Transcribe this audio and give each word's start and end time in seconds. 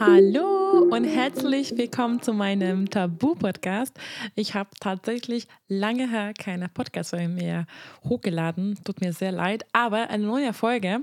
Hallo 0.00 0.86
und 0.90 1.02
herzlich 1.02 1.76
willkommen 1.76 2.22
zu 2.22 2.32
meinem 2.32 2.88
Tabu-Podcast. 2.88 3.98
Ich 4.36 4.54
habe 4.54 4.70
tatsächlich 4.78 5.48
lange 5.66 6.08
her 6.08 6.34
keine 6.38 6.68
Podcast 6.68 7.14
mehr 7.14 7.66
hochgeladen. 8.04 8.78
Tut 8.84 9.00
mir 9.00 9.12
sehr 9.12 9.32
leid, 9.32 9.64
aber 9.72 10.08
eine 10.10 10.24
neue 10.24 10.52
Folge. 10.52 11.00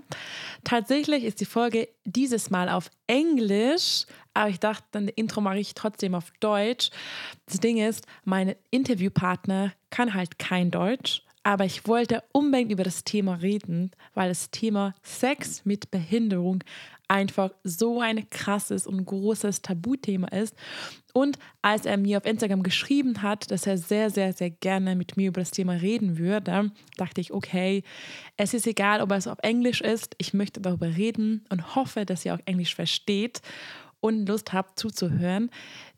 Tatsächlich 0.64 1.26
ist 1.26 1.42
die 1.42 1.46
Folge 1.46 1.90
dieses 2.06 2.50
Mal 2.52 2.70
auf 2.70 2.90
Englisch, 3.08 4.06
aber 4.34 4.50
ich 4.50 4.62
dachte, 4.62 4.86
dann 4.92 5.10
Intro 5.10 5.42
mache 5.42 5.60
ich 5.60 5.74
trotzdem 5.74 6.16
auf 6.16 6.32
Deutsch. 6.40 6.90
Das 7.48 7.60
Ding 7.60 7.78
ist, 7.78 8.08
mein 8.24 8.56
Interviewpartner 8.72 9.74
kann 9.90 10.14
halt 10.14 10.40
kein 10.40 10.72
Deutsch 10.72 11.22
aber 11.46 11.64
ich 11.64 11.88
wollte 11.88 12.24
unbedingt 12.32 12.72
über 12.72 12.84
das 12.84 13.04
Thema 13.04 13.36
reden, 13.36 13.92
weil 14.16 14.30
das 14.30 14.50
Thema 14.50 14.96
Sex 15.04 15.64
mit 15.64 15.92
Behinderung 15.92 16.64
einfach 17.08 17.52
so 17.64 18.02
ein 18.02 18.28
krasses 18.32 18.88
und 18.88 19.06
großes 19.06 19.62
Tabuthema 19.62 20.28
ist. 20.30 20.56
Und 21.14 21.38
als 21.62 21.86
er 21.86 21.98
mir 21.98 22.18
auf 22.18 22.26
Instagram 22.26 22.64
geschrieben 22.64 23.22
hat, 23.22 23.52
dass 23.52 23.68
er 23.68 23.78
sehr, 23.78 24.10
sehr, 24.10 24.34
sehr 24.34 24.50
gerne 24.50 24.96
mit 24.96 25.18
mir 25.18 25.28
über 25.28 25.42
das 25.42 25.52
Thema 25.52 25.74
reden 25.74 26.18
würde, 26.18 26.72
dachte 26.98 27.22
ich, 27.22 27.32
okay, 27.32 27.84
es 28.38 28.56
ist 28.56 28.66
egal, 28.66 29.00
ob 29.02 29.12
es 29.12 29.28
auf 29.28 29.38
Englisch 29.44 29.82
ist, 29.82 30.16
ich 30.18 30.34
möchte 30.34 30.62
darüber 30.62 30.98
reden 30.98 31.46
und 31.50 31.76
hoffe, 31.76 32.08
dass 32.08 32.26
ihr 32.26 32.34
auch 32.34 32.42
Englisch 32.46 32.74
versteht 32.74 33.44
und 34.00 34.28
Lust 34.28 34.52
habt 34.52 34.80
zuzuhören. 34.80 35.52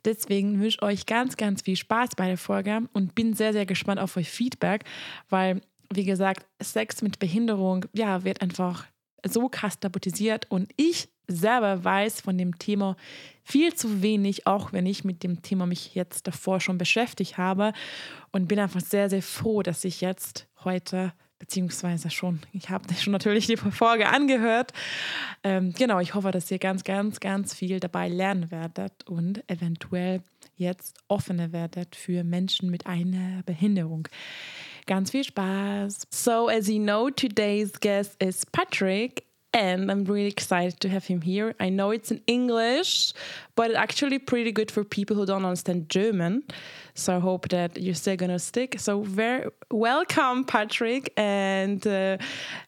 Deswegen 0.07 0.61
wünsche 0.61 0.81
euch 0.84 1.05
ganz, 1.05 1.35
ganz 1.35 1.63
viel 1.63 1.75
Spaß 1.75 2.11
bei 2.16 2.27
der 2.27 2.38
Folge 2.38 2.84
und 2.93 3.13
bin 3.13 3.34
sehr, 3.34 3.52
sehr 3.52 3.66
gespannt 3.66 3.99
auf 3.99 4.16
euch 4.16 4.30
Feedback, 4.30 4.85
weil, 5.30 5.59
wie 5.93 6.05
gesagt, 6.05 6.45
Sex 6.61 7.02
mit 7.02 7.20
Behinderung, 7.20 7.83
ja, 7.91 8.23
wird 8.23 8.41
einfach 8.41 8.85
so 9.27 9.49
krass 9.49 9.81
tabuisiert 9.81 10.49
und 10.49 10.71
ich 10.77 11.09
selber 11.27 11.83
weiß 11.83 12.21
von 12.21 12.38
dem 12.38 12.57
Thema 12.57 12.95
viel 13.43 13.73
zu 13.73 14.02
wenig, 14.02 14.47
auch 14.47 14.72
wenn 14.72 14.86
ich 14.86 15.03
mit 15.03 15.23
dem 15.23 15.41
Thema 15.41 15.66
mich 15.66 15.94
jetzt 15.94 16.25
davor 16.25 16.61
schon 16.61 16.77
beschäftigt 16.77 17.38
habe 17.38 17.73
und 18.31 18.47
bin 18.47 18.59
einfach 18.59 18.80
sehr, 18.80 19.09
sehr 19.09 19.21
froh, 19.21 19.61
dass 19.61 19.83
ich 19.83 19.99
jetzt 19.99 20.47
heute 20.64 21.11
beziehungsweise 21.39 22.09
schon, 22.09 22.39
ich 22.52 22.69
habe 22.69 22.91
schon 22.95 23.13
natürlich 23.13 23.47
die 23.47 23.57
Folge 23.57 24.09
angehört. 24.09 24.73
Ähm, 25.43 25.73
genau, 25.77 25.99
ich 25.99 26.13
hoffe, 26.13 26.31
dass 26.31 26.49
ihr 26.52 26.59
ganz, 26.59 26.83
ganz, 26.83 27.19
ganz 27.19 27.53
viel 27.53 27.80
dabei 27.80 28.07
lernen 28.07 28.52
werdet 28.52 29.07
und 29.07 29.47
eventuell 29.49 30.21
jetzt 30.55 30.97
offener 31.08 31.52
werdet 31.52 31.95
für 31.95 32.23
Menschen 32.23 32.69
mit 32.69 32.88
einer 32.88 33.43
Behinderung. 33.43 34.08
Ganz 34.88 35.11
viel 35.11 35.23
Spaß. 35.23 36.08
So, 36.09 36.47
as 36.47 36.67
you 36.67 36.80
know, 36.80 37.09
today's 37.09 37.73
guest 37.80 38.21
is 38.23 38.45
Patrick, 38.45 39.27
and 39.53 39.92
I'm 39.92 40.03
really 40.03 40.28
excited 40.28 40.80
to 40.81 40.90
have 40.90 41.06
him 41.06 41.22
here. 41.22 41.56
I 41.59 41.70
know 41.70 41.92
it's 41.92 42.12
in 42.12 42.22
English, 42.28 43.14
but 43.56 43.72
it's 43.72 43.80
actually 43.80 44.20
pretty 44.20 44.52
good 44.52 44.70
for 44.70 44.84
people 44.84 45.16
who 45.16 45.26
don't 45.26 45.45
understand 45.45 45.89
German. 45.89 46.44
So 46.94 47.16
I 47.16 47.20
hope 47.20 47.50
that 47.50 47.81
you're 47.81 47.95
still 47.95 48.16
gonna 48.16 48.39
stick. 48.39 48.80
So 48.80 49.02
very 49.02 49.50
welcome, 49.72 50.44
Patrick, 50.44 51.14
and 51.17 51.86
uh, 51.88 52.17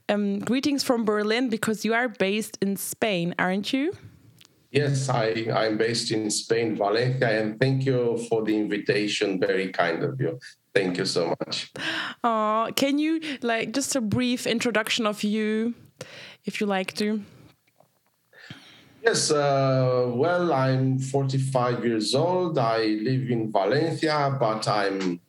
um, 0.08 0.40
greetings 0.40 0.84
from 0.84 1.06
Berlin 1.06 1.50
because 1.50 1.84
you 1.84 1.94
are 1.94 2.08
based 2.08 2.58
in 2.62 2.76
Spain, 2.78 3.36
aren't 3.38 3.74
you? 3.74 3.94
Yes, 4.72 5.10
I, 5.10 5.48
I'm 5.52 5.78
based 5.78 6.12
in 6.12 6.30
Spain, 6.30 6.76
Valencia, 6.76 7.42
and 7.42 7.60
thank 7.60 7.86
you 7.86 8.24
for 8.30 8.44
the 8.44 8.56
invitation. 8.56 9.40
Very 9.40 9.70
kind 9.70 10.04
of 10.04 10.22
you. 10.22 10.40
Thank 10.76 10.98
you 10.98 11.06
so 11.06 11.36
much. 11.40 11.72
Uh, 12.24 12.72
can 12.74 13.00
you 13.00 13.20
like 13.42 13.74
just 13.74 13.96
a 13.96 14.02
brief 14.02 14.46
introduction 14.46 15.08
of 15.08 15.24
you? 15.24 15.74
If 16.46 16.60
you 16.60 16.68
like 16.68 16.94
to. 16.96 17.24
Yes, 19.04 19.32
uh, 19.32 20.12
well, 20.14 20.52
I'm 20.52 21.00
45 21.00 21.86
years 21.86 22.14
old. 22.14 22.58
I 22.58 22.80
live 23.02 23.30
in 23.30 23.52
Valencia, 23.52 24.36
but 24.38 24.68
I'm 24.68 25.22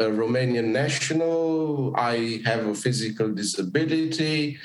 a 0.00 0.06
Romanian 0.06 0.72
national. 0.72 1.94
I 1.96 2.42
have 2.44 2.66
a 2.66 2.74
physical 2.74 3.32
disability, 3.32 4.58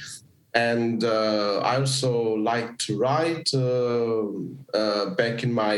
and 0.55 1.03
uh, 1.03 1.59
I 1.59 1.77
also 1.77 2.35
like 2.35 2.77
to 2.79 2.97
write. 2.97 3.49
Uh, 3.53 4.25
uh 4.73 5.11
back 5.11 5.43
in 5.43 5.53
my 5.53 5.77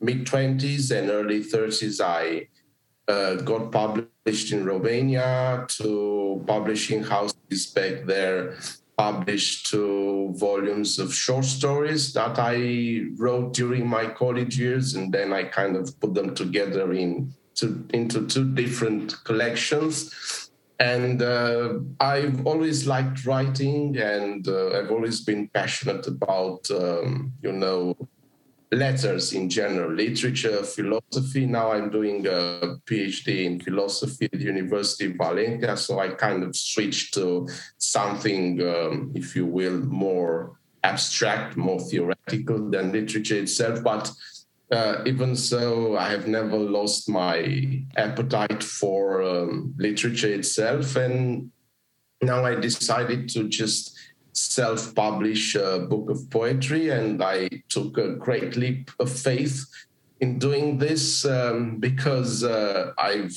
mid 0.00 0.26
20s 0.26 0.92
and 0.96 1.10
early 1.10 1.42
30s, 1.42 2.00
I 2.00 2.46
uh, 3.10 3.34
got 3.42 3.72
published 3.72 4.52
in 4.52 4.64
Romania 4.64 5.66
to 5.76 6.44
publishing 6.46 7.02
houses 7.02 7.66
back 7.74 8.06
there 8.06 8.56
published 9.00 9.70
two 9.70 10.30
volumes 10.36 10.98
of 10.98 11.08
short 11.14 11.46
stories 11.46 12.12
that 12.12 12.38
I 12.38 12.56
wrote 13.16 13.54
during 13.54 13.86
my 13.86 14.04
college 14.22 14.58
years, 14.58 14.94
and 14.94 15.10
then 15.10 15.32
I 15.32 15.44
kind 15.44 15.74
of 15.74 15.98
put 16.00 16.12
them 16.12 16.34
together 16.34 16.92
in 16.92 17.32
to, 17.54 17.66
into 17.94 18.26
two 18.26 18.46
different 18.62 19.06
collections. 19.24 19.94
And 20.78 21.22
uh, 21.22 21.78
I've 21.98 22.46
always 22.46 22.86
liked 22.86 23.24
writing, 23.24 23.96
and 23.96 24.46
uh, 24.46 24.76
I've 24.76 24.90
always 24.90 25.24
been 25.24 25.48
passionate 25.48 26.06
about, 26.06 26.70
um, 26.70 27.32
you 27.40 27.52
know, 27.52 27.96
letters 28.72 29.32
in 29.32 29.48
general, 29.48 29.92
literature, 29.92 30.62
philosophy. 30.62 31.46
Now 31.46 31.72
I'm 31.72 31.90
doing 31.90 32.26
a 32.26 32.76
PhD 32.86 33.44
in 33.44 33.60
philosophy 33.60 34.26
at 34.26 34.38
the 34.38 34.44
University 34.44 35.06
of 35.06 35.16
Valencia, 35.16 35.76
so 35.76 35.98
I 35.98 36.10
kind 36.10 36.44
of 36.44 36.54
switched 36.54 37.14
to 37.14 37.48
something, 37.78 38.60
um, 38.62 39.12
if 39.14 39.34
you 39.34 39.46
will, 39.46 39.78
more 39.78 40.58
abstract, 40.84 41.56
more 41.56 41.80
theoretical 41.80 42.70
than 42.70 42.92
literature 42.92 43.40
itself. 43.40 43.82
But 43.82 44.12
uh, 44.70 45.02
even 45.04 45.34
so, 45.34 45.96
I 45.96 46.08
have 46.10 46.28
never 46.28 46.56
lost 46.56 47.08
my 47.08 47.82
appetite 47.96 48.62
for 48.62 49.22
um, 49.22 49.74
literature 49.78 50.32
itself, 50.32 50.94
and 50.94 51.50
now 52.22 52.44
I 52.44 52.54
decided 52.54 53.28
to 53.30 53.48
just 53.48 53.98
self 54.32 54.94
publish 54.94 55.54
a 55.54 55.80
book 55.80 56.10
of 56.10 56.30
poetry, 56.30 56.90
and 56.90 57.22
I 57.22 57.48
took 57.68 57.98
a 57.98 58.14
great 58.14 58.56
leap 58.56 58.90
of 58.98 59.10
faith 59.10 59.66
in 60.20 60.38
doing 60.38 60.78
this 60.78 61.24
um, 61.24 61.78
because 61.78 62.44
uh, 62.44 62.92
I've 62.98 63.36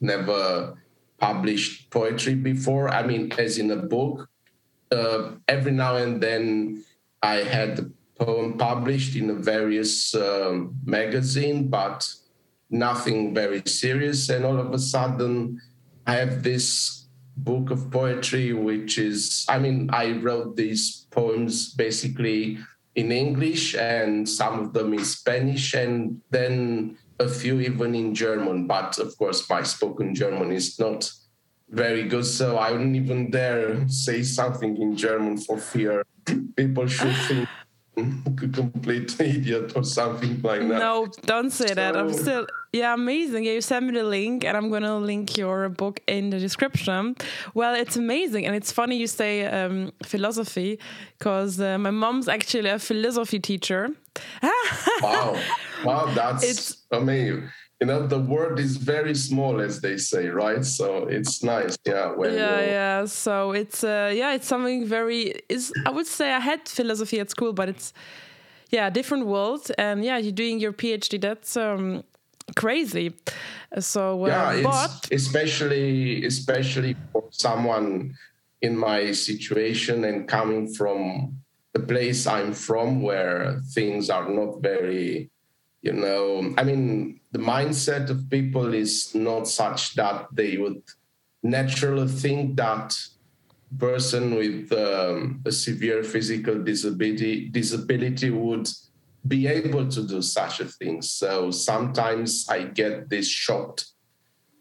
never 0.00 0.74
published 1.18 1.90
poetry 1.90 2.34
before. 2.34 2.88
I 2.88 3.06
mean, 3.06 3.32
as 3.38 3.58
in 3.58 3.70
a 3.70 3.76
book. 3.76 4.28
Uh, 4.90 5.32
every 5.48 5.72
now 5.72 5.96
and 5.96 6.22
then 6.22 6.84
I 7.22 7.36
had 7.36 7.76
the 7.76 7.90
poem 8.18 8.58
published 8.58 9.16
in 9.16 9.30
a 9.30 9.34
various 9.34 10.14
um, 10.14 10.74
magazine, 10.84 11.68
but 11.68 12.06
nothing 12.68 13.34
very 13.34 13.62
serious. 13.66 14.28
And 14.28 14.44
all 14.44 14.58
of 14.58 14.72
a 14.72 14.78
sudden, 14.78 15.60
I 16.06 16.14
have 16.16 16.42
this 16.42 17.01
book 17.36 17.70
of 17.70 17.90
poetry, 17.90 18.52
which 18.52 18.98
is, 18.98 19.46
I 19.48 19.58
mean, 19.58 19.90
I 19.92 20.12
wrote 20.12 20.56
these 20.56 21.06
poems 21.10 21.72
basically 21.74 22.58
in 22.94 23.10
English 23.10 23.74
and 23.74 24.28
some 24.28 24.58
of 24.60 24.72
them 24.72 24.92
in 24.92 25.04
Spanish, 25.04 25.74
and 25.74 26.20
then 26.30 26.98
a 27.18 27.28
few 27.28 27.60
even 27.60 27.94
in 27.94 28.14
German. 28.14 28.66
But 28.66 28.98
of 28.98 29.16
course, 29.16 29.48
my 29.48 29.62
spoken 29.62 30.14
German 30.14 30.52
is 30.52 30.78
not 30.78 31.10
very 31.70 32.04
good, 32.06 32.26
so 32.26 32.58
I 32.58 32.72
wouldn't 32.72 32.96
even 32.96 33.30
dare 33.30 33.88
say 33.88 34.22
something 34.22 34.76
in 34.76 34.96
German 34.96 35.38
for 35.38 35.56
fear 35.56 36.04
people 36.56 36.86
should 36.86 37.16
think 37.28 37.48
a 37.96 38.48
complete 38.48 39.20
idiot 39.20 39.72
or 39.76 39.84
something 39.84 40.40
like 40.42 40.60
that. 40.60 40.78
No, 40.78 41.08
don't 41.26 41.50
say 41.50 41.68
so, 41.68 41.74
that. 41.74 41.96
I'm 41.96 42.12
still 42.12 42.46
yeah, 42.72 42.94
amazing. 42.94 43.44
Yeah, 43.44 43.52
you 43.52 43.60
send 43.60 43.86
me 43.86 43.92
the 43.92 44.04
link, 44.04 44.44
and 44.44 44.56
I'm 44.56 44.70
gonna 44.70 44.98
link 44.98 45.36
your 45.36 45.68
book 45.68 46.00
in 46.06 46.30
the 46.30 46.38
description. 46.38 47.16
Well, 47.54 47.74
it's 47.74 47.96
amazing, 47.96 48.46
and 48.46 48.56
it's 48.56 48.72
funny 48.72 48.96
you 48.96 49.06
say 49.06 49.44
um, 49.44 49.92
philosophy, 50.04 50.78
because 51.18 51.60
uh, 51.60 51.78
my 51.78 51.90
mom's 51.90 52.28
actually 52.28 52.70
a 52.70 52.78
philosophy 52.78 53.40
teacher. 53.40 53.90
wow, 55.02 55.38
wow, 55.84 56.06
that's 56.14 56.44
it's, 56.44 56.76
amazing 56.90 57.48
you 57.82 57.86
know 57.86 58.06
the 58.06 58.18
word 58.36 58.60
is 58.60 58.76
very 58.76 59.14
small 59.14 59.60
as 59.60 59.80
they 59.80 59.96
say 59.96 60.28
right 60.28 60.64
so 60.64 61.08
it's 61.08 61.42
nice 61.42 61.76
yeah 61.84 62.14
yeah 62.20 62.60
yeah 62.60 63.04
so 63.04 63.50
it's 63.50 63.82
uh 63.82 64.12
yeah 64.14 64.34
it's 64.36 64.46
something 64.46 64.86
very 64.86 65.34
is 65.48 65.72
i 65.84 65.90
would 65.90 66.06
say 66.06 66.32
i 66.32 66.38
had 66.38 66.60
philosophy 66.68 67.18
at 67.18 67.28
school 67.28 67.52
but 67.52 67.68
it's 67.68 67.92
yeah 68.70 68.88
different 68.88 69.26
world 69.26 69.68
and 69.78 70.04
yeah 70.04 70.16
you're 70.16 70.38
doing 70.44 70.60
your 70.60 70.72
phd 70.72 71.20
that's 71.20 71.56
um 71.56 72.04
crazy. 72.52 73.14
So 73.78 74.24
uh, 74.24 74.28
yeah 74.28 74.62
but 74.62 75.08
especially 75.10 76.24
especially 76.26 76.96
for 77.12 77.24
someone 77.30 78.14
in 78.60 78.76
my 78.76 79.12
situation 79.12 80.04
and 80.04 80.28
coming 80.28 80.72
from 80.72 81.36
the 81.72 81.80
place 81.80 82.26
i'm 82.26 82.52
from 82.52 83.02
where 83.02 83.60
things 83.74 84.10
are 84.10 84.28
not 84.28 84.60
very 84.62 85.30
you 85.82 85.92
know 85.92 86.54
i 86.58 86.62
mean 86.62 87.20
the 87.32 87.38
mindset 87.38 88.10
of 88.10 88.28
people 88.30 88.74
is 88.74 89.14
not 89.14 89.48
such 89.48 89.94
that 89.94 90.28
they 90.32 90.56
would 90.56 90.82
naturally 91.42 92.06
think 92.06 92.56
that 92.56 92.94
person 93.78 94.34
with 94.34 94.70
um, 94.72 95.40
a 95.46 95.50
severe 95.50 96.04
physical 96.04 96.62
disability 96.62 97.48
disability 97.48 98.30
would 98.30 98.68
be 99.26 99.46
able 99.46 99.88
to 99.88 100.06
do 100.06 100.20
such 100.22 100.60
a 100.60 100.64
thing. 100.64 101.02
So 101.02 101.50
sometimes 101.50 102.46
I 102.48 102.64
get 102.64 103.08
this 103.08 103.28
shocked 103.28 103.86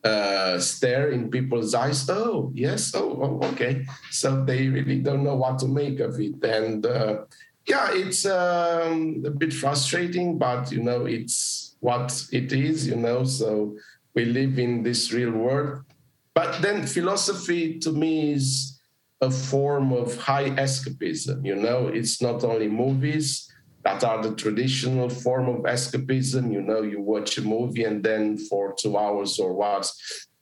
uh, 0.04 0.60
stare 0.60 1.12
in 1.12 1.30
people's 1.30 1.74
eyes. 1.74 2.10
Oh, 2.10 2.52
yes. 2.54 2.94
Oh, 2.96 3.40
oh, 3.42 3.48
okay. 3.50 3.86
So 4.10 4.44
they 4.44 4.68
really 4.68 5.00
don't 5.00 5.24
know 5.24 5.36
what 5.36 5.60
to 5.60 5.68
make 5.68 6.00
of 6.00 6.20
it. 6.20 6.44
And 6.44 6.86
uh, 6.86 7.26
yeah, 7.68 7.90
it's 7.92 8.26
um, 8.26 9.24
a 9.26 9.32
bit 9.32 9.54
frustrating, 9.54 10.38
but 10.38 10.72
you 10.72 10.82
know, 10.84 11.06
it's 11.06 11.76
what 11.80 12.26
it 12.32 12.52
is, 12.52 12.88
you 12.88 12.96
know. 12.96 13.24
So 13.24 13.76
we 14.14 14.26
live 14.26 14.58
in 14.60 14.84
this 14.84 15.12
real 15.14 15.32
world. 15.32 15.84
But 16.34 16.62
then 16.62 16.88
philosophy 16.88 17.80
to 17.80 17.92
me 17.92 18.34
is 18.34 18.80
a 19.22 19.30
form 19.30 19.94
of 19.94 20.18
high 20.18 20.50
escapism, 20.52 21.46
you 21.46 21.56
know, 21.56 21.88
it's 21.88 22.22
not 22.22 22.44
only 22.44 22.68
movies 22.68 23.51
that 23.84 24.04
are 24.04 24.22
the 24.22 24.36
traditional 24.36 25.10
form 25.10 25.48
of 25.50 25.62
escapism. 25.64 26.52
You 26.54 26.62
know, 26.62 26.82
you 26.82 27.02
watch 27.02 27.38
a 27.38 27.42
movie 27.42 27.84
and 27.84 28.04
then 28.04 28.38
for 28.38 28.74
two 28.78 28.98
hours 28.98 29.40
or 29.40 29.54
what, 29.54 29.92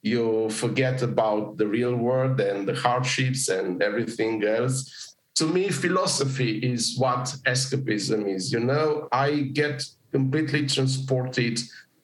you 0.01 0.49
forget 0.49 1.01
about 1.01 1.57
the 1.57 1.67
real 1.67 1.95
world 1.95 2.39
and 2.39 2.67
the 2.67 2.75
hardships 2.75 3.49
and 3.49 3.81
everything 3.81 4.43
else. 4.43 5.15
To 5.35 5.45
me, 5.45 5.69
philosophy 5.69 6.57
is 6.59 6.97
what 6.97 7.25
escapism 7.45 8.33
is. 8.33 8.51
You 8.51 8.59
know, 8.59 9.07
I 9.11 9.51
get 9.53 9.85
completely 10.11 10.67
transported 10.67 11.59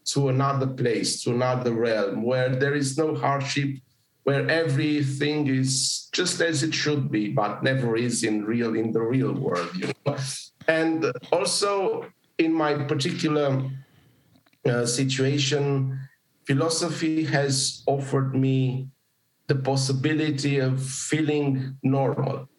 to 0.05 0.29
another 0.29 0.67
place, 0.67 1.23
to 1.23 1.31
another 1.31 1.73
realm 1.73 2.23
where 2.23 2.49
there 2.49 2.75
is 2.75 2.97
no 2.97 3.15
hardship, 3.15 3.77
where 4.25 4.50
everything 4.50 5.48
is 5.48 6.10
just 6.12 6.42
as 6.42 6.63
it 6.63 6.74
should 6.74 7.12
be, 7.12 7.30
but 7.30 7.62
never 7.62 7.95
is 7.95 8.24
in 8.24 8.44
real 8.44 8.75
in 8.75 8.92
the 8.92 9.01
real 9.01 9.31
world. 9.31 9.69
You 9.75 9.94
know, 10.06 10.18
and 10.68 11.06
also, 11.31 12.10
in 12.38 12.51
my 12.51 12.74
particular 12.74 13.69
uh, 14.66 14.86
situation, 14.86 15.98
philosophy 16.45 17.24
has 17.25 17.83
offered 17.86 18.36
me 18.36 18.89
the 19.48 19.56
possibility 19.56 20.57
of 20.57 20.81
feeling 20.81 21.78
normal. 21.83 22.50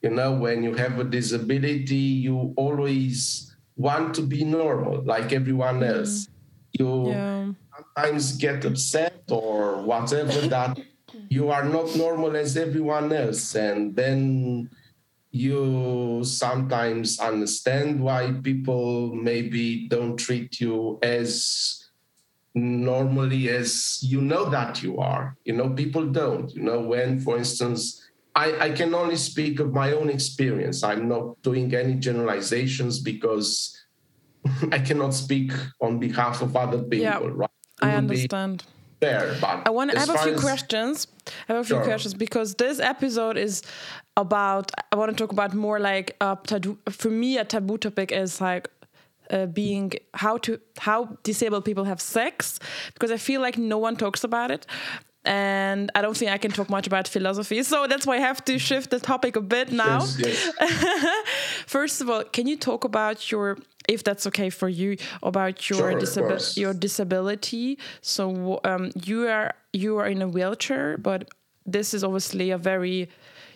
You 0.00 0.10
know, 0.10 0.32
when 0.32 0.62
you 0.62 0.74
have 0.74 0.98
a 0.98 1.04
disability, 1.04 2.24
you 2.24 2.54
always 2.56 3.54
want 3.76 4.14
to 4.14 4.22
be 4.22 4.42
normal, 4.42 5.04
like 5.04 5.34
everyone 5.34 5.80
mm-hmm. 5.80 6.00
else. 6.00 6.28
You 6.72 7.08
yeah. 7.08 7.52
sometimes 7.76 8.38
get 8.38 8.64
upset 8.64 9.20
or 9.28 9.82
whatever 9.82 10.48
that 10.48 10.80
you 11.28 11.50
are 11.50 11.64
not 11.64 11.94
normal 11.96 12.36
as 12.36 12.56
everyone 12.56 13.12
else. 13.12 13.54
And 13.54 13.94
then 13.94 14.70
you 15.30 16.22
sometimes 16.24 17.20
understand 17.20 18.00
why 18.00 18.32
people 18.42 19.14
maybe 19.14 19.86
don't 19.88 20.16
treat 20.16 20.60
you 20.60 20.98
as 21.02 21.88
normally 22.54 23.48
as 23.48 24.02
you 24.02 24.20
know 24.20 24.50
that 24.50 24.82
you 24.82 24.98
are. 24.98 25.36
You 25.44 25.54
know, 25.54 25.70
people 25.70 26.06
don't. 26.06 26.52
You 26.54 26.62
know, 26.62 26.80
when, 26.80 27.20
for 27.20 27.38
instance, 27.38 28.02
I, 28.34 28.58
I 28.58 28.70
can 28.70 28.94
only 28.94 29.16
speak 29.16 29.60
of 29.60 29.72
my 29.72 29.92
own 29.92 30.10
experience. 30.10 30.82
I'm 30.82 31.08
not 31.08 31.40
doing 31.42 31.74
any 31.74 31.94
generalizations 31.94 32.98
because 32.98 33.76
I 34.72 34.78
cannot 34.78 35.14
speak 35.14 35.52
on 35.80 35.98
behalf 35.98 36.42
of 36.42 36.56
other 36.56 36.82
people, 36.82 36.98
yeah, 36.98 37.20
right? 37.22 37.50
I 37.82 37.94
understand. 37.94 38.64
There, 39.00 39.34
but 39.40 39.66
I 39.66 39.70
want. 39.70 39.96
I 39.96 40.00
have 40.00 40.10
a 40.10 40.18
few 40.18 40.36
questions. 40.36 41.06
I 41.48 41.54
have 41.54 41.56
a 41.56 41.64
few 41.64 41.76
sure. 41.76 41.84
questions 41.84 42.14
because 42.14 42.54
this 42.56 42.80
episode 42.80 43.36
is 43.36 43.62
about 44.20 44.70
i 44.92 44.96
want 44.96 45.10
to 45.10 45.16
talk 45.16 45.32
about 45.32 45.54
more 45.54 45.80
like 45.80 46.16
a 46.20 46.36
taboo 46.44 46.78
for 46.88 47.10
me 47.10 47.38
a 47.38 47.44
taboo 47.44 47.78
topic 47.78 48.12
is 48.12 48.40
like 48.40 48.68
uh, 49.30 49.46
being 49.46 49.92
how 50.14 50.36
to 50.38 50.60
how 50.78 51.16
disabled 51.22 51.64
people 51.64 51.84
have 51.84 52.00
sex 52.00 52.58
because 52.92 53.10
i 53.10 53.16
feel 53.16 53.40
like 53.40 53.56
no 53.56 53.78
one 53.78 53.96
talks 53.96 54.24
about 54.24 54.50
it 54.50 54.66
and 55.24 55.90
i 55.94 56.02
don't 56.02 56.16
think 56.16 56.30
i 56.30 56.38
can 56.38 56.50
talk 56.50 56.68
much 56.68 56.86
about 56.86 57.06
philosophy 57.06 57.62
so 57.62 57.86
that's 57.86 58.06
why 58.06 58.16
i 58.16 58.20
have 58.20 58.44
to 58.44 58.58
shift 58.58 58.90
the 58.90 58.98
topic 58.98 59.36
a 59.36 59.40
bit 59.40 59.70
now 59.70 60.00
yes, 60.18 60.50
yes. 60.60 61.14
first 61.66 62.00
of 62.00 62.10
all 62.10 62.24
can 62.24 62.46
you 62.46 62.56
talk 62.56 62.84
about 62.84 63.30
your 63.30 63.58
if 63.88 64.04
that's 64.04 64.26
okay 64.26 64.50
for 64.50 64.68
you 64.68 64.96
about 65.22 65.68
your 65.68 66.00
sure, 66.00 66.38
your 66.54 66.74
disability 66.74 67.78
so 68.00 68.60
um, 68.64 68.90
you 69.02 69.26
are 69.26 69.54
you 69.72 69.96
are 69.96 70.06
in 70.06 70.22
a 70.22 70.28
wheelchair 70.28 70.96
but 70.98 71.28
this 71.66 71.94
is 71.94 72.04
obviously 72.04 72.50
a 72.50 72.58
very 72.58 73.08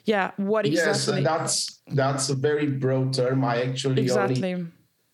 yeah 0.05 0.31
what 0.37 0.67
exactly 0.67 1.23
yes 1.23 1.25
that's 1.25 1.81
that's 1.89 2.29
a 2.31 2.35
very 2.35 2.67
broad 2.67 3.13
term 3.13 3.45
i 3.45 3.63
actually 3.63 4.03
exactly. 4.03 4.55
only 4.55 4.67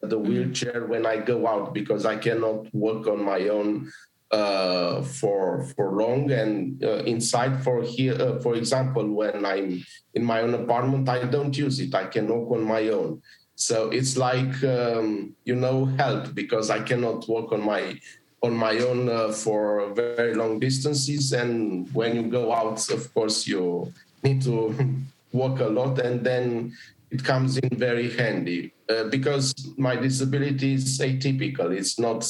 the 0.03 0.19
mm. 0.19 0.27
wheelchair 0.27 0.83
mm. 0.83 0.89
when 0.89 1.07
i 1.07 1.17
go 1.17 1.47
out 1.47 1.73
because 1.75 2.05
i 2.07 2.17
cannot 2.17 2.73
work 2.75 3.07
on 3.07 3.23
my 3.23 3.49
own 3.49 3.91
uh, 4.31 5.03
for 5.03 5.65
for 5.75 5.91
long 5.91 6.31
and 6.31 6.85
uh, 6.85 7.03
inside 7.05 7.63
for 7.65 7.83
here 7.83 8.15
uh, 8.15 8.39
for 8.39 8.55
example 8.55 9.05
when 9.09 9.45
i'm 9.45 9.85
in 10.15 10.25
my 10.25 10.41
own 10.41 10.55
apartment 10.55 11.09
i 11.09 11.25
don't 11.25 11.57
use 11.59 11.81
it 11.81 11.93
i 11.95 12.05
can 12.05 12.29
walk 12.29 12.53
on 12.53 12.63
my 12.63 12.89
own 12.89 13.21
so 13.61 13.91
it's 13.91 14.17
like 14.17 14.65
um, 14.65 15.35
you 15.45 15.55
know 15.55 15.85
help 16.03 16.35
because 16.35 16.71
i 16.71 16.81
cannot 16.81 17.29
walk 17.29 17.53
on 17.53 17.63
my 17.63 17.99
on 18.43 18.55
my 18.55 18.79
own 18.79 19.09
uh, 19.09 19.31
for 19.31 19.93
very 19.95 20.35
long 20.35 20.59
distances 20.59 21.33
and 21.33 21.93
when 21.95 22.17
you 22.17 22.23
go 22.23 22.53
out 22.53 22.81
of 22.91 23.13
course 23.15 23.47
you 23.47 23.93
need 24.23 24.43
to 24.43 24.75
walk 25.33 25.61
a 25.61 25.67
lot, 25.67 25.99
and 25.99 26.25
then 26.25 26.77
it 27.11 27.25
comes 27.25 27.59
in 27.59 27.77
very 27.77 28.11
handy 28.11 28.73
uh, 28.89 29.05
because 29.05 29.55
my 29.77 29.97
disability 29.97 30.75
is 30.75 30.99
atypical. 30.99 31.77
It's 31.77 31.99
not, 31.99 32.29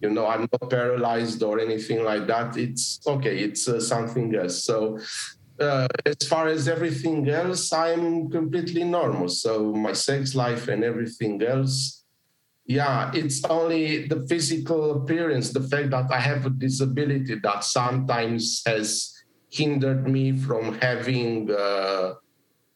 you 0.00 0.10
know, 0.10 0.26
I'm 0.26 0.48
not 0.52 0.70
paralyzed 0.70 1.42
or 1.42 1.60
anything 1.60 2.04
like 2.04 2.26
that. 2.26 2.56
It's 2.56 3.00
okay. 3.06 3.38
It's 3.38 3.68
uh, 3.68 3.80
something 3.80 4.34
else. 4.34 4.64
So. 4.64 4.98
Uh, 5.62 5.86
as 6.04 6.26
far 6.26 6.48
as 6.48 6.66
everything 6.66 7.28
else, 7.28 7.72
I'm 7.72 8.28
completely 8.30 8.84
normal. 8.84 9.28
So 9.28 9.72
my 9.72 9.92
sex 9.92 10.34
life 10.34 10.66
and 10.68 10.82
everything 10.82 11.42
else, 11.42 12.04
yeah, 12.66 13.10
it's 13.14 13.44
only 13.44 14.08
the 14.08 14.26
physical 14.28 15.02
appearance, 15.02 15.50
the 15.50 15.62
fact 15.62 15.90
that 15.90 16.10
I 16.10 16.18
have 16.18 16.46
a 16.46 16.50
disability 16.50 17.36
that 17.42 17.64
sometimes 17.64 18.62
has 18.66 19.12
hindered 19.50 20.08
me 20.08 20.32
from 20.36 20.78
having 20.80 21.50
uh, 21.50 22.14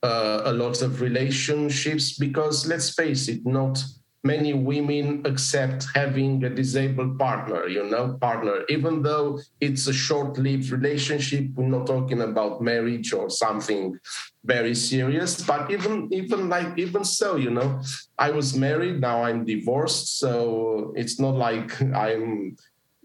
uh, 0.02 0.42
a 0.44 0.52
lot 0.52 0.82
of 0.82 1.00
relationships 1.00 2.16
because 2.18 2.68
let's 2.68 2.90
face 2.90 3.28
it, 3.28 3.44
not 3.44 3.82
many 4.26 4.52
women 4.52 5.22
accept 5.24 5.86
having 5.94 6.42
a 6.44 6.50
disabled 6.50 7.18
partner, 7.18 7.66
you 7.68 7.84
know, 7.88 8.18
partner, 8.20 8.64
even 8.68 9.02
though 9.02 9.40
it's 9.60 9.86
a 9.86 9.92
short 9.92 10.38
lived 10.38 10.70
relationship. 10.70 11.44
We're 11.54 11.68
not 11.68 11.86
talking 11.86 12.22
about 12.22 12.60
marriage 12.60 13.12
or 13.12 13.30
something 13.30 13.98
very 14.44 14.74
serious, 14.74 15.42
but 15.42 15.70
even, 15.70 16.08
even 16.12 16.48
like, 16.48 16.76
even 16.76 17.04
so, 17.04 17.36
you 17.36 17.50
know, 17.50 17.80
I 18.18 18.30
was 18.30 18.56
married, 18.56 19.00
now 19.00 19.22
I'm 19.22 19.44
divorced. 19.44 20.18
So 20.18 20.92
it's 20.96 21.18
not 21.18 21.34
like 21.34 21.80
I'm 21.82 22.56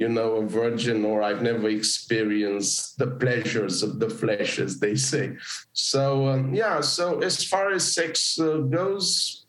you 0.01 0.09
know, 0.09 0.37
a 0.37 0.47
virgin 0.47 1.05
or 1.05 1.21
I've 1.21 1.43
never 1.43 1.69
experienced 1.69 2.97
the 2.97 3.05
pleasures 3.05 3.83
of 3.83 3.99
the 3.99 4.09
flesh, 4.09 4.57
as 4.57 4.79
they 4.79 4.95
say. 4.95 5.37
So, 5.73 6.27
um, 6.27 6.55
yeah, 6.55 6.81
so 6.81 7.19
as 7.19 7.45
far 7.45 7.69
as 7.69 7.93
sex 7.93 8.39
uh, 8.39 8.57
goes, 8.57 9.40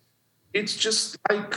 it's 0.53 0.77
just 0.77 1.17
like 1.31 1.55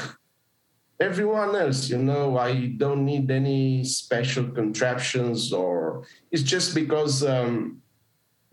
everyone 1.00 1.56
else, 1.56 1.90
you 1.90 1.98
know, 1.98 2.38
I 2.38 2.68
don't 2.78 3.06
need 3.06 3.30
any 3.30 3.84
special 3.84 4.48
contraptions 4.48 5.52
or 5.52 6.06
it's 6.32 6.44
just 6.44 6.74
because 6.74 7.24
um, 7.24 7.82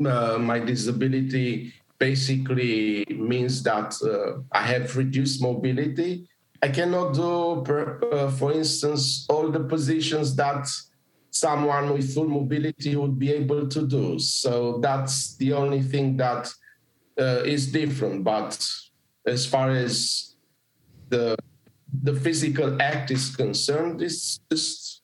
uh, 0.05 0.39
my 0.39 0.59
disability 0.59 1.73
basically 1.99 3.05
means 3.09 3.63
that 3.63 3.95
uh, 4.03 4.43
I 4.51 4.63
have 4.63 4.97
reduced 4.97 5.41
mobility 5.41 6.29
I 6.63 6.69
cannot 6.69 7.15
do, 7.15 7.63
per, 7.65 7.99
uh, 8.13 8.31
for 8.31 8.53
instance, 8.53 9.27
all 9.29 9.51
the 9.51 9.65
positions 9.65 10.37
that 10.37 10.69
someone 11.31 11.93
with 11.93 12.15
full 12.15 12.29
mobility 12.29 12.95
would 12.95 13.19
be 13.19 13.33
able 13.33 13.67
to 13.67 13.87
do. 13.87 14.21
So 14.21 14.79
that's 14.79 15.35
the 15.37 15.55
only 15.55 15.83
thing 15.83 16.17
that 16.19 16.53
uh, 17.19 17.43
is 17.45 17.73
different. 17.73 18.23
But 18.23 18.65
as 19.27 19.45
far 19.45 19.71
as 19.71 20.32
the 21.13 21.37
the 22.03 22.15
physical 22.15 22.81
act 22.81 23.11
is 23.11 23.37
concerned, 23.37 24.03
is 24.03 24.41
just 24.51 25.03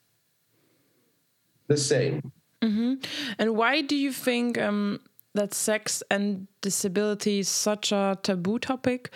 the 1.68 1.76
same. 1.76 2.32
Mm-hmm. 2.62 2.94
And 3.38 3.56
why 3.56 3.82
do 3.82 3.94
you 3.94 4.12
think 4.12 4.58
um, 4.58 5.00
that 5.34 5.54
sex 5.54 6.02
and 6.10 6.48
disability 6.62 7.38
is 7.40 7.48
such 7.48 7.92
a 7.92 8.18
taboo 8.22 8.58
topic? 8.58 9.12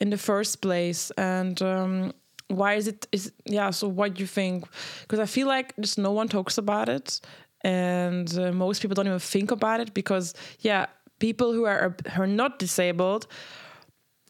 in 0.00 0.10
the 0.10 0.18
first 0.18 0.60
place 0.60 1.10
and 1.16 1.60
um, 1.62 2.12
why 2.48 2.74
is 2.74 2.88
it 2.88 3.06
is 3.12 3.32
yeah 3.44 3.70
so 3.70 3.88
what 3.88 4.14
do 4.14 4.20
you 4.20 4.26
think 4.26 4.64
because 5.02 5.18
i 5.18 5.26
feel 5.26 5.46
like 5.46 5.74
just 5.80 5.98
no 5.98 6.12
one 6.12 6.28
talks 6.28 6.56
about 6.56 6.88
it 6.88 7.20
and 7.62 8.38
uh, 8.38 8.52
most 8.52 8.80
people 8.80 8.94
don't 8.94 9.06
even 9.06 9.18
think 9.18 9.50
about 9.50 9.80
it 9.80 9.92
because 9.92 10.34
yeah 10.60 10.86
people 11.18 11.52
who 11.52 11.64
are 11.64 11.96
who 12.14 12.22
are 12.22 12.26
not 12.26 12.58
disabled 12.58 13.26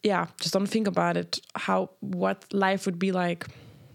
yeah, 0.03 0.27
just 0.41 0.53
don't 0.53 0.67
think 0.67 0.87
about 0.87 1.17
it. 1.17 1.41
How 1.55 1.91
what 2.01 2.45
life 2.53 2.87
would 2.87 2.99
be 2.99 3.13
like 3.13 3.47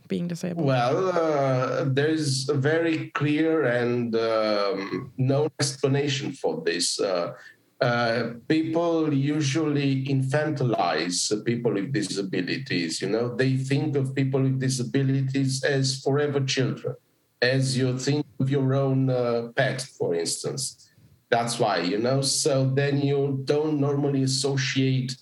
being 0.08 0.28
disabled. 0.28 0.66
Well, 0.66 1.10
uh, 1.10 1.86
there 1.86 2.08
is 2.08 2.50
a 2.50 2.54
very 2.54 3.10
clear 3.12 3.64
and 3.64 4.16
um, 4.16 5.12
known 5.18 5.50
explanation 5.60 6.34
for 6.34 6.62
this. 6.66 7.00
Uh, 7.00 7.34
uh, 7.82 8.34
people 8.48 9.14
usually 9.14 10.06
infantilize 10.06 11.18
people 11.44 11.74
with 11.74 11.92
disabilities. 11.92 13.02
You 13.02 13.10
know, 13.10 13.36
they 13.36 13.58
think 13.58 13.96
of 13.96 14.16
people 14.16 14.42
with 14.42 14.60
disabilities 14.60 15.64
as 15.64 16.00
forever 16.02 16.40
children, 16.40 16.96
as 17.42 17.78
you 17.78 17.98
think 17.98 18.26
of 18.40 18.50
your 18.50 18.74
own 18.74 19.10
uh, 19.10 19.50
pet, 19.56 19.82
for 19.82 20.14
instance. 20.14 20.90
That's 21.30 21.60
why, 21.60 21.80
you 21.80 21.98
know, 21.98 22.22
so 22.22 22.70
then 22.70 23.02
you 23.02 23.42
don't 23.46 23.80
normally 23.80 24.24
associate 24.24 25.18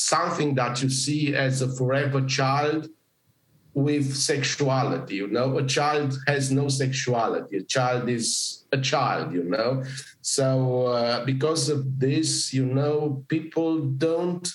something 0.00 0.54
that 0.54 0.82
you 0.82 0.88
see 0.88 1.34
as 1.34 1.62
a 1.62 1.68
forever 1.68 2.22
child 2.22 2.88
with 3.74 4.14
sexuality 4.16 5.16
you 5.16 5.28
know? 5.28 5.58
A 5.58 5.66
child 5.66 6.18
has 6.26 6.50
no 6.50 6.68
sexuality. 6.68 7.58
A 7.58 7.62
child 7.62 8.08
is 8.08 8.64
a 8.72 8.80
child 8.80 9.32
you 9.32 9.44
know? 9.44 9.84
So 10.22 10.86
uh, 10.86 11.24
because 11.24 11.68
of 11.68 11.98
this 11.98 12.52
you 12.52 12.66
know 12.66 13.24
people 13.28 13.80
don't 13.80 14.48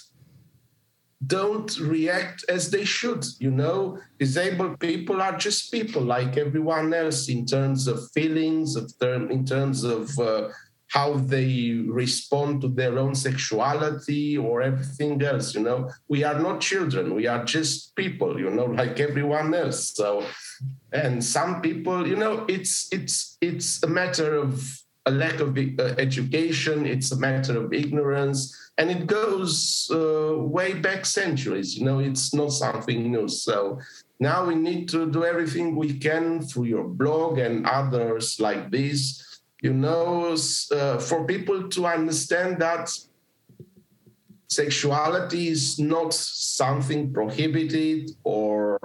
don't 1.25 1.79
react 1.79 2.43
as 2.49 2.69
they 2.69 2.83
should 2.83 3.25
you 3.39 3.51
know? 3.51 3.99
Disabled 4.19 4.79
people 4.79 5.21
are 5.21 5.37
just 5.37 5.71
people 5.71 6.01
like 6.01 6.37
everyone 6.37 6.93
else 6.93 7.29
in 7.29 7.45
terms 7.45 7.87
of 7.87 8.11
feelings 8.11 8.75
of 8.75 8.91
term 8.99 9.31
in 9.31 9.45
terms 9.45 9.83
of 9.83 10.17
uh, 10.19 10.49
how 10.95 11.13
they 11.15 11.81
respond 11.87 12.61
to 12.61 12.69
their 12.69 12.97
own 12.97 13.13
sexuality 13.13 14.37
or 14.37 14.61
everything 14.61 15.21
else 15.21 15.53
you 15.53 15.61
know? 15.61 15.91
We 16.07 16.23
are 16.23 16.39
not 16.39 16.61
children 16.61 17.13
we 17.13 17.27
are 17.27 17.43
just 17.43 17.95
people 17.95 18.39
you 18.39 18.49
know 18.49 18.65
like 18.81 18.99
everyone 18.99 19.53
else 19.53 19.93
so. 19.93 20.23
And 20.93 21.21
some 21.23 21.61
people 21.61 22.07
you 22.07 22.15
know 22.15 22.45
it's 22.47 22.87
it's 22.93 23.37
it's 23.41 23.83
a 23.83 23.87
matter 23.87 24.35
of 24.35 24.49
a 25.05 25.11
lack 25.11 25.39
of 25.39 25.55
uh, 25.57 25.83
education 26.07 26.85
it's 26.85 27.11
a 27.11 27.19
matter 27.19 27.55
of 27.63 27.73
ignorance 27.73 28.39
and 28.77 28.89
it 28.89 29.05
goes 29.05 29.91
uh, 29.93 30.33
way 30.37 30.73
back 30.73 31.05
centuries 31.05 31.75
you 31.77 31.83
know? 31.83 31.99
It's 31.99 32.33
not 32.33 32.51
something 32.53 33.11
new 33.11 33.27
so. 33.27 33.79
Now 34.17 34.45
we 34.45 34.55
need 34.55 34.87
to 34.89 35.11
do 35.11 35.25
everything 35.25 35.75
we 35.75 35.99
can 35.99 36.41
through 36.41 36.67
your 36.75 36.87
blog 36.87 37.37
and 37.37 37.65
others 37.67 38.39
like 38.39 38.71
this 38.71 39.24
you 39.65 39.73
know, 39.73 40.37
uh, 40.71 40.99
for 40.99 41.25
people 41.25 41.67
to 41.69 41.87
understand 41.87 42.59
that 42.61 42.85
sexuality 44.47 45.47
is 45.47 45.79
not 45.79 46.13
something 46.13 47.11
prohibited 47.11 48.11
or 48.23 48.77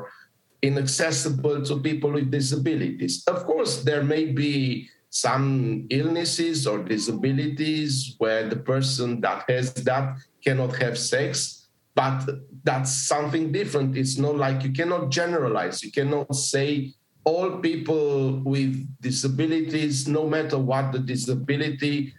inaccessible 0.63 1.63
to 1.69 1.75
people 1.81 2.13
with 2.13 2.31
disabilities. 2.31 3.23
Of 3.27 3.45
course, 3.45 3.83
there 3.83 4.03
may 4.03 4.25
be 4.25 4.89
some 5.11 5.87
illnesses 5.91 6.67
or 6.67 6.79
disabilities 6.79 8.15
where 8.17 8.49
the 8.49 8.61
person 8.73 9.21
that 9.21 9.45
has 9.51 9.75
that 9.85 10.17
cannot 10.43 10.73
have 10.77 10.97
sex, 10.97 11.69
but 11.95 12.25
that's 12.65 12.93
something 13.13 13.53
different. 13.53 13.99
It's 13.99 14.17
not 14.17 14.37
like 14.37 14.65
you 14.65 14.73
cannot 14.73 15.11
generalize. 15.11 15.83
You 15.85 15.93
cannot 15.93 16.35
say 16.35 16.95
all 17.25 17.59
people 17.59 18.41
with 18.41 18.87
disabilities, 19.01 20.09
no 20.09 20.29
matter 20.29 20.59
what 20.59 20.93
the 20.93 20.99
disability, 20.99 22.15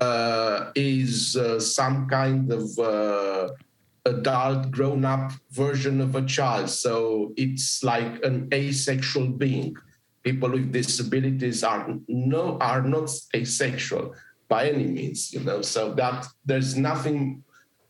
uh, 0.00 0.70
is 0.74 1.36
uh, 1.36 1.58
some 1.60 2.08
kind 2.08 2.52
of 2.52 2.78
uh, 2.78 3.48
adult, 4.04 4.70
grown 4.70 5.04
up 5.04 5.32
version 5.50 6.00
of 6.00 6.14
a 6.14 6.22
child. 6.22 6.70
So 6.70 7.32
it's 7.36 7.82
like 7.82 8.24
an 8.24 8.48
asexual 8.52 9.28
being. 9.28 9.76
People 10.22 10.50
with 10.50 10.72
disabilities 10.72 11.62
are 11.62 11.86
no 12.08 12.58
are 12.60 12.82
not 12.82 13.10
asexual 13.34 14.14
by 14.48 14.70
any 14.70 14.86
means, 14.86 15.32
you 15.32 15.40
know. 15.40 15.62
So 15.62 15.94
that 15.94 16.26
there's 16.44 16.76
nothing 16.76 17.44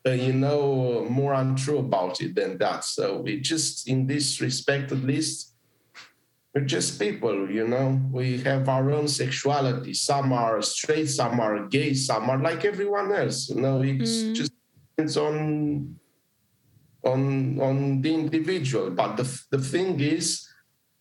uh, 0.07 0.11
you 0.11 0.33
know 0.33 1.07
more 1.09 1.33
untrue 1.33 1.79
about 1.79 2.21
it 2.21 2.35
than 2.35 2.59
that. 2.59 2.85
So 2.85 3.21
we 3.23 3.41
just 3.41 3.89
in 3.89 4.07
this 4.07 4.41
respect 4.41 4.93
at 4.93 4.99
least 4.99 5.56
we're 6.57 6.65
just 6.65 6.99
people, 6.99 7.51
you 7.51 7.69
know. 7.69 8.01
We 8.11 8.39
have 8.39 8.67
our 8.67 8.91
own 8.91 9.09
sexuality. 9.09 9.93
Some 9.93 10.33
are 10.33 10.63
straight, 10.63 11.11
some 11.11 11.39
are 11.39 11.67
gay, 11.67 11.93
some 11.93 12.31
are 12.31 12.39
like 12.39 12.65
everyone 12.65 13.13
else. 13.13 13.51
You 13.51 13.61
know, 13.61 13.83
it 13.83 13.99
mm. 13.99 14.35
just 14.35 14.53
depends 14.97 15.19
on 15.19 15.97
on 17.05 17.61
on 17.61 18.01
the 18.01 18.15
individual. 18.15 18.91
But 18.91 19.17
the 19.19 19.27
the 19.51 19.59
thing 19.59 20.01
is, 20.01 20.49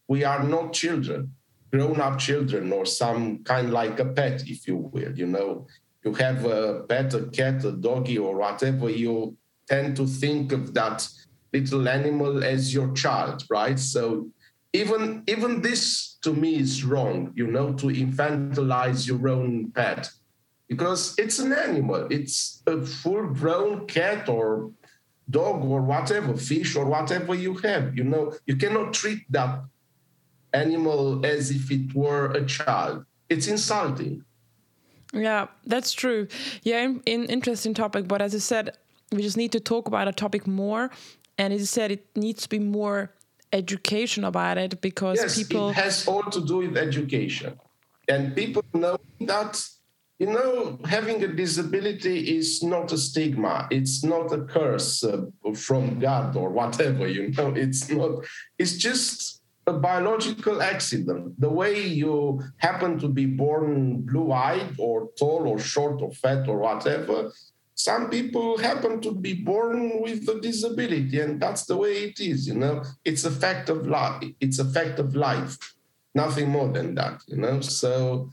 we 0.09 0.25
are 0.25 0.43
not 0.43 0.73
children, 0.73 1.33
grown-up 1.71 2.19
children, 2.19 2.73
or 2.73 2.85
some 2.85 3.41
kind 3.45 3.71
like 3.71 3.97
a 4.01 4.05
pet, 4.05 4.43
if 4.45 4.67
you 4.67 4.75
will. 4.75 5.17
You 5.17 5.27
know, 5.27 5.67
you 6.03 6.13
have 6.15 6.43
a 6.43 6.83
pet, 6.89 7.13
a 7.13 7.27
cat, 7.27 7.63
a 7.63 7.71
doggy, 7.71 8.17
or 8.17 8.35
whatever. 8.35 8.89
You 8.89 9.37
tend 9.69 9.95
to 9.95 10.05
think 10.05 10.51
of 10.51 10.73
that 10.73 11.07
little 11.53 11.87
animal 11.87 12.43
as 12.43 12.73
your 12.73 12.91
child, 12.91 13.45
right? 13.49 13.79
So 13.79 14.27
even 14.75 15.23
even 15.27 15.61
this 15.61 16.17
to 16.21 16.33
me 16.33 16.57
is 16.57 16.83
wrong 16.83 17.31
you 17.35 17.47
know 17.47 17.73
to 17.73 17.87
infantilize 17.87 19.07
your 19.07 19.27
own 19.29 19.71
pet. 19.71 20.09
Because 20.67 21.13
it's 21.19 21.37
an 21.37 21.53
animal. 21.53 22.07
It's 22.09 22.63
a 22.65 22.83
full 22.83 23.27
grown 23.27 23.85
cat 23.85 24.27
or 24.27 24.71
dog 25.29 25.63
or 25.63 25.81
whatever 25.81 26.35
fish 26.35 26.75
or 26.75 26.85
whatever 26.85 27.33
you 27.35 27.53
have 27.67 27.95
you 27.97 28.03
know. 28.03 28.33
You 28.45 28.55
cannot 28.55 28.93
treat 28.93 29.21
that 29.31 29.63
animal 30.53 31.25
as 31.25 31.51
if 31.51 31.71
it 31.71 31.93
were 31.93 32.31
a 32.31 32.45
child. 32.45 33.05
It's 33.29 33.47
insulting. 33.47 34.23
Yeah 35.13 35.47
that's 35.65 35.93
true. 35.93 36.27
Yeah 36.63 36.81
in, 36.83 37.01
in 37.05 37.25
interesting 37.25 37.73
topic 37.73 38.07
but 38.07 38.21
as 38.21 38.33
i 38.35 38.39
said 38.39 38.77
we 39.11 39.21
just 39.21 39.37
need 39.37 39.51
to 39.51 39.59
talk 39.59 39.87
about 39.87 40.07
a 40.07 40.11
topic 40.11 40.47
more 40.47 40.89
and 41.37 41.53
as 41.53 41.61
i 41.61 41.65
said 41.65 41.91
it 41.91 42.03
needs 42.15 42.41
to 42.43 42.49
be 42.49 42.59
more 42.59 43.11
education 43.55 44.23
about 44.23 44.57
it 44.57 44.81
because 44.81 45.17
yes, 45.17 45.37
people 45.37 45.69
it 45.69 45.75
has 45.75 46.07
all 46.07 46.23
to 46.23 46.41
do 46.45 46.57
with 46.57 46.77
education. 46.77 47.51
And 48.07 48.35
people 48.35 48.63
know 48.73 48.97
that 49.21 49.53
you 50.19 50.27
know 50.27 50.79
having 50.85 51.23
a 51.23 51.27
disability 51.43 52.17
is 52.37 52.61
not 52.61 52.91
a 52.91 52.97
stigma. 52.97 53.67
It's 53.71 54.03
not 54.03 54.31
a 54.39 54.41
curse 54.55 55.03
uh, 55.03 55.25
from 55.67 55.99
god 55.99 56.35
or 56.35 56.49
whatever 56.59 57.07
you 57.07 57.23
know. 57.35 57.49
It's 57.65 57.89
not 57.89 58.11
it's 58.61 58.75
just 58.87 59.41
a 59.67 59.73
biological 59.73 60.61
accident. 60.61 61.23
The 61.45 61.53
way 61.61 61.75
you 62.01 62.41
happen 62.57 62.99
to 62.99 63.07
be 63.07 63.25
born 63.25 64.01
blue-eyed 64.09 64.75
or 64.77 65.09
tall 65.17 65.41
or 65.51 65.57
short 65.57 65.97
or 66.03 66.11
fat 66.11 66.47
or 66.47 66.57
whatever 66.67 67.31
some 67.75 68.09
people 68.09 68.57
happen 68.57 69.01
to 69.01 69.11
be 69.13 69.33
born 69.33 70.01
with 70.01 70.27
a 70.29 70.39
disability 70.39 71.19
and 71.19 71.41
that's 71.41 71.65
the 71.65 71.75
way 71.75 72.05
it 72.05 72.19
is 72.19 72.47
you 72.47 72.55
know? 72.55 72.83
It's 73.03 73.25
a 73.25 73.31
fact 73.31 73.69
of 73.69 73.85
life 73.85 74.23
it's 74.39 74.59
a 74.59 74.65
fact 74.65 74.97
of 74.99 75.15
life. 75.15 75.57
Nothing 76.15 76.49
more 76.49 76.69
than 76.69 76.95
that 76.95 77.21
you 77.27 77.37
know? 77.37 77.59
So 77.59 78.31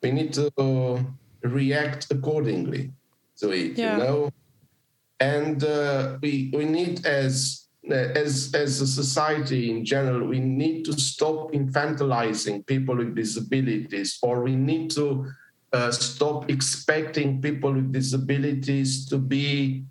we 0.00 0.12
need 0.12 0.32
to 0.34 1.04
react 1.42 2.06
accordingly 2.10 2.92
to 3.38 3.50
it 3.50 3.76
yeah. 3.76 3.96
you 3.96 4.04
know? 4.04 4.30
And 5.18 5.64
uh, 5.64 6.18
we 6.22 6.52
we 6.54 6.66
need 6.66 7.04
as 7.04 7.66
as 7.90 8.52
as 8.54 8.80
a 8.80 8.86
society 8.86 9.70
in 9.70 9.84
general 9.84 10.26
we 10.26 10.40
need 10.40 10.84
to 10.84 10.92
stop 10.92 11.52
infantilizing 11.52 12.66
people 12.66 12.96
with 12.96 13.14
disabilities 13.14 14.18
or 14.22 14.42
we 14.42 14.56
need 14.56 14.90
to 14.90 15.26
uh, 15.72 15.90
stop 15.90 16.50
expecting 16.50 17.40
people 17.40 17.72
with 17.72 17.92
disabilities 17.92 19.06
to 19.08 19.18
be 19.18 19.84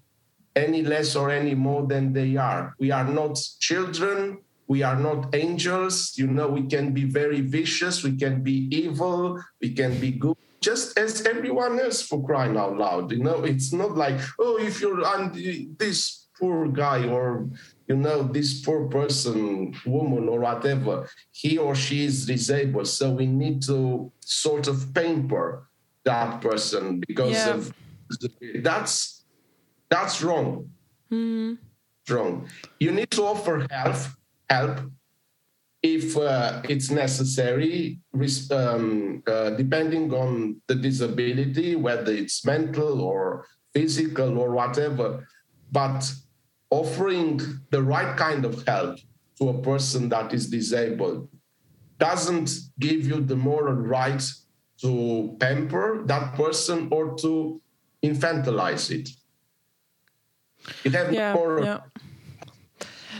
any 0.55 0.83
less 0.83 1.15
or 1.15 1.29
any 1.29 1.53
more 1.53 1.85
than 1.85 2.13
they 2.13 2.37
are. 2.37 2.75
We 2.79 2.91
are 2.91 3.03
not 3.03 3.37
children. 3.59 4.39
We 4.67 4.81
are 4.83 4.95
not 4.95 5.35
angels. 5.35 6.13
You 6.17 6.27
know, 6.27 6.47
we 6.47 6.63
can 6.63 6.93
be 6.93 7.03
very 7.03 7.41
vicious. 7.41 8.03
We 8.03 8.15
can 8.15 8.41
be 8.41 8.67
evil. 8.71 9.39
We 9.61 9.73
can 9.73 9.99
be 9.99 10.11
good, 10.11 10.37
just 10.61 10.97
as 10.97 11.25
everyone 11.25 11.79
else 11.79 12.01
for 12.01 12.25
crying 12.25 12.57
out 12.57 12.77
loud. 12.77 13.11
You 13.11 13.21
know, 13.21 13.43
it's 13.43 13.73
not 13.73 13.95
like, 13.95 14.19
oh, 14.39 14.57
if 14.57 14.81
you're 14.81 15.03
this 15.77 16.27
poor 16.39 16.67
guy 16.67 17.07
or 17.07 17.47
you 17.87 17.95
know 17.95 18.23
this 18.23 18.61
poor 18.61 18.87
person 18.87 19.75
woman 19.85 20.27
or 20.27 20.39
whatever 20.39 21.07
he 21.31 21.57
or 21.57 21.75
she 21.75 22.05
is 22.05 22.25
disabled 22.25 22.87
so 22.87 23.11
we 23.11 23.27
need 23.27 23.61
to 23.61 24.11
sort 24.21 24.67
of 24.67 24.93
pamper 24.93 25.67
that 26.03 26.41
person 26.41 26.99
because 27.07 27.33
yeah. 27.33 27.53
of 27.53 27.73
that's 28.61 29.15
that's 29.89 30.21
wrong. 30.21 30.69
Mm. 31.11 31.57
Wrong. 32.09 32.47
You 32.79 32.91
need 32.91 33.11
to 33.11 33.23
offer 33.23 33.65
help 33.69 33.97
help 34.49 34.79
if 35.81 36.17
uh, 36.17 36.61
it's 36.67 36.89
necessary, 36.89 37.99
um, 38.51 39.21
uh, 39.27 39.51
depending 39.51 40.11
on 40.13 40.61
the 40.67 40.75
disability, 40.75 41.75
whether 41.75 42.11
it's 42.11 42.43
mental 42.43 43.01
or 43.01 43.45
physical 43.73 44.39
or 44.39 44.51
whatever. 44.51 45.27
but 45.71 46.11
offering 46.75 47.39
the 47.69 47.81
right 47.81 48.17
kind 48.17 48.43
of 48.43 48.53
help 48.67 48.99
to 49.37 49.49
a 49.49 49.57
person 49.69 50.09
that 50.09 50.33
is 50.33 50.49
disabled 50.49 51.29
doesn't 51.97 52.49
give 52.79 53.01
you 53.09 53.17
the 53.31 53.35
moral 53.35 53.75
right 53.97 54.23
to 54.81 55.37
pamper 55.39 56.03
that 56.05 56.33
person 56.35 56.89
or 56.91 57.15
to 57.15 57.61
infantilize 58.03 58.91
it. 58.91 59.09
It 60.83 60.93
has 60.93 61.13
yeah, 61.13 61.33
more. 61.33 61.63
Yeah. 61.63 61.79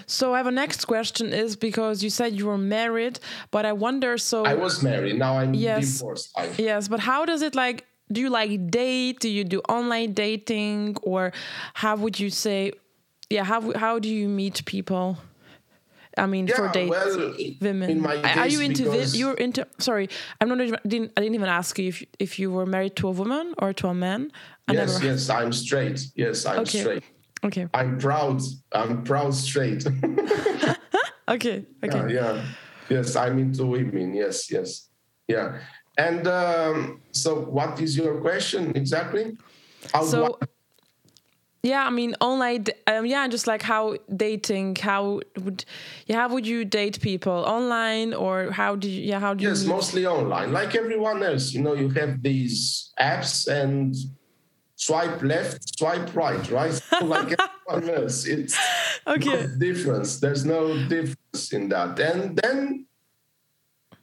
So 0.06 0.34
I 0.34 0.38
have 0.38 0.48
a 0.48 0.52
next 0.52 0.86
question 0.86 1.34
is 1.34 1.56
because 1.56 2.04
you 2.04 2.10
said 2.10 2.38
you 2.38 2.46
were 2.48 2.58
married, 2.58 3.20
but 3.52 3.66
I 3.66 3.74
wonder 3.74 4.18
so 4.18 4.46
I 4.46 4.54
was 4.54 4.84
married, 4.84 5.18
now 5.18 5.38
I'm 5.38 5.54
yes, 5.54 5.98
divorced. 5.98 6.32
I, 6.38 6.50
yes, 6.58 6.88
but 6.88 7.00
how 7.00 7.26
does 7.26 7.42
it 7.42 7.56
like 7.56 7.86
do 8.12 8.22
you 8.22 8.30
like 8.30 8.70
date? 8.70 9.20
Do 9.20 9.30
you 9.30 9.44
do 9.44 9.62
online 9.62 10.14
dating 10.14 10.98
or 11.02 11.34
how 11.74 11.96
would 11.96 12.20
you 12.20 12.30
say 12.30 12.74
yeah, 13.30 13.44
how 13.44 13.74
how 13.78 14.00
do 14.00 14.10
you 14.10 14.28
meet 14.28 14.66
people? 14.66 15.18
I 16.18 16.28
mean, 16.28 16.48
yeah, 16.48 16.56
for 16.56 16.70
dates, 16.70 16.90
well, 16.90 17.36
women. 17.60 18.06
Are 18.06 18.48
you 18.48 18.62
into 18.62 18.84
this? 18.86 19.16
You're 19.16 19.34
into. 19.34 19.68
Sorry, 19.80 20.10
I'm 20.40 20.48
not. 20.48 20.62
I 20.62 20.80
didn't. 20.88 21.12
I 21.18 21.22
didn't 21.22 21.36
even 21.36 21.50
ask 21.50 21.78
you 21.78 21.90
if 21.90 22.04
if 22.20 22.40
you 22.40 22.52
were 22.52 22.66
married 22.66 22.96
to 22.98 23.08
a 23.08 23.12
woman 23.12 23.54
or 23.58 23.74
to 23.74 23.88
a 23.88 23.94
man. 23.94 24.32
I 24.68 24.74
yes, 24.74 24.94
never... 24.94 25.06
yes, 25.06 25.30
I'm 25.30 25.52
straight. 25.52 26.08
Yes, 26.16 26.46
I'm 26.46 26.60
okay. 26.60 26.80
straight. 26.80 27.04
Okay. 27.44 27.68
I'm 27.74 28.00
proud. 28.00 28.42
I'm 28.72 29.04
proud 29.04 29.34
straight. 29.34 29.86
okay. 31.28 31.66
Okay. 31.84 32.14
Yeah, 32.14 32.34
yeah. 32.34 32.46
Yes, 32.90 33.16
I'm 33.16 33.40
into 33.40 33.66
women. 33.66 34.14
Yes. 34.14 34.50
Yes. 34.52 34.90
Yeah. 35.28 35.60
And 35.98 36.28
um, 36.28 37.02
so, 37.12 37.42
what 37.42 37.80
is 37.82 37.98
your 37.98 38.22
question 38.22 38.72
exactly? 38.76 39.38
How 39.94 40.04
so. 40.04 40.40
Yeah, 41.66 41.84
I 41.84 41.90
mean, 41.90 42.14
online. 42.22 42.66
Um, 42.86 43.08
yeah, 43.08 43.28
just 43.28 43.48
like 43.48 43.64
how 43.64 43.98
dating. 44.16 44.76
How 44.76 45.22
would, 45.44 45.66
yeah, 46.06 46.18
how 46.18 46.30
would 46.30 46.46
you 46.46 46.64
date 46.64 47.02
people 47.02 47.34
online, 47.34 48.14
or 48.14 48.52
how 48.52 48.76
do 48.76 48.88
you? 48.88 49.02
Yeah, 49.02 49.20
how 49.20 49.34
do 49.34 49.44
you? 49.44 49.50
Yes, 49.50 49.64
meet? 49.64 49.70
mostly 49.70 50.06
online, 50.06 50.54
like 50.54 50.76
everyone 50.76 51.24
else. 51.24 51.54
You 51.54 51.64
know, 51.64 51.74
you 51.74 51.90
have 51.90 52.22
these 52.22 52.94
apps 53.00 53.48
and 53.48 53.96
swipe 54.76 55.24
left, 55.24 55.80
swipe 55.80 56.16
right, 56.16 56.52
right? 56.52 56.80
like 57.02 57.36
everyone 57.72 57.90
else, 57.98 58.28
it's 58.28 58.56
okay. 59.08 59.48
no 59.48 59.48
difference. 59.58 60.20
There's 60.20 60.46
no 60.46 60.88
difference 60.88 61.52
in 61.52 61.70
that, 61.70 62.00
and 62.00 62.38
then 62.38 62.86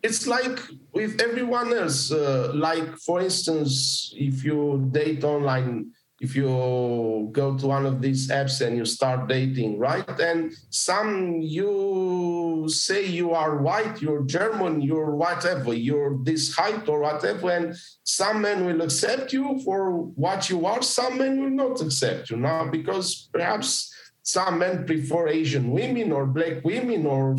it's 0.03 0.27
like 0.27 0.59
with 0.93 1.21
everyone 1.21 1.73
else. 1.73 2.11
Uh, 2.11 2.51
like 2.55 2.97
for 2.99 3.21
instance, 3.21 4.13
if 4.17 4.43
you 4.43 4.89
date 4.91 5.23
online 5.23 5.93
if 6.23 6.37
you 6.37 7.29
go 7.33 7.59
to 7.59 7.67
one 7.67 7.85
of 7.85 8.01
these 8.01 8.29
apps 8.29 8.65
and 8.65 8.77
you 8.77 8.85
start 8.85 9.29
dating, 9.29 9.77
right? 9.77 10.09
And 10.21 10.53
some 10.71 11.41
you 11.43 12.69
say 12.69 13.05
you 13.05 13.33
are 13.33 13.57
white, 13.57 14.01
you're 14.01 14.23
German, 14.23 14.81
you're 14.81 15.17
whatever, 15.17 15.75
you're 15.75 16.17
this 16.23 16.55
height 16.55 16.89
or 16.89 17.01
whatever, 17.01 17.51
and 17.51 17.75
some 18.05 18.41
men 18.41 18.65
will 18.65 18.83
accept 18.83 19.33
you 19.33 19.61
for 19.65 19.91
what 20.15 20.49
you 20.49 20.65
are, 20.65 20.81
some 20.81 21.19
men 21.19 21.43
will 21.43 21.51
not 21.51 21.81
accept 21.83 22.31
you 22.31 22.37
now 22.37 22.71
because 22.71 23.29
perhaps 23.33 23.93
some 24.23 24.61
men 24.61 24.87
prefer 24.87 25.27
Asian 25.27 25.73
women 25.73 26.13
or 26.13 26.25
black 26.25 26.65
women 26.65 27.05
or 27.05 27.37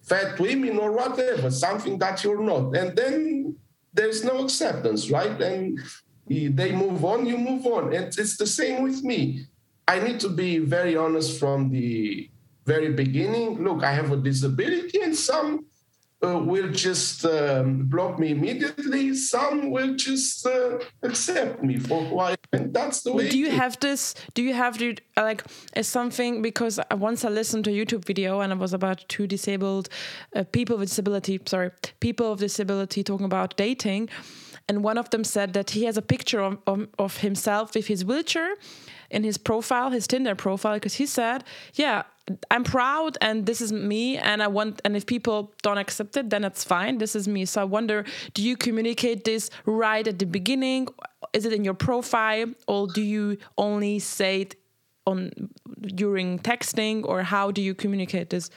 fat 0.00 0.40
women 0.40 0.78
or 0.78 0.92
whatever, 0.92 1.50
something 1.50 1.98
that 1.98 2.24
you're 2.24 2.42
not. 2.42 2.74
And 2.74 2.96
then 2.96 3.56
there's 3.92 4.24
no 4.24 4.42
acceptance, 4.44 5.10
right? 5.10 5.38
And 5.42 5.78
they 6.30 6.72
move 6.72 7.04
on, 7.04 7.26
you 7.26 7.36
move 7.36 7.66
on. 7.66 7.92
And 7.92 8.06
it's 8.06 8.36
the 8.36 8.46
same 8.46 8.82
with 8.82 9.02
me. 9.02 9.46
I 9.88 9.98
need 9.98 10.20
to 10.20 10.28
be 10.28 10.58
very 10.58 10.96
honest 10.96 11.40
from 11.40 11.70
the 11.70 12.30
very 12.64 12.92
beginning. 12.92 13.64
Look, 13.64 13.82
I 13.82 13.92
have 13.92 14.12
a 14.12 14.16
disability, 14.16 15.02
and 15.02 15.16
some 15.16 15.66
uh, 16.24 16.38
will 16.38 16.70
just 16.70 17.24
um, 17.24 17.86
block 17.86 18.20
me 18.20 18.30
immediately. 18.30 19.14
Some 19.14 19.70
will 19.70 19.96
just 19.96 20.46
uh, 20.46 20.78
accept 21.02 21.64
me 21.64 21.78
for 21.78 22.02
who 22.04 22.20
I 22.20 22.36
am. 22.52 22.70
That's 22.70 23.02
the 23.02 23.12
way. 23.12 23.28
Do 23.28 23.38
you 23.38 23.50
have 23.50 23.80
this? 23.80 24.14
Do 24.34 24.42
you 24.42 24.54
have 24.54 24.78
to 24.78 24.94
like 25.16 25.42
something? 25.82 26.42
Because 26.42 26.78
once 26.92 27.24
I 27.24 27.30
listened 27.30 27.64
to 27.64 27.70
a 27.70 27.74
YouTube 27.74 28.04
video 28.04 28.40
and 28.40 28.52
I 28.52 28.56
was 28.56 28.72
about 28.72 29.04
two 29.08 29.26
disabled 29.26 29.88
uh, 30.36 30.44
people 30.44 30.76
with 30.76 30.90
disability. 30.90 31.40
Sorry, 31.46 31.70
people 31.98 32.30
with 32.30 32.40
disability 32.40 33.02
talking 33.02 33.26
about 33.26 33.56
dating 33.56 34.10
and 34.70 34.84
one 34.84 34.98
of 34.98 35.10
them 35.10 35.24
said 35.24 35.52
that 35.54 35.70
he 35.70 35.82
has 35.88 35.96
a 35.96 36.02
picture 36.14 36.40
of, 36.40 36.58
of, 36.64 36.86
of 36.96 37.16
himself 37.16 37.74
with 37.74 37.88
his 37.88 38.04
wheelchair 38.04 38.54
in 39.10 39.24
his 39.24 39.36
profile, 39.36 39.90
his 39.90 40.06
Tinder 40.06 40.36
profile, 40.36 40.74
because 40.74 40.94
he 40.94 41.06
said, 41.06 41.42
"Yeah, 41.74 42.04
I'm 42.52 42.62
proud, 42.62 43.18
and 43.20 43.46
this 43.46 43.60
is 43.60 43.72
me, 43.72 44.16
and 44.16 44.40
I 44.40 44.46
want. 44.46 44.80
And 44.84 44.96
if 44.96 45.06
people 45.06 45.52
don't 45.64 45.78
accept 45.78 46.16
it, 46.16 46.30
then 46.30 46.44
it's 46.44 46.62
fine. 46.62 46.98
This 46.98 47.16
is 47.16 47.26
me." 47.26 47.46
So 47.46 47.62
I 47.62 47.64
wonder, 47.64 48.04
do 48.32 48.42
you 48.48 48.56
communicate 48.56 49.24
this 49.24 49.50
right 49.66 50.06
at 50.06 50.20
the 50.20 50.26
beginning? 50.38 50.86
Is 51.32 51.44
it 51.46 51.52
in 51.52 51.64
your 51.64 51.78
profile, 51.88 52.46
or 52.68 52.86
do 52.86 53.02
you 53.02 53.38
only 53.58 53.98
say 53.98 54.42
it 54.42 54.54
on 55.04 55.32
during 56.02 56.38
texting, 56.38 57.04
or 57.04 57.24
how 57.24 57.50
do 57.50 57.60
you 57.60 57.74
communicate 57.74 58.30
this? 58.30 58.50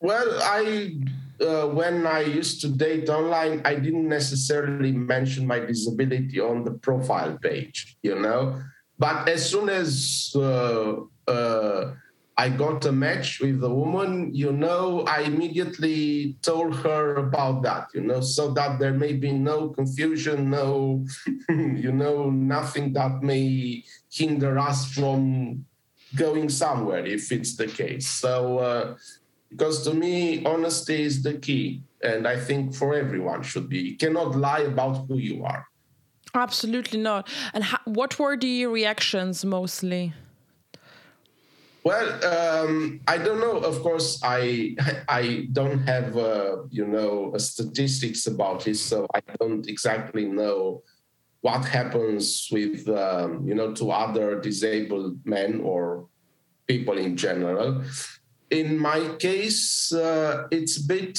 Well, 0.00 0.38
I 0.42 0.94
uh, 1.40 1.66
when 1.68 2.06
I 2.06 2.20
used 2.20 2.60
to 2.62 2.68
date 2.68 3.08
online, 3.08 3.62
I 3.64 3.74
didn't 3.74 4.08
necessarily 4.08 4.92
mention 4.92 5.46
my 5.46 5.60
disability 5.60 6.40
on 6.40 6.64
the 6.64 6.72
profile 6.72 7.38
page, 7.38 7.96
you 8.02 8.18
know. 8.18 8.60
But 8.98 9.28
as 9.28 9.48
soon 9.48 9.68
as 9.68 10.32
uh, 10.34 10.96
uh, 11.28 11.94
I 12.36 12.48
got 12.48 12.84
a 12.86 12.92
match 12.92 13.40
with 13.40 13.62
a 13.62 13.70
woman, 13.70 14.34
you 14.34 14.52
know, 14.52 15.02
I 15.02 15.22
immediately 15.22 16.36
told 16.42 16.74
her 16.76 17.16
about 17.16 17.62
that, 17.62 17.88
you 17.94 18.02
know, 18.02 18.20
so 18.20 18.50
that 18.52 18.78
there 18.78 18.94
may 18.94 19.12
be 19.12 19.32
no 19.32 19.68
confusion, 19.68 20.50
no, 20.50 21.04
you 21.48 21.92
know, 21.92 22.30
nothing 22.30 22.92
that 22.94 23.22
may 23.22 23.84
hinder 24.10 24.58
us 24.58 24.90
from 24.92 25.64
going 26.16 26.48
somewhere 26.48 27.04
if 27.04 27.30
it's 27.30 27.56
the 27.56 27.66
case. 27.66 28.08
So 28.08 28.58
uh, 28.58 28.96
because 29.50 29.82
to 29.84 29.94
me 29.94 30.44
honesty 30.44 31.02
is 31.02 31.22
the 31.22 31.34
key 31.34 31.82
and 32.02 32.26
i 32.26 32.38
think 32.38 32.74
for 32.74 32.94
everyone 32.94 33.42
should 33.42 33.68
be. 33.68 33.78
You 33.78 33.96
cannot 33.96 34.36
lie 34.36 34.60
about 34.60 35.06
who 35.06 35.16
you 35.16 35.44
are. 35.44 35.66
Absolutely 36.34 37.00
not. 37.00 37.28
And 37.54 37.64
how, 37.64 37.78
what 37.84 38.18
were 38.18 38.36
the 38.36 38.66
reactions 38.66 39.44
mostly? 39.44 40.12
Well 41.84 42.08
um, 42.24 43.00
i 43.08 43.16
don't 43.16 43.40
know. 43.40 43.58
Of 43.58 43.80
course 43.82 44.20
i 44.22 44.76
i 45.08 45.48
don't 45.52 45.80
have 45.86 46.16
uh, 46.16 46.64
you 46.70 46.86
know 46.86 47.32
statistics 47.38 48.26
about 48.26 48.64
this 48.64 48.80
so 48.80 49.06
i 49.14 49.20
don't 49.40 49.66
exactly 49.68 50.26
know 50.26 50.82
what 51.40 51.64
happens 51.64 52.48
with 52.50 52.88
um, 52.88 53.46
you 53.46 53.54
know 53.54 53.72
to 53.74 53.90
other 53.90 54.40
disabled 54.40 55.18
men 55.24 55.60
or 55.62 56.06
people 56.66 56.98
in 56.98 57.16
general 57.16 57.82
in 58.50 58.78
my 58.78 59.16
case, 59.18 59.92
uh, 59.92 60.46
it's 60.50 60.78
a 60.78 60.86
bit, 60.86 61.18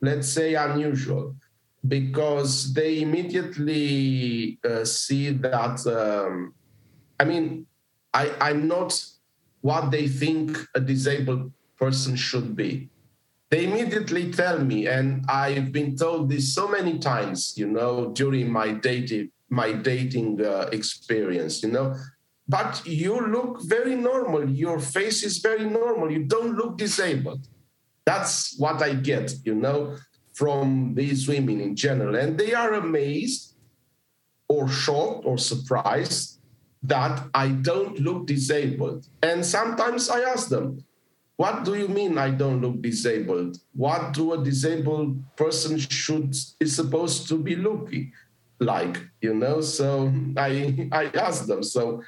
let's 0.00 0.28
say, 0.28 0.54
unusual 0.54 1.36
because 1.86 2.72
they 2.72 3.02
immediately 3.02 4.58
uh, 4.64 4.84
see 4.84 5.30
that. 5.30 5.86
Um, 5.86 6.54
I 7.20 7.24
mean, 7.24 7.66
I, 8.12 8.32
I'm 8.40 8.66
not 8.66 8.98
what 9.60 9.90
they 9.90 10.08
think 10.08 10.56
a 10.74 10.80
disabled 10.80 11.52
person 11.78 12.16
should 12.16 12.56
be. 12.56 12.88
They 13.50 13.64
immediately 13.64 14.32
tell 14.32 14.58
me, 14.58 14.86
and 14.86 15.24
I've 15.28 15.70
been 15.70 15.96
told 15.96 16.30
this 16.30 16.54
so 16.54 16.66
many 16.66 16.98
times, 16.98 17.54
you 17.56 17.68
know, 17.68 18.10
during 18.12 18.50
my 18.50 18.72
dating 18.72 19.30
my 19.50 19.72
dating 19.72 20.44
uh, 20.44 20.68
experience. 20.72 21.62
You 21.62 21.70
know, 21.70 21.96
but 22.48 22.82
you 22.86 23.26
look 23.26 23.62
very 23.62 23.94
normal. 23.94 24.48
Your 24.48 24.78
face 24.78 25.22
is 25.22 25.38
very 25.38 25.64
normal. 25.64 26.10
You 26.10 26.24
don't 26.24 26.56
look 26.56 26.76
disabled. 26.76 27.46
That's 28.04 28.58
what 28.58 28.82
I 28.82 28.94
get, 28.94 29.32
you 29.44 29.54
know, 29.54 29.96
from 30.34 30.94
these 30.94 31.26
women 31.26 31.60
in 31.60 31.74
general. 31.74 32.16
And 32.16 32.38
they 32.38 32.52
are 32.52 32.74
amazed 32.74 33.54
or 34.48 34.68
shocked 34.68 35.24
or 35.24 35.38
surprised 35.38 36.40
that 36.82 37.26
I 37.32 37.48
don't 37.48 37.98
look 37.98 38.26
disabled. 38.26 39.06
And 39.22 39.44
sometimes 39.44 40.10
I 40.10 40.20
ask 40.20 40.48
them, 40.48 40.84
what 41.36 41.64
do 41.64 41.74
you 41.74 41.88
mean 41.88 42.18
I 42.18 42.30
don't 42.30 42.60
look 42.60 42.82
disabled? 42.82 43.58
What 43.74 44.12
do 44.12 44.34
a 44.34 44.44
disabled 44.44 45.18
person 45.36 45.78
should 45.78 46.36
is 46.60 46.76
supposed 46.76 47.26
to 47.28 47.38
be 47.38 47.56
looking 47.56 48.12
like? 48.60 49.00
You 49.20 49.34
know, 49.34 49.60
so 49.60 50.12
I 50.36 50.88
I 50.92 51.06
ask 51.06 51.46
them. 51.46 51.62
So 51.62 52.02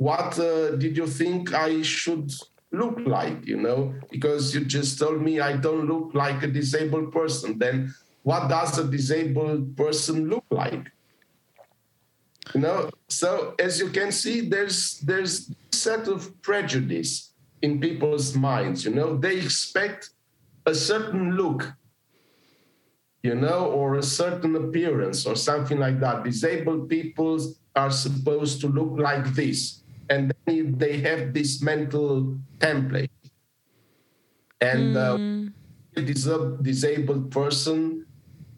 what 0.00 0.38
uh, 0.38 0.76
did 0.76 0.96
you 0.96 1.06
think 1.06 1.54
I 1.54 1.82
should 1.82 2.32
look 2.72 2.98
like? 3.06 3.46
You 3.46 3.56
know, 3.56 3.94
because 4.10 4.54
you 4.54 4.64
just 4.64 4.98
told 4.98 5.22
me 5.22 5.40
I 5.40 5.56
don't 5.56 5.86
look 5.86 6.14
like 6.14 6.42
a 6.42 6.48
disabled 6.48 7.12
person. 7.12 7.58
Then 7.58 7.94
what 8.22 8.48
does 8.48 8.78
a 8.78 8.84
disabled 8.84 9.76
person 9.76 10.28
look 10.28 10.44
like? 10.50 10.92
You 12.54 12.60
know, 12.60 12.90
so 13.08 13.54
as 13.58 13.78
you 13.78 13.90
can 13.90 14.10
see, 14.12 14.40
there's 14.40 15.00
there's 15.00 15.52
set 15.72 16.08
of 16.08 16.40
prejudice 16.42 17.32
in 17.62 17.80
people's 17.80 18.34
minds. 18.34 18.84
You 18.84 18.94
know, 18.94 19.16
they 19.16 19.36
expect 19.38 20.10
a 20.64 20.74
certain 20.74 21.36
look, 21.36 21.72
you 23.22 23.34
know, 23.34 23.66
or 23.66 23.96
a 23.96 24.02
certain 24.02 24.56
appearance 24.56 25.26
or 25.26 25.36
something 25.36 25.78
like 25.78 26.00
that. 26.00 26.24
Disabled 26.24 26.88
people 26.88 27.38
are 27.76 27.90
supposed 27.90 28.60
to 28.60 28.68
look 28.68 28.98
like 28.98 29.34
this, 29.34 29.82
and 30.10 30.32
then 30.46 30.78
they 30.78 30.98
have 31.00 31.34
this 31.34 31.62
mental 31.62 32.38
template. 32.58 33.10
And 34.60 34.96
mm. 34.96 35.48
uh, 35.48 36.00
a 36.00 36.62
disabled 36.62 37.30
person 37.30 38.06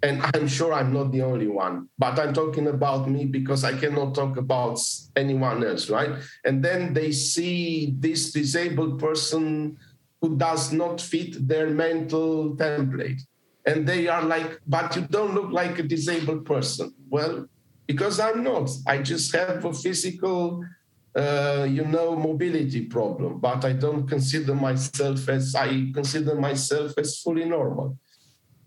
and 0.02 0.22
I'm 0.34 0.48
sure 0.48 0.72
I'm 0.72 0.92
not 0.92 1.12
the 1.12 1.22
only 1.22 1.46
one, 1.46 1.88
but 1.98 2.18
I'm 2.18 2.32
talking 2.32 2.68
about 2.68 3.08
me 3.08 3.26
because 3.26 3.64
I 3.64 3.76
cannot 3.76 4.14
talk 4.14 4.36
about 4.36 4.80
anyone 5.14 5.62
else, 5.64 5.90
right? 5.90 6.10
And 6.44 6.64
then 6.64 6.94
they 6.94 7.12
see 7.12 7.94
this 7.98 8.32
disabled 8.32 8.98
person 8.98 9.76
who 10.20 10.36
does 10.36 10.72
not 10.72 11.00
fit 11.00 11.46
their 11.46 11.68
mental 11.68 12.56
template. 12.56 13.20
And 13.66 13.86
they 13.86 14.08
are 14.08 14.22
like, 14.22 14.60
but 14.66 14.96
you 14.96 15.02
don't 15.02 15.34
look 15.34 15.50
like 15.50 15.78
a 15.78 15.82
disabled 15.82 16.46
person. 16.46 16.94
Well, 17.10 17.46
because 17.86 18.20
I'm 18.20 18.42
not. 18.42 18.70
I 18.86 18.98
just 18.98 19.34
have 19.34 19.64
a 19.64 19.72
physical, 19.72 20.64
uh, 21.14 21.66
you 21.68 21.84
know, 21.84 22.14
mobility 22.14 22.82
problem, 22.86 23.38
but 23.40 23.64
I 23.64 23.72
don't 23.72 24.06
consider 24.06 24.54
myself 24.54 25.28
as, 25.28 25.54
I 25.54 25.90
consider 25.92 26.34
myself 26.36 26.92
as 26.98 27.18
fully 27.18 27.44
normal. 27.44 27.98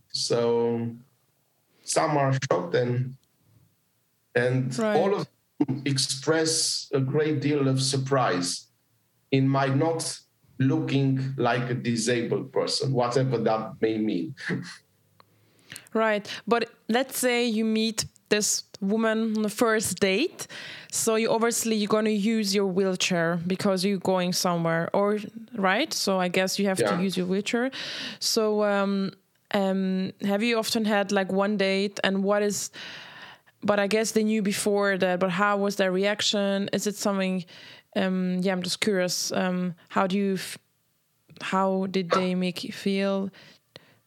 So 0.10 0.96
some 1.84 2.18
are 2.18 2.34
shocked 2.34 2.76
and 2.76 3.16
and 4.36 4.78
right. 4.80 4.98
all 4.98 5.16
of 5.16 5.28
them 5.60 5.84
express 5.86 6.90
a 6.94 7.00
great 7.00 7.40
deal 7.40 7.68
of 7.68 7.82
surprise 7.82 8.68
in 9.32 9.48
my 9.48 9.68
not 9.68 10.20
looking 10.60 11.34
like 11.38 11.70
a 11.70 11.74
disabled 11.74 12.52
person, 12.52 12.94
whatever 12.94 13.38
that 13.38 13.74
may 13.82 13.98
mean. 13.98 14.36
right. 15.94 16.28
But 16.48 16.70
let's 16.90 17.18
say 17.18 17.46
you 17.46 17.66
meet 17.66 18.06
this 18.30 18.64
woman 18.84 19.36
on 19.36 19.42
the 19.42 19.50
first 19.50 20.00
date. 20.00 20.48
So 20.92 21.16
you 21.16 21.32
obviously 21.32 21.76
you're 21.76 21.88
going 21.88 22.06
to 22.06 22.12
use 22.12 22.54
your 22.54 22.68
wheelchair 22.68 23.40
because 23.48 23.84
you're 23.84 23.98
going 23.98 24.34
somewhere 24.34 24.90
or 24.94 25.20
right? 25.56 25.92
So 25.94 26.20
I 26.20 26.28
guess 26.28 26.60
you 26.60 26.68
have 26.68 26.80
yeah. 26.80 26.96
to 26.96 27.02
use 27.02 27.18
your 27.18 27.26
wheelchair. 27.26 27.72
So 28.20 28.64
um 28.64 29.12
um, 29.54 30.14
have 30.24 30.42
you 30.42 30.58
often 30.58 30.86
had 30.86 31.12
like 31.12 31.32
one 31.32 31.58
date 31.58 32.00
and 32.04 32.24
what 32.24 32.42
is 32.42 32.72
but 33.62 33.80
I 33.80 33.88
guess 33.88 34.12
they 34.12 34.24
knew 34.24 34.42
before 34.42 34.98
that 34.98 35.20
but 35.20 35.30
how 35.30 35.58
was 35.58 35.76
their 35.76 35.92
reaction 35.92 36.70
is 36.74 36.88
it 36.88 36.96
something 36.96 37.46
um, 37.96 38.40
yeah 38.42 38.52
I'm 38.52 38.64
just 38.64 38.82
curious 38.82 39.32
um, 39.32 39.76
how 39.90 40.08
do 40.08 40.18
you 40.18 40.38
how 41.42 41.88
did 41.92 42.10
they 42.12 42.36
make 42.36 42.64
you 42.64 42.74
feel 42.74 43.30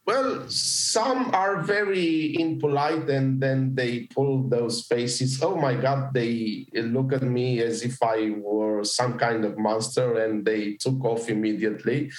well, 0.07 0.47
some 0.47 1.35
are 1.35 1.61
very 1.63 2.39
impolite 2.39 3.09
and 3.09 3.41
then 3.41 3.75
they 3.75 4.07
pull 4.15 4.47
those 4.47 4.85
faces. 4.85 5.43
Oh 5.43 5.57
my 5.57 5.75
God, 5.75 6.13
they 6.13 6.65
look 6.73 7.11
at 7.11 7.23
me 7.23 7.61
as 7.61 7.83
if 7.83 8.01
I 8.01 8.31
were 8.37 8.85
some 8.85 9.19
kind 9.19 9.43
of 9.43 9.57
monster 9.57 10.23
and 10.23 10.45
they 10.45 10.75
took 10.75 11.03
off 11.03 11.29
immediately, 11.29 12.09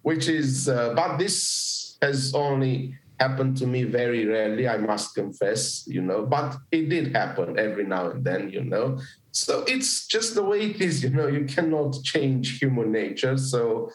which 0.00 0.26
is, 0.26 0.70
uh, 0.70 0.94
but 0.94 1.18
this 1.18 1.98
has 2.00 2.32
only 2.34 2.96
happened 3.20 3.58
to 3.58 3.66
me 3.66 3.82
very 3.84 4.24
rarely, 4.24 4.66
I 4.66 4.78
must 4.78 5.14
confess, 5.14 5.86
you 5.86 6.00
know, 6.00 6.24
but 6.24 6.56
it 6.72 6.88
did 6.88 7.14
happen 7.14 7.58
every 7.58 7.84
now 7.84 8.10
and 8.10 8.24
then, 8.24 8.48
you 8.48 8.64
know. 8.64 8.98
So 9.32 9.64
it's 9.68 10.06
just 10.06 10.34
the 10.34 10.44
way 10.44 10.70
it 10.70 10.80
is, 10.80 11.02
you 11.02 11.10
know, 11.10 11.26
you 11.26 11.44
cannot 11.44 12.02
change 12.04 12.58
human 12.58 12.90
nature. 12.90 13.36
So 13.36 13.90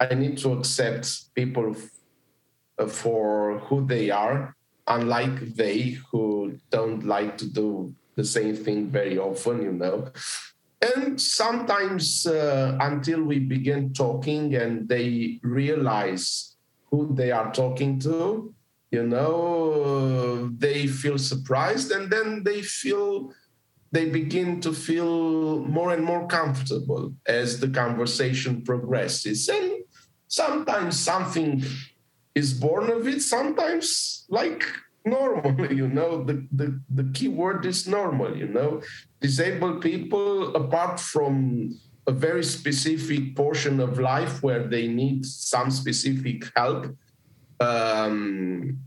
I 0.00 0.14
need 0.14 0.38
to 0.38 0.52
accept 0.52 1.34
people 1.34 1.74
for 2.86 3.58
who 3.66 3.86
they 3.86 4.10
are, 4.10 4.54
unlike 4.86 5.54
they 5.54 5.98
who 6.10 6.58
don't 6.70 7.04
like 7.04 7.36
to 7.38 7.46
do 7.46 7.94
the 8.14 8.24
same 8.24 8.54
thing 8.56 8.88
very 8.88 9.18
often, 9.18 9.62
you 9.62 9.72
know. 9.72 10.10
And 10.80 11.20
sometimes 11.20 12.26
uh, 12.26 12.78
until 12.80 13.22
we 13.22 13.40
begin 13.40 13.92
talking 13.92 14.54
and 14.54 14.88
they 14.88 15.40
realize 15.42 16.56
who 16.90 17.14
they 17.14 17.32
are 17.32 17.52
talking 17.52 17.98
to 18.00 18.54
you 18.90 19.06
know 19.06 20.48
they 20.58 20.86
feel 20.86 21.18
surprised 21.18 21.90
and 21.90 22.10
then 22.10 22.42
they 22.42 22.62
feel 22.62 23.32
they 23.90 24.06
begin 24.08 24.60
to 24.60 24.72
feel 24.72 25.64
more 25.64 25.92
and 25.92 26.04
more 26.04 26.26
comfortable 26.26 27.12
as 27.26 27.60
the 27.60 27.68
conversation 27.68 28.62
progresses 28.62 29.48
and 29.48 29.82
sometimes 30.28 30.98
something 30.98 31.62
is 32.38 32.54
born 32.54 32.86
of 32.96 33.02
it 33.12 33.20
sometimes 33.20 33.88
like 34.28 34.62
normal 35.04 35.52
you 35.80 35.88
know 35.88 36.10
the, 36.28 36.36
the 36.60 36.68
the 36.98 37.06
key 37.16 37.28
word 37.28 37.60
is 37.72 37.80
normal 37.98 38.36
you 38.36 38.48
know. 38.56 38.70
Disabled 39.20 39.78
people 39.82 40.54
apart 40.54 41.00
from 41.00 41.74
a 42.06 42.12
very 42.26 42.44
specific 42.44 43.22
portion 43.34 43.80
of 43.80 43.98
life 43.98 44.34
where 44.44 44.64
they 44.74 44.86
need 44.86 45.26
some 45.26 45.70
specific 45.82 46.38
help 46.54 46.82
um, 47.60 48.78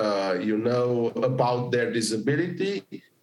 uh, 0.00 0.34
you 0.48 0.56
know 0.56 1.12
about 1.30 1.72
their 1.72 1.88
disability 1.98 2.72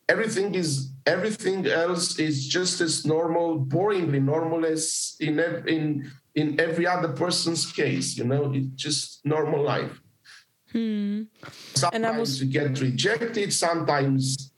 everything 0.09 0.55
is 0.55 0.71
everything 1.05 1.65
else 1.67 2.19
is 2.19 2.47
just 2.47 2.81
as 2.81 3.05
normal 3.05 3.47
boringly 3.75 4.21
normal 4.21 4.65
as 4.65 5.15
in 5.19 5.39
in 5.75 6.11
in 6.39 6.47
every 6.59 6.85
other 6.87 7.11
person's 7.23 7.63
case 7.79 8.17
you 8.17 8.25
know 8.31 8.43
it's 8.57 8.73
just 8.85 9.25
normal 9.25 9.61
life 9.75 9.95
hmm. 10.71 11.23
sometimes 11.75 12.19
was... 12.19 12.41
you 12.41 12.47
get 12.59 12.79
rejected 12.87 13.49
sometimes 13.51 14.51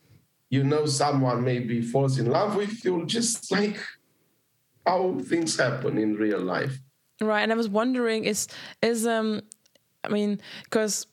you 0.49 0.63
know 0.63 0.85
someone 0.85 1.43
maybe 1.43 1.81
falls 1.81 2.19
in 2.19 2.27
love 2.29 2.55
with 2.55 2.85
you 2.85 3.05
just 3.05 3.51
like 3.51 3.79
how 4.85 5.17
things 5.19 5.57
happen 5.57 5.97
in 5.97 6.15
real 6.15 6.39
life. 6.39 6.79
Right, 7.21 7.41
and 7.41 7.51
I 7.51 7.55
was 7.55 7.69
wondering 7.69 8.25
is 8.25 8.47
is 8.81 9.05
um 9.05 9.41
I 10.03 10.09
mean 10.09 10.41
because 10.63 11.05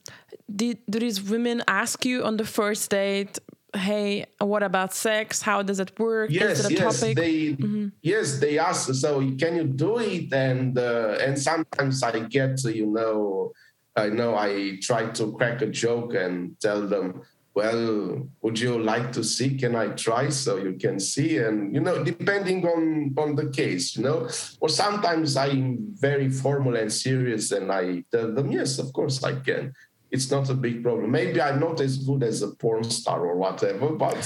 do, 0.55 0.75
do 0.89 0.99
these 0.99 1.23
women 1.23 1.63
ask 1.69 2.05
you 2.07 2.25
on 2.25 2.39
the 2.39 2.45
first 2.45 2.91
date 2.91 3.39
hey 3.77 4.25
what 4.39 4.63
about 4.63 4.95
sex 4.95 5.43
how 5.43 5.63
does 5.63 5.79
it 5.79 5.99
work 5.99 6.31
yes 6.31 6.65
it 6.65 6.73
yes 6.73 7.01
topic? 7.01 7.17
they 7.17 7.53
mm-hmm. 7.53 7.89
yes 8.01 8.39
they 8.39 8.59
ask 8.59 8.95
so 8.95 9.21
can 9.37 9.57
you 9.57 9.65
do 9.65 9.99
it 9.99 10.33
and 10.33 10.79
uh, 10.79 11.19
and 11.21 11.39
sometimes 11.39 12.03
i 12.03 12.19
get 12.19 12.63
you 12.65 12.87
know 12.87 13.53
i 13.95 14.09
know 14.09 14.35
i 14.35 14.79
try 14.81 15.05
to 15.11 15.33
crack 15.33 15.61
a 15.61 15.67
joke 15.67 16.15
and 16.15 16.59
tell 16.61 16.81
them 16.87 17.21
well, 17.59 18.29
would 18.43 18.57
you 18.61 18.79
like 18.79 19.11
to 19.11 19.25
see? 19.25 19.59
Can 19.59 19.75
I 19.75 19.89
try 19.89 20.29
so 20.29 20.59
you 20.59 20.75
can 20.75 21.01
see? 21.01 21.39
And, 21.39 21.75
you 21.75 21.81
know, 21.81 22.05
depending 22.05 22.65
on, 22.65 23.13
on 23.19 23.35
the 23.35 23.51
case, 23.51 23.97
you 23.97 24.05
know, 24.05 24.29
or 24.61 24.69
sometimes 24.69 25.37
I'm 25.37 25.91
very 25.99 26.31
formal 26.31 26.77
and 26.77 26.93
serious 26.93 27.51
and 27.51 27.73
I 27.73 28.05
tell 28.13 28.33
them, 28.33 28.53
yes, 28.53 28.79
of 28.79 28.93
course 28.93 29.25
I 29.25 29.41
can. 29.41 29.73
It's 30.11 30.31
not 30.31 30.49
a 30.51 30.55
big 30.55 30.83
problem. 30.83 31.11
Maybe 31.11 31.41
I'm 31.41 31.61
not 31.61 31.81
as 31.81 31.99
good 31.99 32.23
as 32.23 32.43
a 32.43 32.49
porn 32.49 32.85
star 32.85 33.27
or 33.27 33.37
whatever, 33.37 33.91
but 33.91 34.17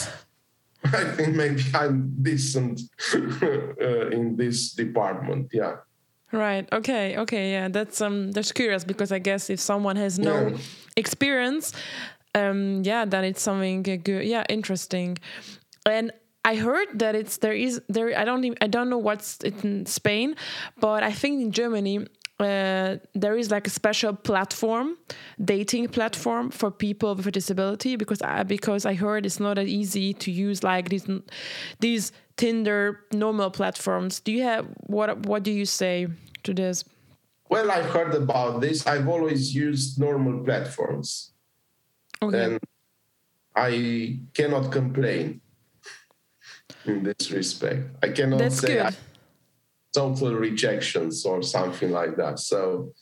I 0.85 1.05
think 1.05 1.37
maybe 1.37 1.63
I'm 1.75 2.15
decent 2.23 2.81
uh, 3.15 4.09
in 4.09 4.37
this 4.37 4.73
department. 4.73 5.51
Yeah. 5.53 5.77
Right. 6.33 6.67
Okay. 6.73 7.19
Okay. 7.19 7.53
Yeah. 7.53 7.69
That's 7.69 8.01
um. 8.01 8.33
That's 8.33 8.53
curious 8.53 8.85
because 8.85 9.13
I 9.13 9.19
guess 9.19 9.51
if 9.51 9.61
someone 9.61 9.97
has 9.97 10.19
no 10.19 10.49
yeah. 10.49 10.57
experience, 10.97 11.75
um, 12.35 12.83
yeah, 12.85 13.05
then 13.05 13.25
it's 13.25 13.43
something 13.43 13.83
good. 13.83 14.25
Yeah, 14.25 14.45
interesting. 14.49 15.19
And 15.85 16.13
I 16.45 16.57
heard 16.57 16.99
that 16.99 17.15
it's 17.15 17.37
there 17.39 17.53
is 17.53 17.81
there. 17.89 18.19
I 18.19 18.25
don't 18.25 18.45
even, 18.45 18.59
I 18.61 18.67
don't 18.67 18.89
know 18.89 18.99
what's 18.99 19.39
in 19.39 19.87
Spain, 19.87 20.37
but 20.81 21.03
I 21.03 21.13
think 21.13 21.41
in 21.41 21.53
Germany 21.53 22.07
uh, 22.43 22.99
there 23.15 23.37
is 23.37 23.51
like 23.51 23.67
a 23.67 23.71
special 23.71 24.15
platform, 24.15 24.97
dating 25.43 25.89
platform 25.89 26.51
for 26.51 26.71
people 26.71 27.15
with 27.15 27.27
a 27.27 27.31
disability 27.31 27.97
because 27.97 28.23
I, 28.23 28.43
because 28.43 28.87
I 28.87 28.95
heard 28.95 29.27
it's 29.27 29.41
not 29.41 29.57
that 29.57 29.67
easy 29.67 30.13
to 30.15 30.31
use 30.31 30.63
like 30.63 30.89
these 30.89 31.09
these 31.81 32.13
Tinder 32.37 33.05
normal 33.13 33.51
platforms. 33.51 34.21
Do 34.21 34.33
you 34.33 34.43
have 34.43 34.67
what 34.87 35.27
what 35.27 35.43
do 35.43 35.51
you 35.51 35.67
say 35.67 36.09
to 36.45 36.55
this? 36.55 36.85
Well, 37.51 37.71
I've 37.71 37.91
heard 37.91 38.15
about 38.15 38.63
this. 38.63 38.87
I've 38.87 39.07
always 39.07 39.55
used 39.55 40.01
normal 40.01 40.43
platforms 40.43 41.33
okay. 42.23 42.45
and 42.45 42.59
I 43.55 44.21
cannot 44.33 44.73
complain 44.73 45.41
in 46.87 47.03
this 47.03 47.31
respect. 47.31 47.91
I 48.03 48.09
cannot 48.09 48.39
That's 48.39 48.59
say 48.59 48.81
I, 48.81 48.93
total 49.93 50.35
rejections 50.35 51.25
or 51.25 51.43
something 51.43 51.91
like 51.91 52.17
that. 52.17 52.39
So 52.39 52.93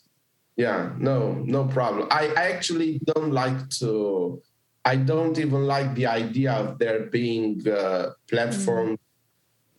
yeah, 0.57 0.93
no, 0.99 1.35
no 1.35 1.65
problem. 1.65 2.09
I, 2.11 2.29
actually 2.37 3.01
don't 3.05 3.33
like 3.33 3.71
to 3.81 4.43
I 4.85 4.97
don't 4.97 5.39
even 5.39 5.67
like 5.67 5.95
the 5.95 6.07
idea 6.07 6.53
of 6.53 6.79
there 6.79 7.07
being 7.07 7.67
uh, 7.69 8.11
platforms 8.29 8.99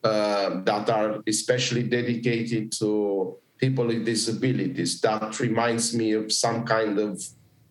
mm. 0.04 0.66
that 0.66 0.90
are 0.90 1.22
especially 1.28 1.84
dedicated 1.84 2.72
to 2.80 3.38
people 3.58 3.88
with 3.88 4.06
disabilities. 4.06 5.02
That 5.02 5.40
reminds 5.40 5.96
me 5.96 6.14
of 6.14 6.32
some 6.32 6.66
kind 6.66 7.00
of 7.00 7.24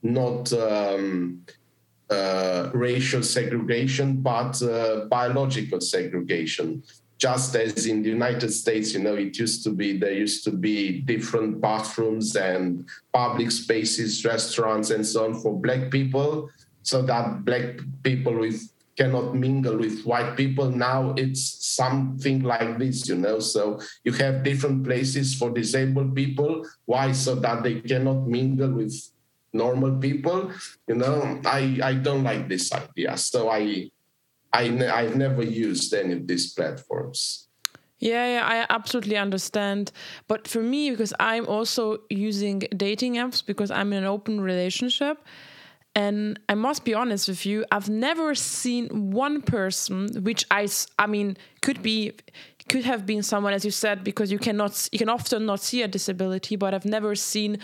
not 0.03 0.53
um, 0.53 1.43
uh, 2.09 2.71
racial 2.73 3.23
segregation, 3.23 4.17
but 4.21 4.61
uh, 4.63 5.07
biological 5.07 5.81
segregation. 5.81 6.83
Just 7.21 7.55
as 7.55 7.87
in 7.87 8.03
the 8.03 8.09
United 8.09 8.51
States, 8.51 8.95
you 8.95 9.01
know, 9.01 9.15
it 9.15 9.39
used 9.39 9.63
to 9.65 9.71
be 9.71 9.99
there 9.99 10.13
used 10.13 10.43
to 10.45 10.51
be 10.51 11.03
different 11.03 11.61
bathrooms 11.61 12.35
and 12.35 12.89
public 13.13 13.51
spaces, 13.51 14.25
restaurants, 14.25 14.89
and 14.89 15.07
so 15.07 15.27
on 15.27 15.35
for 15.35 15.53
black 15.61 15.91
people, 15.91 16.49
so 16.83 17.03
that 17.03 17.45
black 17.45 17.79
people 18.03 18.39
with 18.39 18.73
cannot 18.97 19.35
mingle 19.35 19.77
with 19.77 20.03
white 20.05 20.37
people. 20.37 20.71
Now 20.71 21.13
it's 21.17 21.45
something 21.77 22.43
like 22.43 22.79
this, 22.79 23.09
you 23.09 23.17
know. 23.17 23.39
So 23.39 23.81
you 24.05 24.13
have 24.15 24.43
different 24.43 24.85
places 24.85 25.35
for 25.35 25.51
disabled 25.51 26.17
people. 26.17 26.67
Why? 26.87 27.13
So 27.13 27.35
that 27.37 27.63
they 27.63 27.81
cannot 27.81 28.27
mingle 28.27 28.73
with 28.73 28.97
normal 29.53 29.99
people 29.99 30.51
you 30.87 30.95
know 30.95 31.41
i 31.45 31.79
i 31.83 31.95
don't 31.95 32.23
like 32.23 32.49
this 32.49 32.73
idea 32.73 33.17
so 33.17 33.51
i 33.51 33.91
i 34.53 34.63
i've 34.95 35.17
never 35.17 35.43
used 35.43 35.93
any 35.95 36.13
of 36.13 36.27
these 36.27 36.53
platforms 36.53 37.49
yeah, 38.03 38.37
yeah, 38.37 38.47
I 38.47 38.75
absolutely 38.75 39.19
understand. 39.19 39.93
But 40.27 40.49
for 40.49 40.63
me, 40.63 40.91
because 40.91 41.13
I'm 41.21 41.47
also 41.47 41.99
using 42.09 42.61
dating 42.75 43.17
apps 43.17 43.45
because 43.45 43.71
I'm 43.71 43.93
in 43.93 43.99
an 43.99 44.05
open 44.07 44.41
relationship, 44.41 45.19
and 45.95 46.39
I 46.49 46.55
must 46.55 46.85
be 46.85 46.95
honest 46.95 47.29
with 47.29 47.45
you, 47.45 47.65
I've 47.73 47.89
never 47.89 48.35
seen 48.35 49.11
one 49.11 49.43
person, 49.43 50.09
which 50.23 50.47
I, 50.51 50.69
I 50.99 51.07
mean, 51.07 51.37
could 51.63 51.83
be, 51.83 52.13
could 52.69 52.85
have 52.85 53.07
been 53.07 53.23
someone, 53.23 53.53
as 53.53 53.65
you 53.65 53.73
said, 53.73 54.05
because 54.05 54.31
you 54.31 54.39
cannot, 54.39 54.89
you 54.93 54.99
can 54.99 55.09
often 55.09 55.47
not 55.47 55.61
see 55.61 55.83
a 55.83 55.89
disability, 55.89 56.55
but 56.55 56.75
I've 56.75 56.85
never 56.85 57.15
seen 57.15 57.59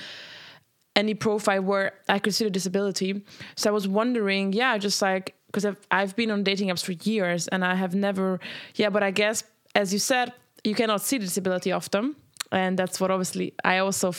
any 0.96 1.14
profile 1.14 1.62
where 1.62 1.92
I 2.08 2.18
could 2.18 2.34
see 2.34 2.44
the 2.44 2.50
disability. 2.50 3.24
So 3.54 3.70
I 3.70 3.72
was 3.72 3.86
wondering, 3.86 4.52
yeah, 4.52 4.76
just 4.76 5.00
like 5.00 5.35
because 5.56 5.64
I've 5.64 5.80
I've 5.90 6.14
been 6.14 6.30
on 6.30 6.42
dating 6.42 6.68
apps 6.68 6.84
for 6.84 6.92
years 6.92 7.48
and 7.48 7.64
I 7.64 7.74
have 7.76 7.94
never, 7.94 8.38
yeah, 8.74 8.90
but 8.90 9.02
I 9.02 9.10
guess 9.10 9.42
as 9.74 9.90
you 9.90 9.98
said, 9.98 10.34
you 10.64 10.74
cannot 10.74 11.00
see 11.00 11.16
the 11.16 11.24
disability 11.24 11.72
often, 11.72 12.14
and 12.52 12.78
that's 12.78 13.00
what 13.00 13.10
obviously 13.10 13.54
I 13.64 13.78
also 13.78 14.12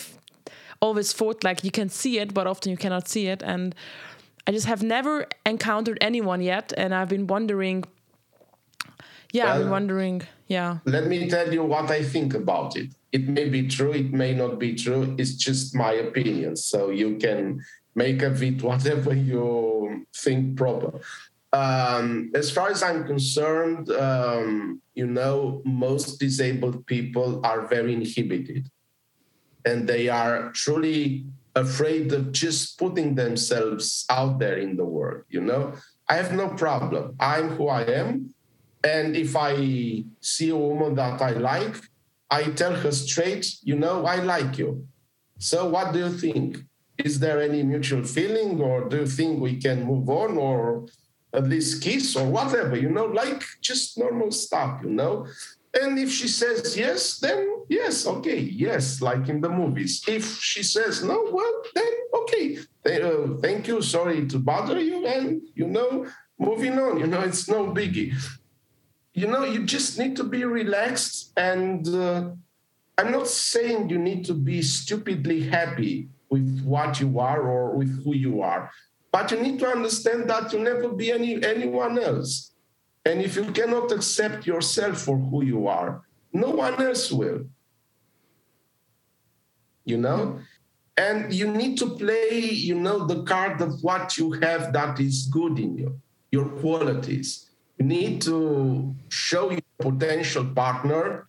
always 0.80 1.14
thought 1.14 1.44
like 1.44 1.64
you 1.64 1.70
can 1.70 1.90
see 1.90 2.18
it, 2.18 2.34
but 2.34 2.48
often 2.48 2.72
you 2.72 2.78
cannot 2.78 3.08
see 3.08 3.28
it, 3.28 3.44
and 3.44 3.76
I 4.48 4.52
just 4.52 4.66
have 4.66 4.82
never 4.82 5.28
encountered 5.46 6.00
anyone 6.02 6.42
yet, 6.42 6.74
and 6.76 6.96
I've 6.96 7.10
been 7.10 7.28
wondering. 7.28 7.84
Yeah, 9.32 9.44
well, 9.44 9.54
I've 9.54 9.62
been 9.62 9.72
wondering. 9.72 10.22
Yeah. 10.48 10.80
Let 10.86 11.06
me 11.08 11.30
tell 11.30 11.54
you 11.54 11.64
what 11.64 11.92
I 11.92 12.02
think 12.02 12.34
about 12.34 12.78
it 12.78 12.90
it 13.12 13.28
may 13.28 13.48
be 13.48 13.68
true, 13.68 13.94
it 13.94 14.12
may 14.12 14.34
not 14.34 14.60
be 14.60 14.76
true. 14.76 15.16
It's 15.18 15.36
just 15.36 15.74
my 15.74 15.94
opinion. 15.94 16.56
So 16.56 16.90
you 16.90 17.18
can 17.18 17.64
make 17.98 18.22
of 18.22 18.42
it 18.44 18.62
whatever 18.62 19.14
you 19.14 20.06
think 20.16 20.56
proper. 20.56 21.02
Um, 21.52 22.32
as 22.36 22.52
far 22.52 22.70
as 22.70 22.84
I'm 22.84 23.06
concerned, 23.06 23.90
um, 23.90 24.82
you 24.94 25.08
know, 25.08 25.62
most 25.66 26.20
disabled 26.20 26.86
people 26.86 27.42
are 27.44 27.68
very 27.68 27.94
inhibited 27.94 28.70
and 29.66 29.88
they 29.88 30.10
are 30.10 30.52
truly 30.52 31.26
afraid 31.56 32.14
of 32.14 32.32
just 32.32 32.78
putting 32.78 33.16
themselves 33.16 34.06
out 34.10 34.38
there 34.38 34.58
in 34.58 34.78
the 34.78 34.86
world. 34.86 35.24
You 35.30 35.42
know, 35.42 35.74
I 36.08 36.16
have 36.22 36.34
no 36.34 36.50
problem. 36.50 37.16
I'm 37.20 37.50
who 37.58 37.68
I 37.68 37.84
am. 37.84 38.34
And 38.84 39.16
if 39.16 39.36
I 39.36 40.06
see 40.22 40.50
a 40.50 40.56
woman 40.56 40.94
that 40.96 41.20
I 41.20 41.32
like, 41.32 41.76
I 42.30 42.44
tell 42.52 42.76
her 42.76 42.92
straight, 42.92 43.58
you 43.64 43.76
know, 43.76 44.06
I 44.06 44.18
like 44.18 44.60
you. 44.60 44.88
So 45.40 45.68
what 45.68 45.94
do 45.94 46.00
you 46.00 46.14
think? 46.14 46.67
Is 46.98 47.20
there 47.20 47.42
any 47.42 47.64
mutual 47.64 48.04
feeling, 48.04 48.62
or 48.62 48.90
do 48.90 48.98
you 48.98 49.08
think 49.08 49.40
we 49.40 49.58
can 49.58 49.84
move 49.84 50.10
on, 50.10 50.38
or 50.38 50.88
at 51.34 51.48
least 51.48 51.84
kiss, 51.84 52.16
or 52.16 52.28
whatever, 52.28 52.76
you 52.76 52.90
know, 52.90 53.06
like 53.06 53.44
just 53.62 53.98
normal 53.98 54.32
stuff, 54.32 54.82
you 54.84 54.90
know? 54.90 55.28
And 55.80 56.00
if 56.00 56.12
she 56.12 56.28
says 56.28 56.78
yes, 56.78 57.20
then 57.20 57.66
yes, 57.70 58.08
okay, 58.08 58.40
yes, 58.40 59.02
like 59.02 59.30
in 59.30 59.42
the 59.42 59.50
movies. 59.50 60.04
If 60.08 60.40
she 60.40 60.64
says 60.64 61.04
no, 61.04 61.30
well, 61.32 61.56
then 61.76 61.94
okay, 62.22 62.58
uh, 62.86 63.38
thank 63.42 63.68
you, 63.68 63.82
sorry 63.82 64.26
to 64.28 64.40
bother 64.40 64.80
you, 64.80 65.06
and 65.06 65.42
you 65.54 65.68
know, 65.68 66.08
moving 66.40 66.80
on, 66.80 67.00
you 67.00 67.08
know, 67.08 67.22
it's 67.22 67.48
no 67.48 67.68
biggie 67.68 68.14
you 69.18 69.26
know, 69.26 69.44
you 69.44 69.64
just 69.64 69.98
need 69.98 70.16
to 70.16 70.24
be 70.24 70.46
relaxed. 70.46 71.34
And 71.36 71.88
uh, 71.88 72.30
I'm 73.00 73.12
not 73.12 73.28
saying 73.28 73.90
you 73.90 73.98
need 73.98 74.26
to 74.26 74.36
be 74.36 74.62
stupidly 74.62 75.42
happy 75.42 76.10
with 76.30 76.64
what 76.64 77.00
you 77.00 77.20
are 77.20 77.42
or 77.42 77.76
with 77.76 78.04
who 78.04 78.16
you 78.16 78.42
are, 78.42 78.72
but 79.12 79.32
you 79.32 79.42
need 79.42 79.60
to 79.60 79.68
understand 79.68 80.30
that 80.30 80.52
you'll 80.52 80.64
never 80.64 80.90
be 80.90 81.12
any 81.12 81.44
anyone 81.44 81.98
else. 82.00 82.54
And 83.06 83.22
if 83.22 83.36
you 83.36 83.46
cannot 83.52 83.92
accept 83.92 84.46
yourself 84.46 85.02
for 85.02 85.18
who 85.18 85.44
you 85.44 85.68
are, 85.68 86.02
no 86.34 86.50
one 86.50 86.82
else 86.82 87.12
will. 87.12 87.46
You 89.86 89.98
know? 89.98 90.40
And 90.98 91.34
you 91.34 91.50
need 91.50 91.78
to 91.78 91.96
play, 91.96 92.40
you 92.40 92.76
know, 92.76 93.06
the 93.06 93.24
card 93.24 93.62
of 93.62 93.82
what 93.82 94.18
you 94.18 94.34
have 94.34 94.74
that 94.74 95.00
is 95.00 95.28
good 95.28 95.58
in 95.60 95.78
you, 95.78 96.02
your 96.32 96.50
qualities 96.50 97.48
you 97.78 97.86
need 97.86 98.22
to 98.24 98.96
show 99.10 99.52
your 99.52 99.62
potential 99.80 100.46
partner 100.46 101.28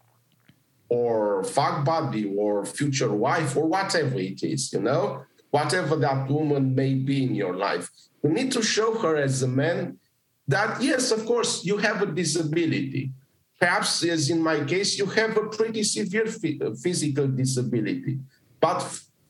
or 0.89 1.45
fuck 1.45 1.85
buddy 1.85 2.33
or 2.37 2.65
future 2.65 3.13
wife 3.13 3.57
or 3.57 3.67
whatever 3.67 4.19
it 4.19 4.43
is, 4.43 4.73
you 4.73 4.81
know, 4.81 5.25
whatever 5.51 5.97
that 5.97 6.29
woman 6.29 6.75
may 6.75 6.95
be 6.95 7.25
in 7.25 7.35
your 7.35 7.55
life. 7.55 7.91
You 8.23 8.31
need 8.31 8.53
to 8.53 8.63
show 8.63 8.99
her 8.99 9.17
as 9.17 9.43
a 9.43 9.49
man 9.49 9.99
that, 10.47 10.83
yes, 10.83 11.11
of 11.11 11.27
course, 11.27 11.65
you 11.65 11.77
have 11.77 12.03
a 12.03 12.07
disability. 12.07 13.13
Perhaps, 13.61 14.05
as 14.05 14.31
in 14.31 14.43
my 14.43 14.65
case, 14.65 14.99
you 14.99 15.07
have 15.07 15.37
a 15.37 15.49
pretty 15.49 15.83
severe 15.83 16.27
uh, 16.27 16.75
physical 16.75 17.27
disability. 17.27 18.19
But 18.61 18.81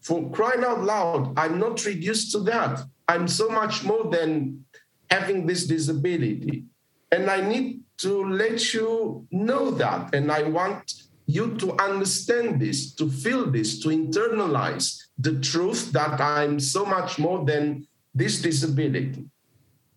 for 0.00 0.30
crying 0.30 0.64
out 0.64 0.84
loud, 0.84 1.34
I'm 1.36 1.58
not 1.58 1.84
reduced 1.84 2.32
to 2.32 2.40
that. 2.40 2.82
I'm 3.08 3.26
so 3.26 3.48
much 3.48 3.84
more 3.84 4.04
than 4.10 4.64
having 5.10 5.46
this 5.46 5.66
disability. 5.66 6.64
And 7.10 7.30
I 7.30 7.40
need 7.40 7.80
to 7.98 8.24
let 8.24 8.72
you 8.74 9.26
know 9.30 9.70
that. 9.72 10.14
And 10.14 10.30
I 10.30 10.42
want 10.42 11.07
you 11.28 11.54
to 11.56 11.76
understand 11.76 12.58
this, 12.58 12.94
to 12.94 13.10
feel 13.10 13.50
this, 13.50 13.78
to 13.80 13.90
internalize 13.90 14.96
the 15.18 15.38
truth 15.40 15.92
that 15.92 16.18
I'm 16.20 16.58
so 16.58 16.86
much 16.86 17.18
more 17.18 17.44
than 17.44 17.86
this 18.14 18.40
disability. 18.40 19.26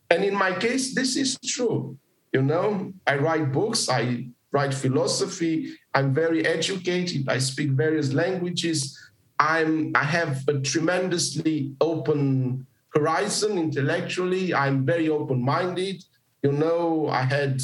And 0.09 0.25
in 0.25 0.35
my 0.35 0.51
case, 0.51 0.93
this 0.93 1.15
is 1.15 1.39
true. 1.39 1.97
You 2.33 2.41
know, 2.41 2.91
I 3.07 3.15
write 3.15 3.53
books, 3.53 3.87
I 3.87 4.27
write 4.51 4.73
philosophy, 4.73 5.73
I'm 5.93 6.13
very 6.13 6.45
educated, 6.45 7.29
I 7.29 7.37
speak 7.37 7.71
various 7.71 8.11
languages. 8.11 8.99
I'm 9.39 9.91
I 9.95 10.03
have 10.03 10.43
a 10.49 10.59
tremendously 10.59 11.73
open 11.79 12.67
horizon 12.93 13.57
intellectually. 13.57 14.53
I'm 14.53 14.85
very 14.85 15.07
open-minded. 15.09 16.03
You 16.43 16.51
know, 16.51 17.07
I 17.07 17.21
had 17.23 17.61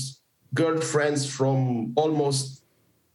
girlfriends 0.53 1.29
from 1.29 1.93
almost 1.95 2.63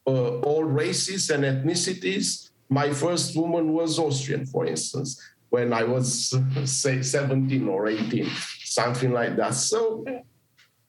uh, 0.06 0.40
all 0.40 0.64
races 0.64 1.30
and 1.30 1.44
ethnicities. 1.44 2.50
My 2.68 2.90
first 2.90 3.36
woman 3.36 3.72
was 3.72 3.98
Austrian, 3.98 4.46
for 4.46 4.66
instance, 4.66 5.20
when 5.50 5.72
I 5.72 5.84
was, 5.84 6.34
say, 6.64 7.02
17 7.02 7.68
or 7.68 7.88
18, 7.88 8.26
something 8.64 9.12
like 9.12 9.36
that. 9.36 9.54
So 9.54 10.04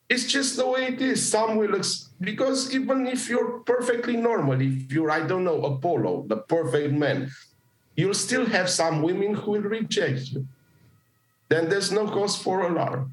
it's 0.09 0.25
just 0.25 0.57
the 0.57 0.67
way 0.67 0.87
it 0.87 1.01
is. 1.01 1.27
Some 1.27 1.57
will, 1.57 1.75
ex- 1.75 2.09
because 2.21 2.73
even 2.73 3.07
if 3.07 3.29
you're 3.29 3.59
perfectly 3.59 4.15
normal, 4.15 4.61
if 4.61 4.91
you're, 4.91 5.11
I 5.11 5.25
don't 5.25 5.43
know, 5.43 5.63
Apollo, 5.63 6.25
the 6.27 6.37
perfect 6.37 6.93
man, 6.93 7.29
you'll 7.95 8.13
still 8.13 8.45
have 8.45 8.69
some 8.69 9.01
women 9.01 9.35
who 9.35 9.51
will 9.51 9.61
reject 9.61 10.31
you. 10.31 10.47
Then 11.49 11.69
there's 11.69 11.91
no 11.91 12.07
cause 12.07 12.35
for 12.35 12.61
alarm. 12.65 13.11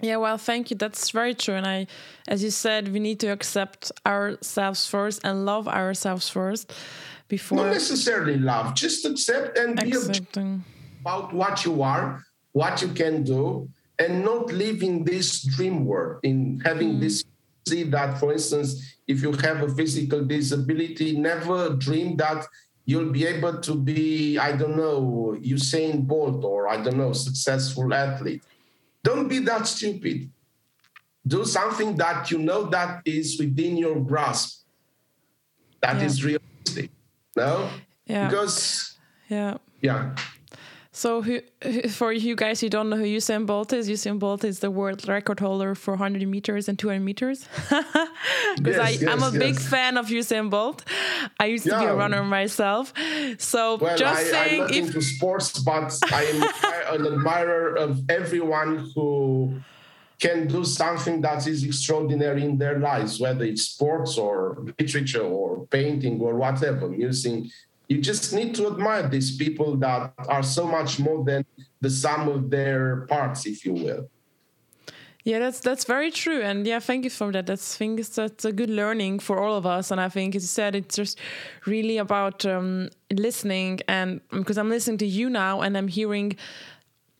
Yeah, 0.00 0.16
well, 0.16 0.38
thank 0.38 0.70
you. 0.70 0.76
That's 0.76 1.10
very 1.10 1.34
true. 1.34 1.54
And 1.54 1.66
I, 1.66 1.86
as 2.28 2.42
you 2.42 2.50
said, 2.50 2.92
we 2.92 3.00
need 3.00 3.20
to 3.20 3.28
accept 3.28 3.92
ourselves 4.06 4.86
first 4.86 5.20
and 5.24 5.46
love 5.46 5.68
ourselves 5.68 6.28
first 6.28 6.72
before. 7.28 7.58
Not 7.58 7.72
necessarily 7.72 8.36
love, 8.36 8.74
just 8.74 9.04
accept 9.04 9.56
and 9.56 9.80
Accepting. 9.80 10.58
be 10.58 10.64
about 11.00 11.32
what 11.32 11.64
you 11.64 11.82
are, 11.82 12.22
what 12.52 12.82
you 12.82 12.88
can 12.88 13.22
do, 13.22 13.68
and 13.98 14.24
not 14.24 14.52
live 14.52 14.82
in 14.82 15.04
this 15.04 15.42
dream 15.42 15.84
world 15.84 16.20
in 16.22 16.60
having 16.64 16.94
mm. 16.96 17.00
this. 17.00 17.24
See 17.66 17.84
that, 17.84 18.18
for 18.18 18.30
instance, 18.32 18.98
if 19.06 19.22
you 19.22 19.32
have 19.32 19.62
a 19.62 19.68
physical 19.74 20.22
disability, 20.22 21.16
never 21.16 21.70
dream 21.70 22.14
that 22.16 22.44
you'll 22.84 23.10
be 23.10 23.24
able 23.24 23.58
to 23.60 23.74
be, 23.74 24.36
I 24.38 24.52
don't 24.52 24.76
know, 24.76 25.34
Usain 25.40 26.06
Bolt 26.06 26.44
or 26.44 26.68
I 26.68 26.82
don't 26.82 26.98
know, 26.98 27.14
successful 27.14 27.94
athlete 27.94 28.42
don't 29.04 29.28
be 29.28 29.38
that 29.40 29.66
stupid. 29.68 30.30
Do 31.26 31.44
something 31.44 31.96
that 31.96 32.30
you 32.30 32.38
know 32.38 32.64
that 32.74 33.02
is 33.04 33.38
within 33.38 33.76
your 33.76 34.00
grasp, 34.00 34.64
That 35.84 35.96
Yeah. 36.00 36.06
is 36.08 36.24
realistic. 36.24 36.90
No? 37.36 37.68
Yeah. 38.06 38.24
Because, 38.28 38.96
Yeah. 39.28 39.58
yeah. 39.82 40.16
So, 40.96 41.22
who, 41.22 41.40
for 41.88 42.12
you 42.12 42.36
guys 42.36 42.60
who 42.60 42.68
don't 42.68 42.88
know 42.88 42.96
who 42.96 43.02
Usain 43.02 43.46
Bolt 43.46 43.72
is, 43.72 43.90
Usain 43.90 44.20
Bolt 44.20 44.44
is 44.44 44.60
the 44.60 44.70
world 44.70 45.08
record 45.08 45.40
holder 45.40 45.74
for 45.74 45.94
100 45.94 46.28
meters 46.28 46.68
and 46.68 46.78
200 46.78 47.00
meters. 47.00 47.48
Because 48.56 49.00
Yes, 49.00 49.02
I'm 49.02 49.20
a 49.20 49.32
yes, 49.32 49.36
big 49.36 49.58
fan 49.58 49.96
of 49.96 50.06
Usain 50.06 50.50
Bolt. 50.50 50.84
I 51.40 51.46
used 51.46 51.64
to 51.64 51.76
be 51.76 51.84
a 51.84 51.96
runner 51.96 52.22
myself. 52.22 52.92
So, 53.38 53.76
Well, 53.76 53.96
just 53.96 54.16
I, 54.16 54.20
I'm 54.20 54.26
saying, 54.26 54.60
not 54.60 54.70
if 54.70 54.86
into 54.86 55.02
sports, 55.02 55.58
but 55.58 55.98
I 56.12 56.22
am 56.26 57.00
an 57.00 57.12
admirer 57.12 57.74
of 57.74 58.08
everyone 58.08 58.90
who 58.94 59.60
can 60.20 60.46
do 60.46 60.64
something 60.64 61.20
that 61.22 61.44
is 61.48 61.64
extraordinary 61.64 62.44
in 62.44 62.56
their 62.56 62.78
lives, 62.78 63.18
whether 63.18 63.44
it's 63.44 63.62
sports 63.62 64.16
or 64.16 64.64
literature 64.78 65.22
or 65.22 65.66
painting 65.66 66.20
or 66.20 66.36
whatever, 66.36 66.88
music. 66.88 67.46
You 67.88 68.00
just 68.00 68.32
need 68.32 68.54
to 68.56 68.66
admire 68.66 69.08
these 69.08 69.36
people 69.36 69.76
that 69.76 70.12
are 70.28 70.42
so 70.42 70.66
much 70.66 70.98
more 70.98 71.24
than 71.24 71.44
the 71.80 71.90
sum 71.90 72.28
of 72.28 72.50
their 72.50 73.06
parts, 73.06 73.46
if 73.46 73.64
you 73.64 73.74
will. 73.74 74.08
Yeah, 75.24 75.38
that's 75.38 75.60
that's 75.60 75.84
very 75.84 76.10
true, 76.10 76.42
and 76.42 76.66
yeah, 76.66 76.80
thank 76.80 77.04
you 77.04 77.10
for 77.10 77.32
that. 77.32 77.46
That's 77.46 77.76
I 77.76 77.78
think 77.78 78.06
that's 78.06 78.44
a 78.44 78.52
good 78.52 78.68
learning 78.68 79.20
for 79.20 79.42
all 79.42 79.56
of 79.56 79.64
us, 79.64 79.90
and 79.90 79.98
I 79.98 80.10
think 80.10 80.34
as 80.36 80.42
you 80.42 80.48
said, 80.48 80.74
it's 80.74 80.96
just 80.96 81.18
really 81.64 81.96
about 81.96 82.44
um, 82.44 82.90
listening, 83.10 83.80
and 83.88 84.20
because 84.30 84.58
I'm 84.58 84.68
listening 84.68 84.98
to 84.98 85.06
you 85.06 85.30
now, 85.30 85.62
and 85.62 85.78
I'm 85.78 85.88
hearing 85.88 86.36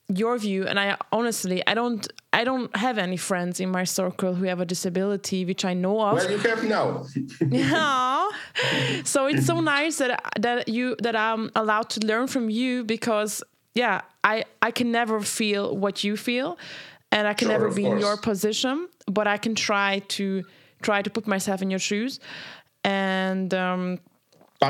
your 0.09 0.37
view, 0.37 0.67
and 0.67 0.79
I 0.79 0.99
honestly, 1.13 1.67
I 1.67 1.73
don't, 1.73 2.07
I 2.35 2.43
don't 2.43 2.75
have 2.77 2.99
any 2.99 3.17
friends 3.17 3.61
in 3.61 3.71
my 3.71 3.85
circle 3.85 4.35
who 4.35 4.45
have 4.47 4.61
a 4.61 4.65
disability, 4.65 5.45
which 5.45 5.65
I 5.65 5.73
know 5.73 6.01
of. 6.01 6.15
Well, 6.17 6.31
you 6.31 6.39
have 6.39 6.65
now. 6.65 7.07
Yeah. 7.49 8.29
so 9.05 9.27
it's 9.27 9.47
so 9.47 9.61
nice 9.77 9.99
that 9.99 10.21
that 10.41 10.69
you 10.69 10.97
that 11.01 11.15
I'm 11.15 11.51
allowed 11.55 11.91
to 11.91 12.01
learn 12.01 12.27
from 12.27 12.51
you 12.51 12.83
because 12.85 13.43
yeah, 13.75 14.01
I 14.25 14.45
I 14.61 14.73
can 14.73 14.91
never 14.91 15.21
feel 15.21 15.77
what 15.77 16.03
you 16.03 16.17
feel 16.17 16.59
and 17.13 17.29
I 17.29 17.35
can 17.35 17.47
Sure, 17.47 17.55
never 17.57 17.71
be 17.71 17.85
in 17.85 17.99
your 17.99 18.17
position, 18.17 18.89
but 19.07 19.27
I 19.29 19.39
can 19.39 19.55
try 19.55 20.01
to 20.17 20.43
try 20.83 21.03
to 21.03 21.11
put 21.11 21.27
myself 21.29 21.63
in 21.63 21.71
your 21.71 21.79
shoes 21.91 22.19
and 22.83 23.55
um 23.55 23.99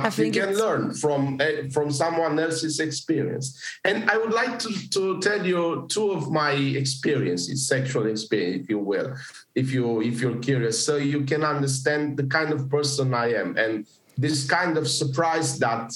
but 0.03 0.19
you 0.19 0.25
think 0.25 0.35
can 0.35 0.57
learn 0.57 0.95
from 0.95 1.41
eh, 1.41 1.69
from 1.71 1.91
someone 1.91 2.39
else's 2.39 2.81
experience. 2.81 3.61
And 3.85 4.11
I 4.11 4.17
would 4.19 4.33
like 4.33 4.59
to, 4.61 4.91
to 4.91 5.21
tell 5.21 5.47
you 5.47 5.87
two 5.91 6.11
of 6.13 6.31
my 6.31 6.53
experiences, 6.53 7.69
sexual 7.69 8.07
experience, 8.07 8.65
if 8.65 8.71
you 8.71 8.79
will, 8.79 9.15
if 9.55 9.73
you 9.73 10.03
if 10.03 10.21
you're 10.21 10.39
curious, 10.39 10.85
so 10.85 10.97
you 10.97 11.25
can 11.25 11.45
understand 11.45 12.17
the 12.17 12.25
kind 12.25 12.53
of 12.53 12.69
person 12.69 13.15
I 13.15 13.35
am 13.35 13.57
and 13.57 13.87
this 14.17 14.47
kind 14.47 14.79
of 14.79 14.89
surprise 14.89 15.59
that 15.59 15.93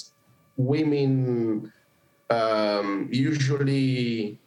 women 0.56 1.72
um, 2.30 3.08
usually 3.11 4.38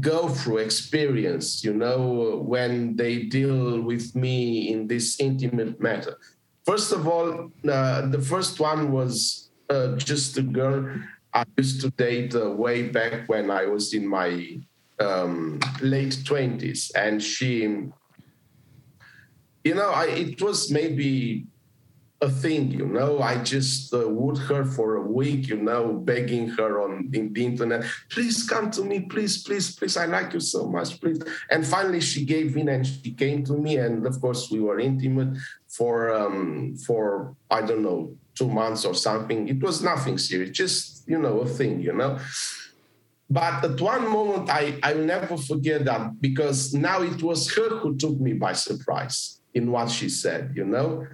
go 0.00 0.28
through 0.28 0.58
experience, 0.58 1.64
you 1.64 1.72
know, 1.72 2.42
when 2.44 2.96
they 2.96 3.24
deal 3.24 3.80
with 3.80 4.14
me 4.14 4.72
in 4.72 4.86
this 4.86 5.18
intimate 5.20 5.80
matter. 5.80 6.18
First 6.66 6.90
of 6.90 7.06
all, 7.06 7.52
uh, 7.70 8.06
the 8.08 8.20
first 8.20 8.58
one 8.58 8.90
was 8.90 9.50
uh, 9.70 9.94
just 9.94 10.36
a 10.36 10.42
girl 10.42 10.98
I 11.32 11.44
used 11.56 11.80
to 11.82 11.90
date 11.90 12.34
uh, 12.34 12.50
way 12.50 12.88
back 12.88 13.28
when 13.28 13.52
I 13.52 13.66
was 13.66 13.94
in 13.94 14.04
my 14.04 14.58
um, 14.98 15.60
late 15.80 16.16
20s. 16.24 16.90
And 16.96 17.22
she, 17.22 17.60
you 19.62 19.74
know, 19.74 19.90
I, 19.90 20.06
it 20.06 20.42
was 20.42 20.70
maybe 20.72 21.46
a 22.20 22.30
thing, 22.30 22.70
you 22.70 22.86
know. 22.86 23.20
I 23.20 23.42
just 23.42 23.92
uh, 23.92 24.08
would 24.08 24.38
her 24.38 24.64
for 24.64 24.96
a 24.96 25.02
week, 25.02 25.48
you 25.48 25.56
know, 25.56 25.92
begging 25.92 26.48
her 26.48 26.80
on 26.80 27.10
in 27.12 27.32
the 27.32 27.44
internet, 27.44 27.84
please 28.08 28.48
come 28.48 28.70
to 28.72 28.82
me, 28.82 29.00
please, 29.00 29.42
please, 29.42 29.74
please. 29.76 29.96
I 29.96 30.06
like 30.06 30.32
you 30.32 30.40
so 30.40 30.66
much, 30.66 31.00
please. 31.00 31.20
And 31.50 31.66
finally, 31.66 32.00
she 32.00 32.24
gave 32.24 32.56
in 32.56 32.68
and 32.68 32.86
she 32.86 33.12
came 33.12 33.44
to 33.44 33.52
me, 33.52 33.76
and 33.76 34.06
of 34.06 34.20
course, 34.20 34.50
we 34.50 34.60
were 34.60 34.80
intimate 34.80 35.36
for 35.68 36.14
um, 36.14 36.76
for 36.86 37.36
I 37.50 37.60
don't 37.62 37.82
know 37.82 38.14
two 38.34 38.48
months 38.48 38.84
or 38.84 38.94
something. 38.94 39.48
It 39.48 39.62
was 39.62 39.82
nothing 39.82 40.18
serious, 40.18 40.56
just 40.56 41.08
you 41.08 41.18
know, 41.18 41.40
a 41.40 41.46
thing, 41.46 41.80
you 41.80 41.92
know. 41.92 42.18
But 43.28 43.64
at 43.64 43.80
one 43.80 44.08
moment, 44.08 44.48
I, 44.50 44.78
I 44.82 44.94
will 44.94 45.04
never 45.04 45.36
forget 45.36 45.84
that 45.84 46.20
because 46.20 46.72
now 46.72 47.02
it 47.02 47.22
was 47.22 47.52
her 47.56 47.70
who 47.78 47.96
took 47.96 48.20
me 48.20 48.34
by 48.34 48.52
surprise 48.52 49.40
in 49.52 49.72
what 49.72 49.90
she 49.90 50.08
said, 50.08 50.52
you 50.54 50.64
know? 50.64 51.06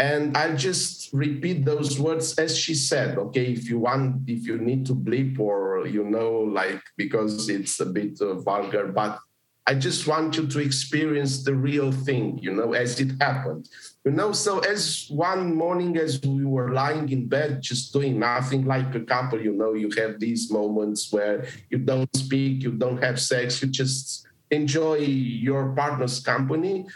And 0.00 0.36
i'll 0.36 0.56
just 0.56 1.12
repeat 1.12 1.64
those 1.64 1.98
words 1.98 2.38
as 2.38 2.56
she 2.56 2.74
said, 2.74 3.18
okay, 3.18 3.46
if 3.46 3.68
you 3.68 3.80
want, 3.80 4.28
if 4.28 4.46
you 4.46 4.58
need 4.58 4.86
to 4.86 4.94
bleep 4.94 5.40
or, 5.40 5.86
you 5.86 6.04
know, 6.04 6.30
like, 6.30 6.80
because 6.96 7.48
it's 7.48 7.80
a 7.80 7.86
bit 7.86 8.20
uh, 8.20 8.34
vulgar, 8.34 8.86
but 8.86 9.18
I 9.66 9.74
just 9.74 10.06
want 10.06 10.36
you 10.36 10.46
to 10.46 10.60
experience 10.60 11.44
the 11.44 11.54
real 11.54 11.92
thing, 11.92 12.38
you 12.38 12.54
know, 12.54 12.72
as 12.72 12.98
it 13.00 13.20
happened. 13.20 13.68
You 14.02 14.12
know, 14.12 14.32
so 14.32 14.60
as 14.60 15.06
one 15.10 15.54
morning, 15.54 15.98
as 15.98 16.22
we 16.22 16.46
were 16.46 16.72
lying 16.72 17.10
in 17.10 17.28
bed, 17.28 17.60
just 17.60 17.92
doing 17.92 18.18
nothing 18.18 18.64
like 18.64 18.94
a 18.94 19.00
couple, 19.00 19.38
you 19.38 19.52
know, 19.52 19.74
you 19.74 19.90
have 19.98 20.20
these 20.20 20.50
moments 20.50 21.12
where 21.12 21.46
you 21.68 21.76
don't 21.76 22.08
speak, 22.16 22.62
you 22.62 22.72
don't 22.72 23.02
have 23.04 23.20
sex, 23.20 23.60
you 23.60 23.68
just 23.68 24.26
enjoy 24.50 24.94
your 24.94 25.74
partner's 25.74 26.20
company. 26.20 26.86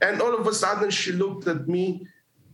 And 0.00 0.22
all 0.22 0.38
of 0.38 0.46
a 0.46 0.54
sudden, 0.54 0.90
she 0.90 1.10
looked 1.10 1.48
at 1.48 1.66
me 1.66 2.06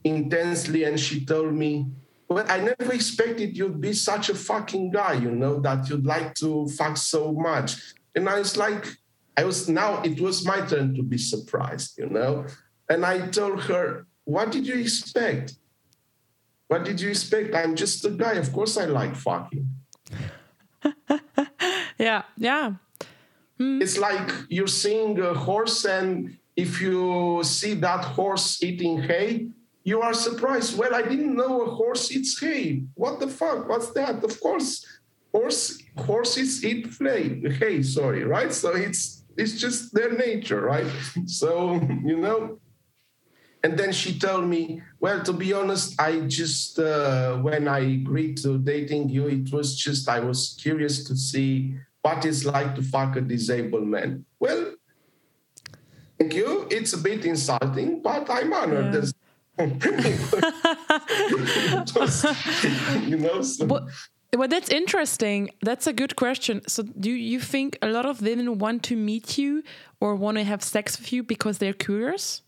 intensely 0.07 0.85
and 0.85 0.99
she 0.99 1.25
told 1.25 1.55
me, 1.55 1.87
Well, 2.29 2.45
I 2.49 2.59
never 2.61 2.93
expected 2.93 3.57
you'd 3.57 3.81
be 3.81 3.93
such 3.93 4.31
a 4.31 4.35
fucking 4.35 4.91
guy, 4.91 5.15
you 5.15 5.31
know, 5.31 5.61
that 5.61 5.89
you'd 5.89 6.07
like 6.07 6.35
to 6.37 6.69
fuck 6.69 6.97
so 6.97 7.33
much. 7.33 7.77
And 8.15 8.29
I 8.29 8.39
was 8.39 8.57
like, 8.57 8.87
I 9.37 9.45
was 9.45 9.69
now, 9.69 10.03
it 10.03 10.21
was 10.21 10.47
my 10.47 10.65
turn 10.67 10.95
to 10.95 11.03
be 11.03 11.19
surprised, 11.19 11.99
you 11.99 12.09
know. 12.09 12.47
And 12.89 13.05
I 13.05 13.27
told 13.29 13.65
her, 13.65 14.07
What 14.25 14.53
did 14.53 14.67
you 14.67 14.79
expect? 14.79 15.55
What 16.69 16.85
did 16.85 17.01
you 17.01 17.11
expect? 17.11 17.55
I'm 17.55 17.77
just 17.77 18.05
a 18.05 18.11
guy. 18.11 18.35
Of 18.35 18.53
course, 18.53 18.77
I 18.77 18.87
like 18.87 19.15
fucking. 19.15 19.69
yeah, 21.99 22.23
yeah. 22.37 22.75
Hmm. 23.59 23.81
It's 23.81 23.99
like 23.99 24.31
you're 24.49 24.67
seeing 24.67 25.21
a 25.21 25.33
horse, 25.33 25.85
and 25.85 26.37
if 26.57 26.81
you 26.81 27.41
see 27.45 27.75
that 27.75 28.05
horse 28.05 28.63
eating 28.63 29.03
hay, 29.03 29.49
you 29.87 30.03
are 30.03 30.13
surprised. 30.13 30.77
Well, 30.77 30.93
I 30.97 31.03
didn't 31.03 31.37
know 31.37 31.63
a 31.63 31.71
horse 31.71 32.11
eats 32.11 32.39
hay. 32.41 32.83
What 32.95 33.21
the 33.21 33.29
fuck? 33.29 33.69
What's 33.69 33.93
that? 33.93 34.25
Of 34.25 34.41
course, 34.41 34.85
horse 35.33 35.81
horses 35.97 36.65
eat 36.65 36.91
hay. 36.99 37.41
Hay, 37.61 37.83
sorry, 37.83 38.25
right? 38.25 38.53
So 38.53 38.75
it's 38.75 39.23
it's 39.37 39.55
just 39.61 39.95
their 39.95 40.13
nature, 40.13 40.61
right? 40.61 40.91
So 41.27 41.75
you 42.11 42.19
know. 42.19 42.59
And 43.63 43.79
then 43.79 43.93
she 43.93 44.19
told 44.19 44.47
me, 44.47 44.83
well, 45.01 45.23
to 45.25 45.33
be 45.33 45.53
honest, 45.53 46.01
I 46.01 46.21
just 46.27 46.79
uh, 46.79 47.37
when 47.39 47.69
I 47.69 47.81
agreed 48.03 48.39
to 48.43 48.59
dating 48.59 49.11
you, 49.11 49.29
it 49.29 49.53
was 49.53 49.77
just 49.77 50.09
I 50.09 50.19
was 50.19 50.59
curious 50.61 51.05
to 51.05 51.17
see 51.17 51.79
what 52.03 52.25
it's 52.25 52.45
like 52.45 52.75
to 52.75 52.83
fuck 52.83 53.15
a 53.15 53.21
disabled 53.21 53.87
man. 53.87 54.25
Well, 54.41 54.75
thank 56.19 56.35
you. 56.35 56.67
It's 56.71 56.93
a 56.93 56.99
bit 56.99 57.25
insulting, 57.25 58.03
but 58.03 58.29
I'm 58.29 58.53
honored. 58.53 58.95
Yeah. 58.95 59.11
Oh, 59.59 59.67
There's- 61.95 62.25
you 63.07 63.17
know, 63.17 63.43
so- 63.43 63.67
Well, 63.67 63.89
well, 64.35 64.49
that's 64.49 64.69
interesting. 64.69 65.51
That's 65.63 65.87
a 65.87 65.93
good 65.93 66.17
question. 66.17 66.61
So, 66.69 66.83
do 66.83 67.11
you 67.11 67.41
think 67.41 67.79
a 67.81 67.89
lot 67.89 68.05
of 68.07 68.21
women 68.21 68.59
want 68.59 68.83
to 68.85 68.97
meet 68.97 69.39
you 69.39 69.63
or 70.01 70.15
want 70.15 70.37
to 70.39 70.45
have 70.45 70.63
sex 70.63 70.99
with 70.99 71.13
you 71.13 71.23
because 71.23 71.59
they're 71.59 71.73
curious? 71.73 72.43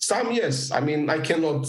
some 0.00 0.30
yes. 0.30 0.70
I 0.70 0.78
mean, 0.80 1.10
I 1.10 1.18
cannot 1.18 1.66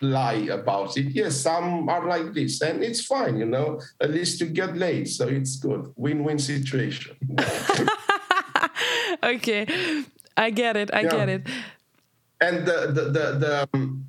lie 0.00 0.46
about 0.50 0.96
it. 0.96 1.06
Yes, 1.12 1.34
some 1.36 1.88
are 1.88 2.06
like 2.06 2.32
this, 2.32 2.60
and 2.62 2.80
it's 2.82 3.04
fine. 3.04 3.36
You 3.38 3.46
know, 3.46 3.80
at 4.00 4.10
least 4.12 4.40
you 4.40 4.46
get 4.46 4.76
laid, 4.76 5.08
so 5.08 5.26
it's 5.26 5.56
good. 5.56 5.92
Win-win 5.96 6.38
situation. 6.38 7.16
okay, 9.22 9.66
I 10.36 10.50
get 10.50 10.76
it. 10.76 10.90
I 10.94 11.00
Yeah. 11.02 11.10
get 11.10 11.28
it. 11.28 11.46
And 12.42 12.66
the 12.66 12.78
the 12.96 13.04
the 13.16 13.26
the, 13.42 13.68
um, 13.72 14.06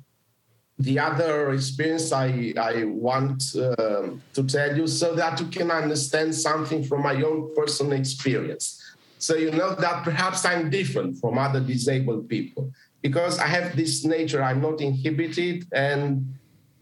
the 0.78 0.98
other 0.98 1.52
experience 1.52 2.12
I 2.12 2.52
I 2.58 2.84
want 2.84 3.40
um, 3.54 4.20
to 4.34 4.42
tell 4.42 4.76
you 4.76 4.86
so 4.86 5.14
that 5.14 5.40
you 5.40 5.46
can 5.46 5.70
understand 5.70 6.34
something 6.34 6.82
from 6.82 7.02
my 7.02 7.14
own 7.22 7.54
personal 7.54 7.92
experience. 7.92 8.64
So 9.18 9.36
you 9.36 9.52
know 9.52 9.74
that 9.76 10.04
perhaps 10.04 10.44
I'm 10.44 10.68
different 10.68 11.18
from 11.20 11.38
other 11.38 11.60
disabled 11.60 12.28
people 12.28 12.72
because 13.00 13.38
I 13.38 13.46
have 13.46 13.76
this 13.76 14.04
nature. 14.04 14.42
I'm 14.42 14.60
not 14.60 14.80
inhibited, 14.80 15.66
and 15.72 16.34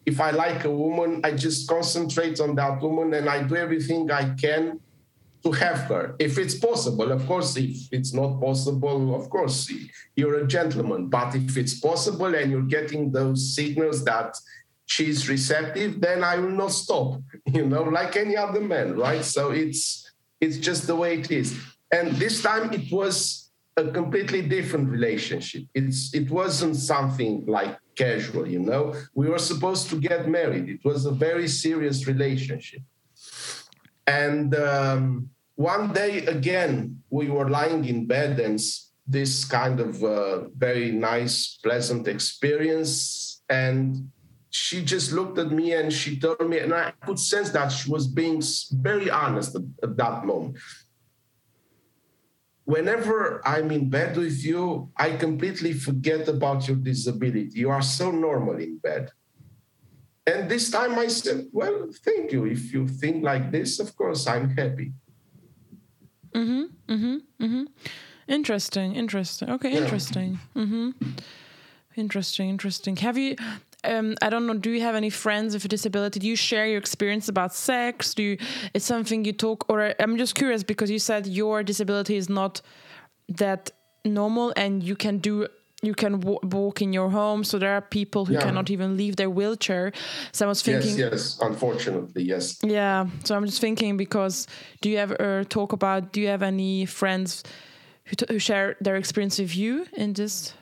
if 0.07 0.21
I 0.21 0.31
like 0.31 0.65
a 0.65 0.71
woman, 0.71 1.21
I 1.23 1.31
just 1.33 1.69
concentrate 1.69 2.41
on 2.41 2.57
that 2.57 2.81
woman 2.81 3.15
and 3.15 3.29
I 3.29 3.43
do 3.45 3.55
everything 3.57 4.11
I 4.11 4.35
can 4.35 4.81
to 5.45 5.53
have 5.53 5.79
her 5.89 6.15
if 6.19 6.39
it's 6.39 6.55
possible. 6.55 7.11
Of 7.13 7.27
course, 7.27 7.57
if 7.57 7.89
it's 7.93 8.13
not 8.13 8.41
possible, 8.41 9.15
of 9.15 9.29
course, 9.29 9.73
you're 10.17 10.41
a 10.41 10.47
gentleman. 10.47 11.09
But 11.09 11.35
if 11.35 11.57
it's 11.57 11.81
possible 11.81 12.35
and 12.35 12.51
you're 12.51 12.63
getting 12.63 13.11
those 13.11 13.55
signals 13.55 14.05
that 14.05 14.37
she's 14.87 15.29
receptive, 15.29 16.01
then 16.01 16.23
I 16.23 16.37
will 16.37 16.51
not 16.51 16.73
stop, 16.73 17.21
you 17.47 17.67
know, 17.67 17.83
like 17.83 18.17
any 18.17 18.37
other 18.37 18.61
man, 18.61 18.97
right? 18.97 19.25
So 19.25 19.51
it's 19.51 20.11
it's 20.41 20.59
just 20.59 20.87
the 20.87 20.97
way 20.97 21.19
it 21.19 21.31
is. 21.31 21.59
And 21.93 22.13
this 22.17 22.43
time 22.43 22.73
it 22.73 22.91
was 22.91 23.51
a 23.77 23.91
completely 23.91 24.43
different 24.43 24.91
relationship. 24.91 25.65
It's 25.75 26.15
it 26.15 26.31
wasn't 26.31 26.77
something 26.77 27.45
like 27.47 27.79
casual, 27.95 28.47
you 28.49 28.61
know. 28.61 28.95
We 29.15 29.29
were 29.29 29.39
supposed 29.39 29.91
to 29.91 30.01
get 30.01 30.29
married. 30.29 30.69
It 30.69 30.85
was 30.85 31.07
a 31.07 31.11
very 31.11 31.49
serious 31.49 32.07
relationship. 32.07 32.83
And 34.07 34.55
um, 34.55 35.31
one 35.55 35.93
day 35.93 36.27
again, 36.27 37.03
we 37.11 37.29
were 37.29 37.49
lying 37.49 37.85
in 37.85 38.07
bed, 38.07 38.41
and 38.41 38.61
this 39.07 39.45
kind 39.45 39.81
of 39.81 40.03
uh, 40.03 40.49
very 40.57 40.91
nice, 40.93 41.59
pleasant 41.63 42.09
experience. 42.09 43.43
And 43.49 44.11
she 44.51 44.85
just 44.85 45.13
looked 45.13 45.39
at 45.39 45.51
me 45.51 45.73
and 45.73 45.93
she 45.93 46.19
told 46.19 46.49
me, 46.49 46.59
and 46.59 46.75
I 46.75 46.93
could 47.05 47.19
sense 47.19 47.51
that 47.51 47.69
she 47.69 47.91
was 47.91 48.07
being 48.07 48.43
very 48.73 49.11
honest 49.11 49.55
at, 49.55 49.63
at 49.83 49.97
that 49.97 50.25
moment. 50.25 50.59
Whenever 52.65 53.47
I'm 53.47 53.71
in 53.71 53.91
bed 53.91 54.17
with 54.17 54.45
you, 54.45 54.91
I 54.97 55.17
completely 55.17 55.73
forget 55.73 56.29
about 56.29 56.69
your 56.69 56.77
disability. 56.77 57.59
You 57.59 57.71
are 57.71 57.83
so 57.83 58.11
normal 58.11 58.57
in 58.57 58.79
bed. 58.79 59.11
And 60.27 60.49
this 60.49 60.71
time 60.71 60.99
I 60.99 61.09
said, 61.09 61.49
Well, 61.53 61.89
thank 62.05 62.33
you. 62.33 62.47
If 62.47 62.73
you 62.73 62.87
think 62.87 63.25
like 63.25 63.51
this, 63.51 63.81
of 63.81 63.97
course, 63.97 64.27
I'm 64.27 64.51
happy. 64.51 64.93
Mm-hmm. 66.35 66.93
Mm-hmm. 66.93 67.45
Mm-hmm. 67.45 67.65
Interesting. 68.29 68.95
Interesting. 68.95 69.51
Okay, 69.51 69.73
yeah. 69.73 69.83
interesting. 69.83 70.39
Mm-hmm. 70.57 70.91
Interesting. 71.97 72.49
Interesting. 72.49 72.97
Have 72.97 73.19
you 73.19 73.37
um, 73.85 74.15
I 74.23 74.31
don't 74.31 74.47
know, 74.47 74.55
do 74.55 74.71
you 74.71 74.81
have 74.83 74.95
any 74.95 75.11
friends 75.11 75.55
with 75.55 75.65
a 75.65 75.69
disability? 75.69 76.21
Do 76.21 76.29
you 76.29 76.37
share 76.37 76.67
your 76.67 76.79
experience 76.79 77.29
about 77.29 77.53
sex? 77.53 78.15
Do 78.15 78.23
you, 78.23 78.39
it's 78.75 78.85
something 78.85 79.25
you 79.25 79.33
talk, 79.33 79.67
or 79.69 79.95
I'm 79.99 80.17
just 80.17 80.35
curious 80.35 80.63
because 80.63 80.91
you 80.91 81.01
said 81.01 81.27
your 81.27 81.63
disability 81.63 82.17
is 82.17 82.29
not 82.29 82.61
that 83.29 83.73
normal 84.05 84.53
and 84.57 84.83
you 84.83 84.95
can 84.97 85.19
do 85.19 85.49
you 85.83 85.95
can 85.95 86.21
walk 86.21 86.81
in 86.81 86.93
your 86.93 87.11
home 87.11 87.43
so 87.43 87.59
there 87.59 87.75
are 87.75 87.81
people 87.81 88.25
who 88.25 88.35
yeah. 88.35 88.41
cannot 88.41 88.71
even 88.71 88.97
leave 88.97 89.17
their 89.17 89.29
wheelchair 89.29 89.93
so 90.31 90.47
i 90.47 90.49
was 90.49 90.63
thinking 90.63 90.97
yes 90.97 91.11
yes 91.13 91.39
unfortunately 91.41 92.23
yes 92.23 92.59
yeah 92.63 93.07
so 93.25 93.35
i'm 93.35 93.45
just 93.45 93.61
thinking 93.61 93.97
because 93.97 94.47
do 94.81 94.89
you 94.89 94.97
ever 94.97 95.45
talk 95.49 95.73
about 95.73 96.13
do 96.13 96.21
you 96.21 96.29
have 96.29 96.43
any 96.43 96.87
friends 96.87 97.43
who, 98.05 98.15
who 98.29 98.39
share 98.39 98.77
their 98.81 98.97
experience 98.97 99.39
with 99.39 99.57
you 99.57 99.85
in 99.95 100.13
this 100.13 100.55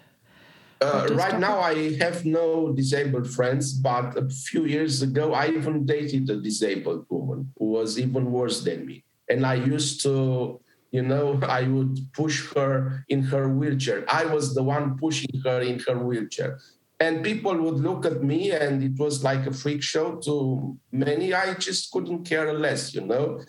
uh, 0.83 1.07
right 1.13 1.39
now, 1.39 1.61
I 1.61 1.95
have 1.99 2.25
no 2.25 2.73
disabled 2.73 3.29
friends, 3.29 3.75
but 3.75 4.17
a 4.17 4.27
few 4.31 4.65
years 4.65 5.03
ago, 5.03 5.35
I 5.35 5.49
even 5.49 5.85
dated 5.85 6.31
a 6.31 6.37
disabled 6.37 7.05
woman 7.11 7.53
who 7.59 7.67
was 7.67 7.99
even 7.99 8.33
worse 8.33 8.65
than 8.65 8.87
me. 8.87 9.05
And 9.29 9.45
I 9.45 9.55
used 9.55 10.03
to, 10.05 10.59
you 10.91 11.03
know, 11.03 11.39
I 11.43 11.63
would 11.63 11.99
push 12.13 12.53
her 12.55 13.05
in 13.09 13.23
her 13.25 13.49
wheelchair. 13.49 14.05
I 14.09 14.25
was 14.25 14.55
the 14.55 14.63
one 14.63 14.99
pushing 14.99 15.41
her 15.45 15.61
in 15.61 15.79
her 15.81 15.99
wheelchair. 15.99 16.59
And 16.99 17.25
people 17.25 17.57
would 17.57 17.81
look 17.81 18.05
at 18.05 18.23
me, 18.23 18.51
and 18.51 18.83
it 18.83 18.99
was 18.99 19.25
like 19.25 19.47
a 19.47 19.53
freak 19.53 19.83
show 19.83 20.17
to 20.27 20.77
many. 20.93 21.33
I 21.33 21.55
just 21.55 21.91
couldn't 21.93 22.25
care 22.25 22.53
less, 22.53 22.95
you 22.95 23.01
know, 23.01 23.41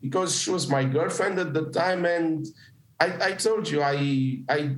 because 0.00 0.40
she 0.40 0.50
was 0.50 0.68
my 0.68 0.84
girlfriend 0.84 1.38
at 1.38 1.54
the 1.54 1.70
time. 1.70 2.04
And 2.04 2.46
I, 2.98 3.28
I 3.28 3.32
told 3.32 3.68
you, 3.68 3.82
I, 3.82 4.42
I 4.48 4.76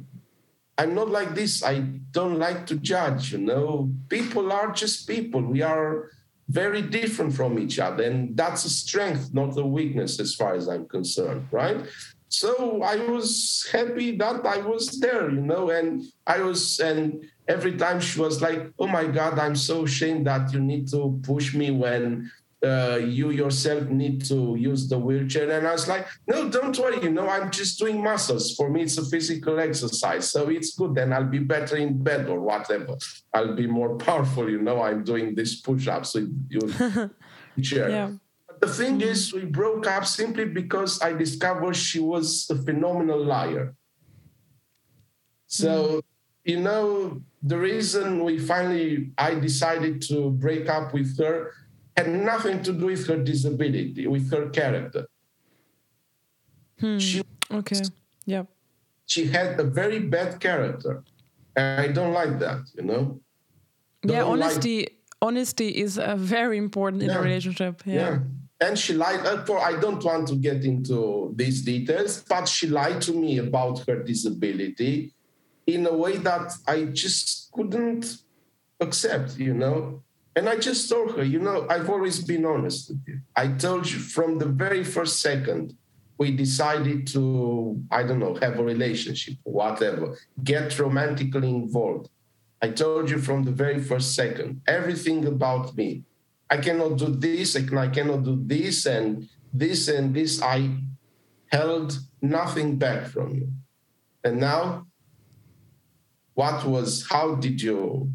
I'm 0.79 0.95
not 0.95 1.09
like 1.11 1.35
this. 1.35 1.65
I 1.65 1.81
don't 2.13 2.39
like 2.39 2.67
to 2.67 2.77
judge, 2.77 3.33
you 3.33 3.39
know. 3.39 3.91
People 4.09 4.53
are 4.53 4.71
just 4.73 5.09
people. 5.09 5.43
We 5.43 5.63
are 5.63 6.11
very 6.49 6.83
different 6.83 7.35
from 7.35 7.59
each 7.59 7.79
other. 7.79 8.03
And 8.05 8.37
that's 8.37 8.65
a 8.65 8.71
strength, 8.71 9.35
not 9.35 9.59
a 9.59 9.65
weakness, 9.65 10.19
as 10.19 10.35
far 10.35 10.55
as 10.55 10.69
I'm 10.69 10.87
concerned, 10.89 11.47
right? 11.51 11.85
So 12.31 12.83
I 12.83 12.97
was 12.97 13.67
happy 13.73 14.17
that 14.19 14.45
I 14.45 14.59
was 14.59 15.01
there, 15.01 15.31
you 15.31 15.41
know, 15.41 15.71
and 15.71 16.05
I 16.27 16.41
was, 16.41 16.79
and 16.79 17.25
every 17.49 17.77
time 17.77 18.01
she 18.01 18.21
was 18.21 18.43
like, 18.43 18.71
oh 18.79 18.87
my 18.87 19.07
God, 19.07 19.39
I'm 19.39 19.57
so 19.57 19.85
ashamed 19.85 20.27
that 20.27 20.53
you 20.53 20.61
need 20.61 20.89
to 20.89 21.19
push 21.23 21.55
me 21.55 21.71
when 21.71 22.31
uh, 22.65 22.99
you 23.01 23.31
yourself 23.31 23.89
need 23.89 24.25
to 24.25 24.57
use 24.59 24.89
the 24.89 24.99
wheelchair. 24.99 25.51
And 25.51 25.67
I 25.67 25.73
was 25.73 25.87
like, 25.87 26.07
no, 26.27 26.49
don't 26.49 26.77
worry. 26.79 27.01
You 27.03 27.11
know, 27.11 27.29
I'm 27.29 27.51
just 27.51 27.79
doing 27.79 28.03
muscles. 28.03 28.55
For 28.55 28.69
me, 28.69 28.83
it's 28.83 28.99
a 28.99 29.05
physical 29.05 29.61
exercise. 29.61 30.31
So 30.33 30.49
it's 30.49 30.75
good. 30.75 30.95
Then 30.95 31.13
I'll 31.13 31.25
be 31.25 31.39
better 31.39 31.77
in 31.77 32.03
bed 32.03 32.29
or 32.29 32.41
whatever. 32.41 32.97
I'll 33.33 33.55
be 33.55 33.67
more 33.67 33.97
powerful. 34.09 34.51
You 34.51 34.61
know, 34.61 34.83
I'm 34.83 35.05
doing 35.05 35.35
this 35.35 35.61
push 35.61 35.87
ups 35.87 36.15
with 36.15 36.49
your 36.51 36.69
chair. 37.63 37.91
Yeah. 37.91 38.13
But 38.49 38.61
the 38.61 38.69
thing 38.69 39.01
is, 39.03 39.33
we 39.33 39.45
broke 39.45 39.87
up 39.87 40.05
simply 40.05 40.47
because 40.47 41.01
I 41.01 41.13
discovered 41.13 41.77
she 41.77 42.01
was 42.01 42.51
a 42.51 42.57
phenomenal 42.57 43.25
liar. 43.25 43.77
So, 45.47 45.71
mm. 45.71 46.03
you 46.45 46.61
know, 46.61 47.23
the 47.41 47.57
reason 47.57 48.25
we 48.25 48.39
finally, 48.39 49.13
I 49.17 49.35
decided 49.35 50.03
to 50.09 50.31
break 50.31 50.69
up 50.69 50.93
with 50.93 51.17
her 51.19 51.53
had 51.99 52.09
nothing 52.09 52.63
to 52.63 52.73
do 52.73 52.87
with 52.87 53.07
her 53.09 53.19
disability, 53.33 54.07
with 54.07 54.31
her 54.35 54.45
character. 54.51 55.05
Hmm. 56.81 56.99
She, 56.99 57.23
okay. 57.51 57.83
Yeah. 58.25 58.45
She 59.07 59.27
had 59.27 59.59
a 59.59 59.65
very 59.65 60.01
bad 60.15 60.31
character. 60.47 61.03
And 61.57 61.81
I 61.81 61.89
don't 61.97 62.13
like 62.13 62.39
that, 62.45 62.61
you 62.77 62.85
know? 62.91 63.21
Don't 64.03 64.17
yeah, 64.17 64.23
honesty 64.23 64.79
like... 64.79 64.97
honesty 65.29 65.69
is 65.85 65.99
uh, 65.99 66.15
very 66.17 66.57
important 66.57 67.03
in 67.03 67.11
yeah. 67.11 67.19
a 67.19 67.23
relationship. 67.29 67.75
Yeah. 67.85 67.95
yeah. 67.95 68.19
And 68.65 68.79
she 68.79 68.93
lied. 68.95 69.23
Uh, 69.27 69.43
I 69.73 69.75
don't 69.85 70.03
want 70.05 70.29
to 70.29 70.37
get 70.49 70.65
into 70.65 71.33
these 71.41 71.63
details, 71.63 72.25
but 72.29 72.45
she 72.55 72.67
lied 72.81 73.01
to 73.03 73.13
me 73.13 73.39
about 73.39 73.87
her 73.87 74.03
disability 74.03 75.15
in 75.67 75.87
a 75.87 75.95
way 76.03 76.15
that 76.19 76.53
I 76.67 76.77
just 76.87 77.51
couldn't 77.53 78.05
accept, 78.81 79.39
you 79.39 79.55
know? 79.55 80.03
And 80.39 80.49
I 80.49 80.55
just 80.55 80.89
told 80.89 81.17
her, 81.17 81.25
you 81.25 81.41
know, 81.41 81.67
I've 81.69 81.91
always 81.91 82.23
been 82.23 82.45
honest 82.45 82.91
with 82.91 83.03
you. 83.09 83.19
I 83.35 83.49
told 83.49 83.91
you 83.91 83.99
from 83.99 84.39
the 84.39 84.47
very 84.47 84.85
first 84.85 85.21
second 85.21 85.77
we 86.17 86.31
decided 86.31 87.09
to, 87.09 87.83
I 87.91 88.05
don't 88.05 88.21
know, 88.21 88.37
have 88.37 88.57
a 88.61 88.63
relationship, 88.63 89.35
whatever, 89.43 90.17
get 90.45 90.79
romantically 90.79 91.49
involved. 91.49 92.09
I 92.63 92.69
told 92.69 93.11
you 93.11 93.19
from 93.19 93.43
the 93.43 93.51
very 93.51 93.81
first 93.83 94.15
second 94.15 94.61
everything 94.69 95.27
about 95.27 95.77
me. 95.77 96.05
I 96.49 96.59
cannot 96.59 96.99
do 96.99 97.07
this, 97.07 97.57
I 97.57 97.89
cannot 97.89 98.23
do 98.23 98.41
this, 98.41 98.87
and 98.87 99.29
this 99.53 99.89
and 99.89 100.15
this. 100.15 100.41
I 100.41 100.71
held 101.49 101.99
nothing 102.23 102.79
back 102.79 103.09
from 103.09 103.35
you. 103.35 103.49
And 104.23 104.39
now, 104.39 104.87
what 106.35 106.65
was, 106.65 107.09
how 107.11 107.35
did 107.35 107.61
you 107.61 108.13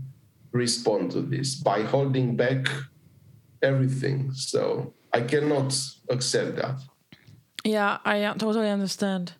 respond 0.54 1.12
to 1.12 1.22
this 1.22 1.56
by 1.56 1.82
holding 1.82 2.36
back 2.36 2.68
everything. 3.62 4.32
So 4.34 4.94
I 5.12 5.22
cannot 5.22 5.78
accept 6.10 6.56
that. 6.56 6.80
Yeah, 7.66 8.00
I 8.04 8.34
totally 8.38 8.70
understand. 8.70 9.34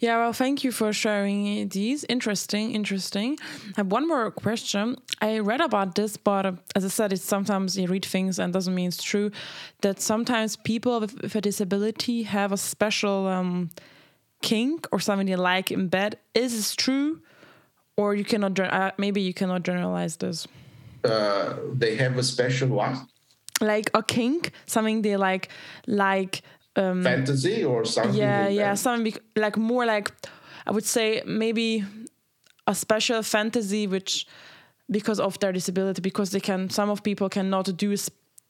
Yeah, 0.00 0.18
well, 0.18 0.32
thank 0.32 0.64
you 0.64 0.72
for 0.72 0.92
sharing 0.92 1.68
these. 1.68 2.04
Interesting, 2.08 2.72
interesting. 2.72 3.38
I 3.40 3.72
have 3.76 3.92
one 3.92 4.08
more 4.08 4.32
question. 4.32 4.96
I 5.20 5.38
read 5.38 5.60
about 5.60 5.94
this, 5.94 6.16
but 6.16 6.56
as 6.74 6.84
I 6.84 6.88
said, 6.88 7.12
it's 7.12 7.22
sometimes 7.22 7.78
you 7.78 7.86
read 7.86 8.04
things 8.04 8.40
and 8.40 8.52
doesn't 8.52 8.74
mean 8.74 8.88
it's 8.88 9.02
true. 9.02 9.30
That 9.82 10.00
sometimes 10.00 10.56
people 10.56 11.00
with, 11.00 11.22
with 11.22 11.36
a 11.36 11.40
disability 11.40 12.24
have 12.24 12.50
a 12.50 12.56
special 12.56 13.28
um, 13.28 13.70
kink 14.42 14.88
or 14.90 14.98
something 14.98 15.26
they 15.26 15.36
like 15.36 15.70
in 15.70 15.86
bed. 15.86 16.18
Is 16.34 16.56
this 16.56 16.74
true? 16.74 17.20
Or 17.98 18.14
you 18.14 18.24
cannot 18.24 18.58
uh, 18.60 18.92
maybe 18.96 19.20
you 19.20 19.34
cannot 19.34 19.64
generalize 19.64 20.16
this. 20.16 20.46
Uh, 21.04 21.54
they 21.74 21.96
have 21.96 22.16
a 22.16 22.22
special 22.22 22.68
one. 22.68 22.96
Like 23.60 23.90
a 23.92 24.02
kink 24.02 24.52
something 24.66 25.02
they 25.02 25.16
like 25.16 25.48
like 25.86 26.42
um, 26.76 27.02
fantasy 27.02 27.64
or 27.64 27.84
something 27.84 28.14
yeah 28.14 28.46
yeah 28.46 28.74
something 28.74 29.14
like 29.34 29.56
more 29.56 29.84
like 29.84 30.12
i 30.64 30.70
would 30.70 30.84
say 30.84 31.22
maybe 31.26 31.84
a 32.68 32.74
special 32.74 33.20
fantasy 33.24 33.88
which 33.88 34.28
because 34.88 35.18
of 35.18 35.36
their 35.40 35.50
disability 35.50 36.00
because 36.00 36.30
they 36.30 36.38
can 36.38 36.70
some 36.70 36.88
of 36.88 37.02
people 37.02 37.28
cannot 37.28 37.76
do 37.76 37.96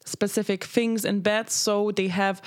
specific 0.09 0.65
things 0.65 1.05
in 1.05 1.21
bed 1.21 1.51
so 1.51 1.91
they 1.93 2.09
have 2.09 2.43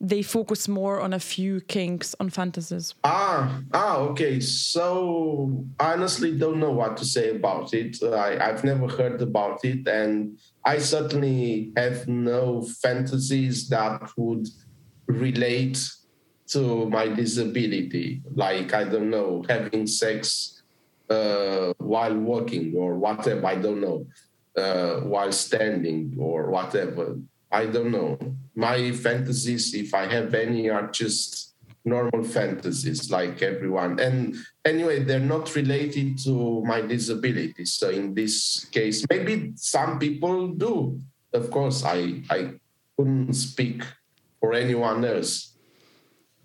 they 0.00 0.22
focus 0.22 0.66
more 0.68 1.00
on 1.00 1.12
a 1.12 1.20
few 1.20 1.60
kinks 1.60 2.14
on 2.20 2.30
fantasies. 2.30 2.94
Ah 3.04 3.60
ah 3.74 3.96
okay. 3.98 4.40
So 4.40 5.66
i 5.78 5.92
honestly 5.92 6.38
don't 6.38 6.58
know 6.58 6.72
what 6.72 6.96
to 6.98 7.04
say 7.04 7.30
about 7.36 7.74
it. 7.74 7.96
I, 8.02 8.38
i've 8.46 8.64
never 8.64 8.88
heard 8.88 9.20
about 9.20 9.64
it 9.64 9.86
and 9.86 10.38
i 10.64 10.78
certainly 10.78 11.72
have 11.76 12.08
no 12.08 12.62
fantasies 12.82 13.68
that 13.68 14.10
would 14.16 14.46
relate 15.06 15.78
to 16.50 16.88
my 16.90 17.06
disability, 17.06 18.22
like, 18.34 18.74
I 18.74 18.84
don't 18.84 19.10
know, 19.10 19.44
having 19.48 19.86
sex 19.86 20.62
uh, 21.08 21.72
while 21.78 22.16
walking 22.16 22.74
or 22.76 22.96
whatever, 22.96 23.46
I 23.46 23.54
don't 23.56 23.80
know, 23.80 24.06
uh, 24.60 25.00
while 25.00 25.32
standing 25.32 26.14
or 26.18 26.50
whatever. 26.50 27.16
I 27.50 27.66
don't 27.66 27.90
know. 27.90 28.18
My 28.54 28.92
fantasies, 28.92 29.74
if 29.74 29.94
I 29.94 30.06
have 30.06 30.34
any, 30.34 30.70
are 30.70 30.88
just 30.88 31.54
normal 31.84 32.22
fantasies 32.22 33.10
like 33.10 33.42
everyone. 33.42 33.98
And 33.98 34.36
anyway, 34.64 35.02
they're 35.02 35.18
not 35.18 35.54
related 35.56 36.18
to 36.24 36.62
my 36.64 36.80
disability. 36.82 37.64
So 37.64 37.90
in 37.90 38.14
this 38.14 38.66
case, 38.70 39.04
maybe 39.08 39.52
some 39.56 39.98
people 39.98 40.48
do. 40.48 41.00
Of 41.32 41.50
course, 41.50 41.84
I, 41.84 42.22
I 42.30 42.52
couldn't 42.96 43.32
speak 43.34 43.82
for 44.40 44.52
anyone 44.54 45.04
else. 45.04 45.56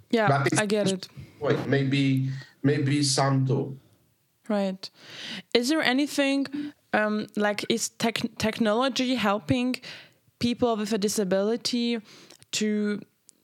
Yeah, 0.10 0.46
I 0.58 0.66
get 0.66 0.92
it. 0.92 1.08
Wait, 1.40 1.68
maybe 1.68 2.30
maybe 2.64 3.04
some 3.04 3.46
do. 3.46 3.78
Right. 4.48 4.90
Is 5.54 5.70
there 5.70 5.82
anything 5.82 6.46
um, 6.96 7.28
like 7.36 7.66
is 7.70 7.90
tech 7.90 8.18
technology 8.38 9.16
helping 9.16 9.76
people 10.40 10.76
with 10.78 10.94
a 10.94 10.98
disability 10.98 12.00
to 12.52 13.02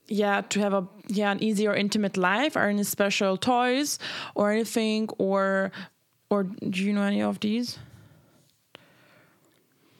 yeah 0.07 0.41
to 0.41 0.59
have 0.59 0.73
a 0.73 0.87
yeah 1.07 1.31
an 1.31 1.43
easier 1.43 1.73
intimate 1.73 2.17
life 2.17 2.55
or 2.55 2.63
any 2.73 2.83
special 2.83 3.37
toys 3.37 3.99
or 4.35 4.51
anything 4.51 5.09
or 5.17 5.71
or 6.29 6.43
do 6.43 6.83
you 6.83 6.93
know 6.93 7.03
any 7.03 7.21
of 7.21 7.39
these? 7.39 7.77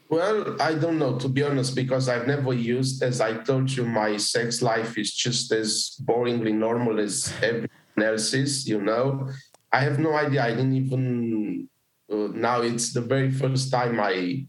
Well 0.09 0.61
i 0.61 0.73
don't 0.73 0.99
know 0.99 1.17
to 1.19 1.29
be 1.29 1.41
honest 1.41 1.73
because 1.73 2.09
i've 2.09 2.27
never 2.27 2.53
used 2.53 3.01
as 3.01 3.21
i 3.21 3.31
told 3.47 3.71
you 3.71 3.85
my 3.85 4.17
sex 4.17 4.61
life 4.61 4.97
is 4.97 5.09
just 5.25 5.53
as 5.53 5.95
boringly 6.03 6.53
normal 6.53 6.99
as 6.99 7.33
everyone 7.41 8.03
else's 8.11 8.67
you 8.67 8.81
know? 8.81 9.29
I 9.73 9.79
have 9.87 9.99
no 9.99 10.13
idea. 10.13 10.43
I 10.43 10.49
didn't 10.49 10.75
even 10.75 11.69
Uh, 12.11 12.27
now 12.33 12.61
it's 12.61 12.93
the 12.93 13.01
very 13.01 13.31
first 13.31 13.71
time 13.71 13.99
i 13.99 14.45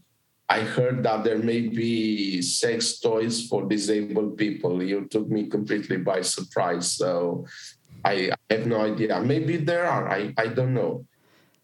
I 0.49 0.59
heard 0.61 1.03
that 1.03 1.23
there 1.23 1.39
may 1.39 1.61
be 1.61 2.41
sex 2.41 2.99
toys 2.99 3.47
for 3.47 3.63
disabled 3.63 4.37
people. 4.37 4.83
You 4.83 5.07
took 5.09 5.27
me 5.29 5.47
completely 5.47 5.97
by 5.97 6.21
surprise. 6.21 6.91
So 6.91 7.47
I, 8.05 8.29
I 8.49 8.53
have 8.53 8.67
no 8.67 8.81
idea. 8.81 9.19
Maybe 9.21 9.57
there 9.57 9.85
are. 9.85 10.09
I, 10.09 10.33
I 10.37 10.47
don't 10.47 10.73
know. 10.73 11.05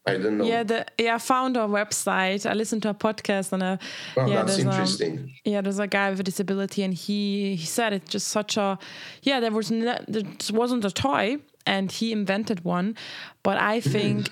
I 0.08 0.18
don't 0.18 0.38
know. 0.38 0.46
Yeah, 0.46 0.64
the 0.64 0.86
yeah, 0.98 1.16
I 1.16 1.18
found 1.20 1.58
a 1.58 1.68
website. 1.68 2.50
I 2.50 2.54
listened 2.54 2.82
to 2.84 2.90
a 2.90 2.94
podcast 2.94 3.52
and 3.52 3.62
a 3.62 3.80
oh, 4.18 4.26
yeah, 4.26 4.44
that's 4.44 4.60
um, 4.60 4.70
interesting. 4.70 5.36
A, 5.46 5.50
yeah, 5.50 5.62
there's 5.62 5.78
a 5.78 5.88
guy 5.88 6.10
with 6.10 6.22
a 6.22 6.24
disability, 6.24 6.82
and 6.82 6.94
he 6.94 7.56
he 7.56 7.66
said 7.66 7.94
it's 7.94 8.10
just 8.10 8.30
such 8.30 8.58
a 8.58 8.80
yeah. 9.22 9.40
There 9.40 9.52
was 9.52 9.70
ne- 9.70 10.04
there 10.08 10.24
wasn't 10.52 10.86
a 10.86 10.90
toy, 10.90 11.38
and 11.66 11.92
he 11.92 12.12
invented 12.12 12.64
one, 12.64 12.96
but 13.44 13.58
I 13.58 13.82
mm. 13.82 13.92
think 13.92 14.32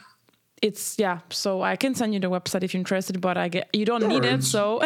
it's 0.61 0.97
yeah 0.97 1.19
so 1.29 1.61
i 1.61 1.75
can 1.75 1.93
send 1.93 2.13
you 2.13 2.19
the 2.19 2.29
website 2.29 2.63
if 2.63 2.73
you're 2.73 2.79
interested 2.79 3.19
but 3.21 3.37
i 3.37 3.47
get 3.47 3.69
you 3.73 3.85
don't 3.85 4.07
need 4.07 4.25
it 4.25 4.43
so. 4.43 4.79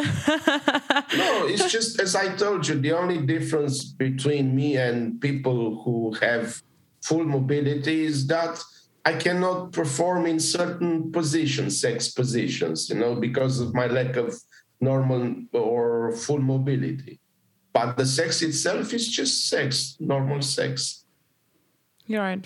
No 1.16 1.46
it's 1.48 1.72
just 1.72 2.00
as 2.00 2.16
i 2.16 2.36
told 2.36 2.68
you 2.68 2.76
the 2.76 2.92
only 2.92 3.20
difference 3.20 3.84
between 3.86 4.56
me 4.56 4.78
and 4.78 5.20
people 5.22 5.82
who 5.84 6.14
have 6.22 6.62
full 7.02 7.24
mobility 7.24 8.06
is 8.06 8.28
that 8.28 8.62
i 9.06 9.14
cannot 9.14 9.72
perform 9.72 10.26
in 10.26 10.40
certain 10.40 11.12
positions 11.12 11.80
sex 11.80 12.10
positions 12.10 12.90
you 12.90 12.96
know 12.96 13.16
because 13.16 13.60
of 13.60 13.74
my 13.74 13.88
lack 13.88 14.16
of 14.18 14.34
normal 14.82 15.36
or 15.54 16.12
full 16.12 16.40
mobility. 16.40 17.20
But 17.72 17.96
the 17.96 18.06
sex 18.06 18.42
itself 18.42 18.94
is 18.94 19.08
just 19.08 19.48
sex 19.48 19.96
normal 20.00 20.42
sex. 20.42 21.06
You're 22.08 22.22
right. 22.22 22.46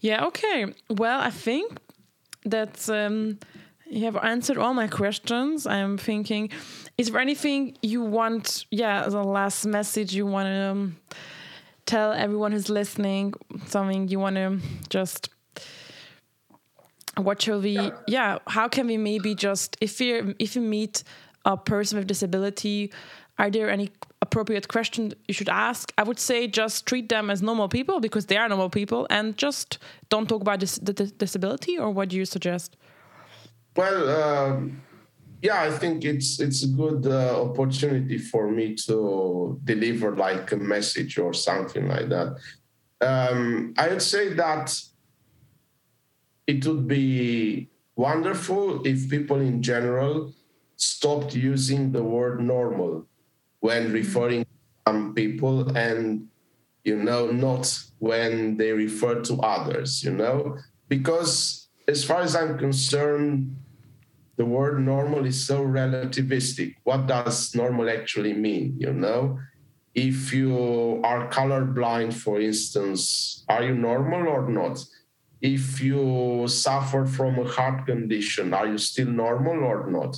Yeah 0.00 0.24
okay. 0.26 0.74
Well 0.88 1.20
i 1.20 1.30
think 1.30 1.78
that 2.50 2.88
um, 2.88 3.38
you 3.88 4.04
have 4.04 4.16
answered 4.16 4.58
all 4.58 4.74
my 4.74 4.88
questions. 4.88 5.66
I'm 5.66 5.98
thinking, 5.98 6.50
is 6.98 7.10
there 7.10 7.20
anything 7.20 7.76
you 7.82 8.02
want? 8.02 8.66
Yeah, 8.70 9.08
the 9.08 9.22
last 9.22 9.64
message 9.66 10.14
you 10.14 10.26
want 10.26 10.46
to 10.46 10.70
um, 10.70 10.96
tell 11.84 12.12
everyone 12.12 12.52
who's 12.52 12.68
listening. 12.68 13.34
Something 13.66 14.08
you 14.08 14.18
want 14.18 14.36
to 14.36 14.58
just. 14.88 15.30
What 17.16 17.40
shall 17.40 17.60
we? 17.60 17.92
Yeah. 18.06 18.38
how 18.46 18.68
can 18.68 18.86
we 18.86 18.98
maybe 18.98 19.34
just 19.34 19.76
if 19.80 20.00
you 20.00 20.34
if 20.38 20.54
you 20.54 20.62
meet 20.62 21.02
a 21.46 21.56
person 21.56 21.98
with 21.98 22.06
disability, 22.06 22.92
are 23.38 23.50
there 23.50 23.70
any 23.70 23.90
appropriate 24.26 24.66
question 24.76 25.02
you 25.28 25.34
should 25.38 25.52
ask? 25.68 25.92
I 26.00 26.02
would 26.08 26.20
say 26.28 26.38
just 26.62 26.76
treat 26.90 27.06
them 27.14 27.30
as 27.34 27.38
normal 27.50 27.68
people 27.68 27.96
because 28.06 28.24
they 28.26 28.38
are 28.40 28.48
normal 28.48 28.70
people, 28.80 29.06
and 29.16 29.36
just 29.46 29.78
don't 30.12 30.28
talk 30.28 30.40
about 30.46 30.58
this, 30.60 30.72
the, 30.86 30.92
the 31.00 31.06
disability. 31.24 31.74
Or 31.82 31.88
what 31.96 32.06
do 32.10 32.16
you 32.20 32.26
suggest? 32.36 32.76
Well, 33.76 34.00
um, 34.22 34.82
yeah, 35.42 35.60
I 35.68 35.70
think 35.80 36.04
it's 36.04 36.30
it's 36.46 36.60
a 36.68 36.70
good 36.82 37.02
uh, 37.06 37.42
opportunity 37.46 38.18
for 38.18 38.44
me 38.58 38.66
to 38.86 39.60
deliver 39.64 40.08
like 40.26 40.46
a 40.52 40.60
message 40.74 41.18
or 41.18 41.32
something 41.48 41.84
like 41.94 42.08
that. 42.14 42.28
Um, 43.10 43.74
I 43.76 43.88
would 43.88 44.02
say 44.14 44.24
that 44.34 44.66
it 46.46 46.64
would 46.66 46.86
be 46.88 47.68
wonderful 47.96 48.86
if 48.86 49.10
people 49.10 49.40
in 49.40 49.62
general 49.62 50.32
stopped 50.76 51.34
using 51.34 51.92
the 51.92 52.02
word 52.02 52.40
normal 52.40 53.06
when 53.66 53.90
referring 53.90 54.46
some 54.86 55.12
people 55.12 55.76
and 55.76 56.28
you 56.84 56.94
know 56.94 57.32
not 57.32 57.66
when 57.98 58.56
they 58.56 58.70
refer 58.70 59.20
to 59.20 59.34
others 59.42 60.04
you 60.04 60.12
know? 60.12 60.56
Because 60.88 61.66
as 61.88 62.04
far 62.04 62.20
as 62.20 62.36
i'm 62.36 62.56
concerned 62.58 63.56
the 64.36 64.44
word 64.44 64.78
normal 64.80 65.24
is 65.24 65.46
so 65.46 65.64
relativistic. 65.64 66.74
What 66.84 67.06
does 67.06 67.54
normal 67.54 67.88
actually 67.90 68.34
mean 68.34 68.76
you 68.78 68.92
know? 68.92 69.40
If 69.94 70.32
you 70.32 71.00
are 71.02 71.28
colorblind 71.28 72.14
for 72.14 72.40
instance 72.40 73.44
are 73.48 73.64
you 73.64 73.74
normal 73.74 74.28
or 74.28 74.48
not? 74.48 74.78
If 75.40 75.80
you 75.80 76.46
suffer 76.46 77.04
from 77.04 77.38
a 77.40 77.48
heart 77.56 77.86
condition 77.86 78.54
are 78.54 78.68
you 78.68 78.78
still 78.78 79.10
normal 79.24 79.58
or 79.64 79.90
not 79.90 80.12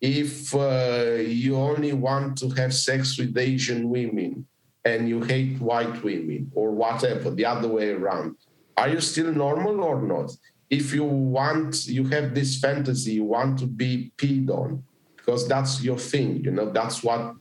if 0.00 0.54
uh, 0.54 1.16
you 1.18 1.56
only 1.56 1.92
want 1.92 2.38
to 2.38 2.50
have 2.50 2.74
sex 2.74 3.18
with 3.18 3.36
Asian 3.36 3.88
women 3.88 4.46
and 4.84 5.08
you 5.08 5.22
hate 5.22 5.60
white 5.60 6.02
women 6.02 6.50
or 6.54 6.70
whatever, 6.70 7.30
the 7.30 7.44
other 7.44 7.68
way 7.68 7.90
around, 7.90 8.36
are 8.76 8.88
you 8.88 9.00
still 9.00 9.32
normal 9.32 9.82
or 9.82 10.02
not? 10.02 10.30
If 10.68 10.92
you 10.92 11.04
want, 11.04 11.86
you 11.86 12.04
have 12.08 12.34
this 12.34 12.58
fantasy, 12.58 13.12
you 13.12 13.24
want 13.24 13.58
to 13.60 13.66
be 13.66 14.12
peed 14.18 14.50
on 14.50 14.82
because 15.16 15.48
that's 15.48 15.82
your 15.82 15.98
thing, 15.98 16.44
you 16.44 16.50
know, 16.50 16.70
that's 16.70 17.02
what 17.02 17.34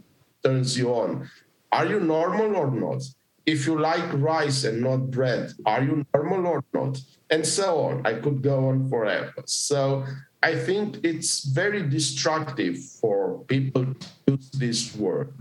turns 0.44 0.78
you 0.78 0.90
on. 0.90 1.30
Are 1.72 1.86
you 1.86 2.00
normal 2.00 2.56
or 2.56 2.72
not? 2.72 3.04
If 3.46 3.68
you 3.68 3.80
like 3.80 4.12
rice 4.14 4.64
and 4.64 4.82
not 4.82 5.12
bread, 5.12 5.52
are 5.66 5.84
you 5.84 6.06
normal 6.14 6.48
or 6.48 6.64
not? 6.74 7.00
And 7.30 7.46
so 7.46 7.80
on. 7.82 8.06
I 8.06 8.14
could 8.14 8.42
go 8.42 8.70
on 8.70 8.90
forever. 8.90 9.44
So 9.46 10.06
I 10.46 10.54
think 10.54 11.00
it's 11.04 11.44
very 11.44 11.82
destructive 11.90 12.78
for 12.78 13.40
people 13.48 13.96
to 13.96 14.08
use 14.28 14.52
this 14.52 14.96
word 14.96 15.34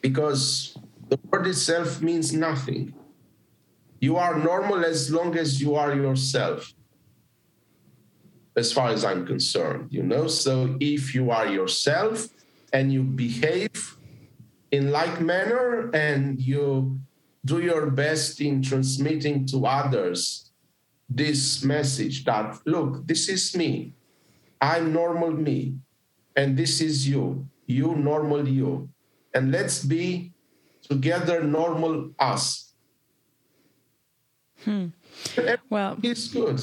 because 0.00 0.78
the 1.08 1.18
word 1.28 1.48
itself 1.48 2.00
means 2.00 2.32
nothing. 2.32 2.94
You 3.98 4.16
are 4.16 4.38
normal 4.38 4.84
as 4.84 5.10
long 5.10 5.36
as 5.36 5.60
you 5.60 5.74
are 5.74 5.96
yourself, 5.96 6.72
as 8.54 8.72
far 8.72 8.90
as 8.90 9.04
I'm 9.04 9.26
concerned, 9.26 9.88
you 9.90 10.04
know. 10.04 10.28
So 10.28 10.76
if 10.78 11.12
you 11.12 11.32
are 11.32 11.48
yourself 11.48 12.28
and 12.72 12.92
you 12.92 13.02
behave 13.02 13.98
in 14.70 14.92
like 14.92 15.20
manner 15.20 15.90
and 15.90 16.38
you 16.38 17.00
do 17.44 17.58
your 17.58 17.90
best 17.90 18.40
in 18.40 18.62
transmitting 18.62 19.44
to 19.46 19.66
others 19.66 20.47
this 21.08 21.64
message 21.64 22.24
that 22.24 22.58
look, 22.66 23.06
this 23.06 23.28
is 23.28 23.56
me. 23.56 23.94
I'm 24.60 24.92
normal 24.92 25.32
me. 25.32 25.76
And 26.36 26.56
this 26.56 26.80
is 26.80 27.08
you. 27.08 27.48
You 27.66 27.94
normal 27.96 28.46
you. 28.46 28.88
And 29.34 29.50
let's 29.50 29.84
be 29.84 30.32
together 30.82 31.42
normal 31.42 32.10
us. 32.18 32.72
Hmm. 34.64 34.86
Well, 35.70 35.98
it's 36.02 36.28
good. 36.28 36.62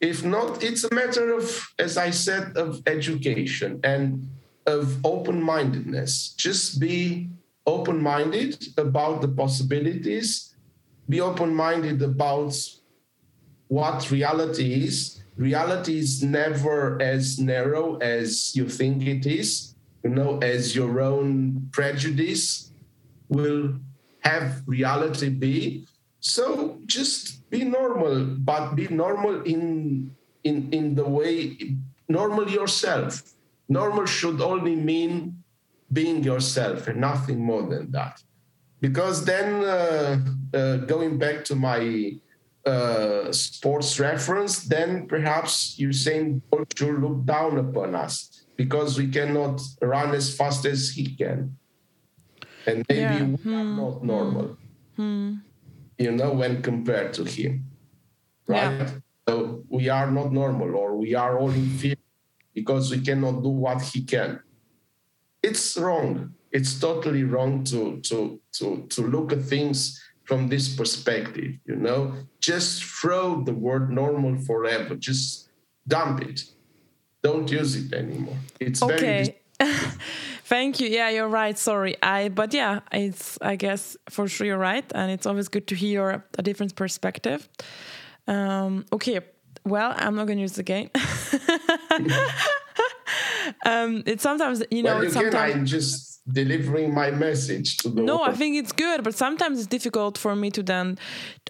If 0.00 0.24
not, 0.24 0.62
it's 0.62 0.84
a 0.84 0.94
matter 0.94 1.34
of, 1.34 1.68
as 1.78 1.96
I 1.96 2.10
said, 2.10 2.56
of 2.56 2.82
education 2.86 3.80
and 3.82 4.28
of 4.66 5.04
open 5.04 5.42
mindedness. 5.42 6.34
Just 6.36 6.78
be 6.78 7.30
open 7.66 8.00
minded 8.02 8.64
about 8.78 9.20
the 9.20 9.28
possibilities, 9.28 10.54
be 11.08 11.20
open 11.20 11.54
minded 11.54 12.00
about 12.02 12.54
what 13.68 14.10
reality 14.10 14.84
is. 14.84 15.20
Reality 15.36 15.98
is 15.98 16.22
never 16.22 17.00
as 17.00 17.38
narrow 17.38 17.96
as 17.98 18.56
you 18.56 18.68
think 18.68 19.06
it 19.06 19.24
is, 19.24 19.74
you 20.02 20.10
know, 20.10 20.38
as 20.38 20.74
your 20.74 21.00
own 21.00 21.68
prejudice 21.70 22.72
will 23.28 23.74
have 24.20 24.62
reality 24.66 25.28
be. 25.28 25.86
So 26.20 26.78
just 26.86 27.48
be 27.50 27.62
normal, 27.62 28.24
but 28.24 28.74
be 28.74 28.88
normal 28.88 29.42
in 29.42 30.10
in 30.42 30.72
in 30.72 30.94
the 30.96 31.04
way 31.04 31.56
normal 32.08 32.50
yourself. 32.50 33.22
Normal 33.68 34.06
should 34.06 34.40
only 34.40 34.74
mean 34.74 35.44
being 35.92 36.24
yourself 36.24 36.88
and 36.88 37.00
nothing 37.00 37.38
more 37.38 37.62
than 37.62 37.90
that. 37.92 38.22
Because 38.80 39.24
then, 39.24 39.64
uh, 39.64 40.18
uh, 40.54 40.76
going 40.92 41.18
back 41.18 41.44
to 41.46 41.54
my 41.54 42.14
uh, 42.68 43.32
sports 43.32 43.98
reference, 43.98 44.64
then 44.64 45.06
perhaps 45.06 45.76
Usain 45.80 46.40
Bolt 46.50 46.72
should 46.76 47.00
look 47.00 47.24
down 47.24 47.58
upon 47.58 47.94
us 47.94 48.44
because 48.56 48.98
we 48.98 49.08
cannot 49.08 49.60
run 49.80 50.14
as 50.14 50.36
fast 50.36 50.66
as 50.66 50.90
he 50.90 51.16
can. 51.16 51.56
And 52.66 52.84
maybe 52.88 53.00
yeah. 53.00 53.22
we 53.24 53.34
hmm. 53.36 53.54
are 53.54 53.64
not 53.64 54.04
normal, 54.04 54.56
hmm. 54.96 55.34
you 55.98 56.12
know, 56.12 56.32
when 56.32 56.62
compared 56.62 57.14
to 57.14 57.24
him. 57.24 57.64
Right? 58.46 58.78
Yeah. 58.78 58.90
So 59.26 59.64
we 59.68 59.88
are 59.88 60.10
not 60.10 60.32
normal 60.32 60.76
or 60.76 60.96
we 60.96 61.14
are 61.14 61.38
all 61.38 61.50
inferior 61.50 61.96
because 62.54 62.90
we 62.90 63.00
cannot 63.00 63.42
do 63.42 63.48
what 63.48 63.80
he 63.80 64.02
can. 64.02 64.40
It's 65.42 65.76
wrong. 65.78 66.34
It's 66.50 66.78
totally 66.80 67.24
wrong 67.24 67.64
to, 67.64 68.00
to, 68.08 68.40
to, 68.52 68.86
to 68.88 69.02
look 69.02 69.32
at 69.32 69.42
things 69.42 70.02
from 70.28 70.48
this 70.48 70.68
perspective, 70.68 71.54
you 71.64 71.74
know? 71.74 72.12
Just 72.38 72.84
throw 72.84 73.42
the 73.42 73.54
word 73.54 73.90
normal 73.90 74.36
forever. 74.36 74.94
Just 74.94 75.48
dump 75.88 76.20
it. 76.20 76.44
Don't 77.22 77.50
use 77.50 77.74
it 77.74 77.94
anymore. 77.94 78.36
It's 78.60 78.82
okay. 78.82 79.34
very 79.58 79.60
Thank 80.44 80.80
you. 80.80 80.88
Yeah, 80.88 81.08
you're 81.08 81.28
right. 81.28 81.58
Sorry. 81.58 81.96
I 82.02 82.28
but 82.28 82.54
yeah, 82.54 82.80
it's 82.92 83.38
I 83.42 83.56
guess 83.56 83.96
for 84.08 84.28
sure 84.28 84.46
you're 84.46 84.56
right, 84.56 84.84
and 84.94 85.10
it's 85.10 85.26
always 85.26 85.48
good 85.48 85.66
to 85.68 85.74
hear 85.74 86.24
a 86.38 86.42
different 86.42 86.76
perspective. 86.76 87.48
Um, 88.28 88.86
okay. 88.92 89.20
Well, 89.64 89.92
I'm 89.96 90.14
not 90.14 90.26
going 90.26 90.38
to 90.38 90.42
use 90.42 90.56
it 90.56 90.60
again. 90.60 90.90
um, 93.66 94.04
it's 94.06 94.22
sometimes 94.22 94.62
you 94.70 94.84
know. 94.84 94.94
Well, 94.94 95.02
again, 95.02 95.12
sometimes 95.12 95.54
I'm 95.54 95.66
just 95.66 96.17
delivering 96.32 96.94
my 96.94 97.10
message 97.10 97.78
to 97.78 97.88
the. 97.88 98.02
No, 98.02 98.22
I 98.22 98.32
think 98.32 98.56
it's 98.56 98.72
good, 98.72 99.02
but 99.02 99.14
sometimes 99.14 99.58
it's 99.58 99.66
difficult 99.66 100.18
for 100.18 100.36
me 100.36 100.50
to 100.50 100.62
then. 100.62 100.98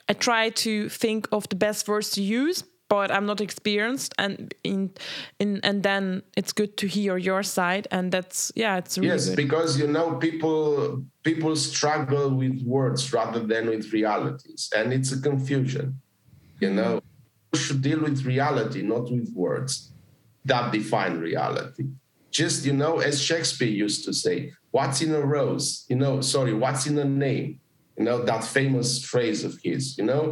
I 0.09 0.12
try 0.14 0.51
to 0.51 0.89
think 0.89 1.29
of 1.33 1.49
the 1.49 1.57
best 1.57 1.89
words 1.89 2.11
to 2.12 2.22
use, 2.22 2.64
but 2.89 3.11
I'm 3.11 3.26
not 3.26 3.41
experienced, 3.41 4.14
and 4.18 4.55
in 4.64 4.91
in 5.39 5.61
and 5.62 5.83
then 5.83 6.22
it's 6.37 6.53
good 6.53 6.76
to 6.79 6.87
hear 6.87 7.16
your 7.16 7.43
side, 7.43 7.89
and 7.91 8.12
that's 8.12 8.53
yeah, 8.55 8.79
it's 8.79 8.97
really 8.99 9.11
yes, 9.11 9.29
good. 9.29 9.37
because 9.37 9.79
you 9.79 9.87
know 9.87 10.14
people 10.14 11.05
people 11.22 11.57
struggle 11.57 12.31
with 12.31 12.62
words 12.62 13.12
rather 13.12 13.41
than 13.41 13.68
with 13.68 13.93
realities, 13.93 14.70
and 14.74 14.93
it's 14.93 15.12
a 15.12 15.20
confusion. 15.20 16.01
You 16.61 16.70
know, 16.70 16.97
mm-hmm. 16.97 17.53
we 17.53 17.59
should 17.59 17.83
deal 17.83 18.01
with 18.01 18.24
reality, 18.24 18.83
not 18.83 19.11
with 19.11 19.33
words 19.35 19.93
that 20.45 20.72
define 20.72 21.18
reality. 21.18 21.85
Just 22.43 22.64
you 22.68 22.74
know, 22.82 22.95
as 23.09 23.20
Shakespeare 23.28 23.74
used 23.86 24.05
to 24.07 24.12
say, 24.12 24.36
"What's 24.76 24.99
in 25.07 25.12
a 25.20 25.24
rose?" 25.36 25.66
You 25.91 25.99
know, 26.03 26.14
sorry, 26.34 26.55
what's 26.62 26.86
in 26.91 26.97
a 27.07 27.09
name? 27.28 27.49
You 27.97 28.05
know 28.07 28.18
that 28.28 28.45
famous 28.45 28.91
phrase 29.11 29.41
of 29.49 29.53
his. 29.66 29.99
You 29.99 30.07
know 30.11 30.24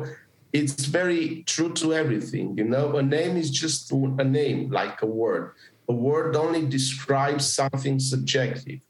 it's 0.52 0.86
very 0.86 1.42
true 1.52 1.72
to 1.74 1.92
everything. 1.92 2.56
You 2.56 2.64
know, 2.64 2.96
a 2.96 3.02
name 3.02 3.36
is 3.36 3.50
just 3.50 3.92
a 3.92 4.24
name, 4.24 4.70
like 4.70 5.02
a 5.02 5.06
word. 5.22 5.52
A 5.88 5.92
word 5.92 6.34
only 6.36 6.64
describes 6.78 7.44
something 7.60 7.98
subjective. 7.98 8.80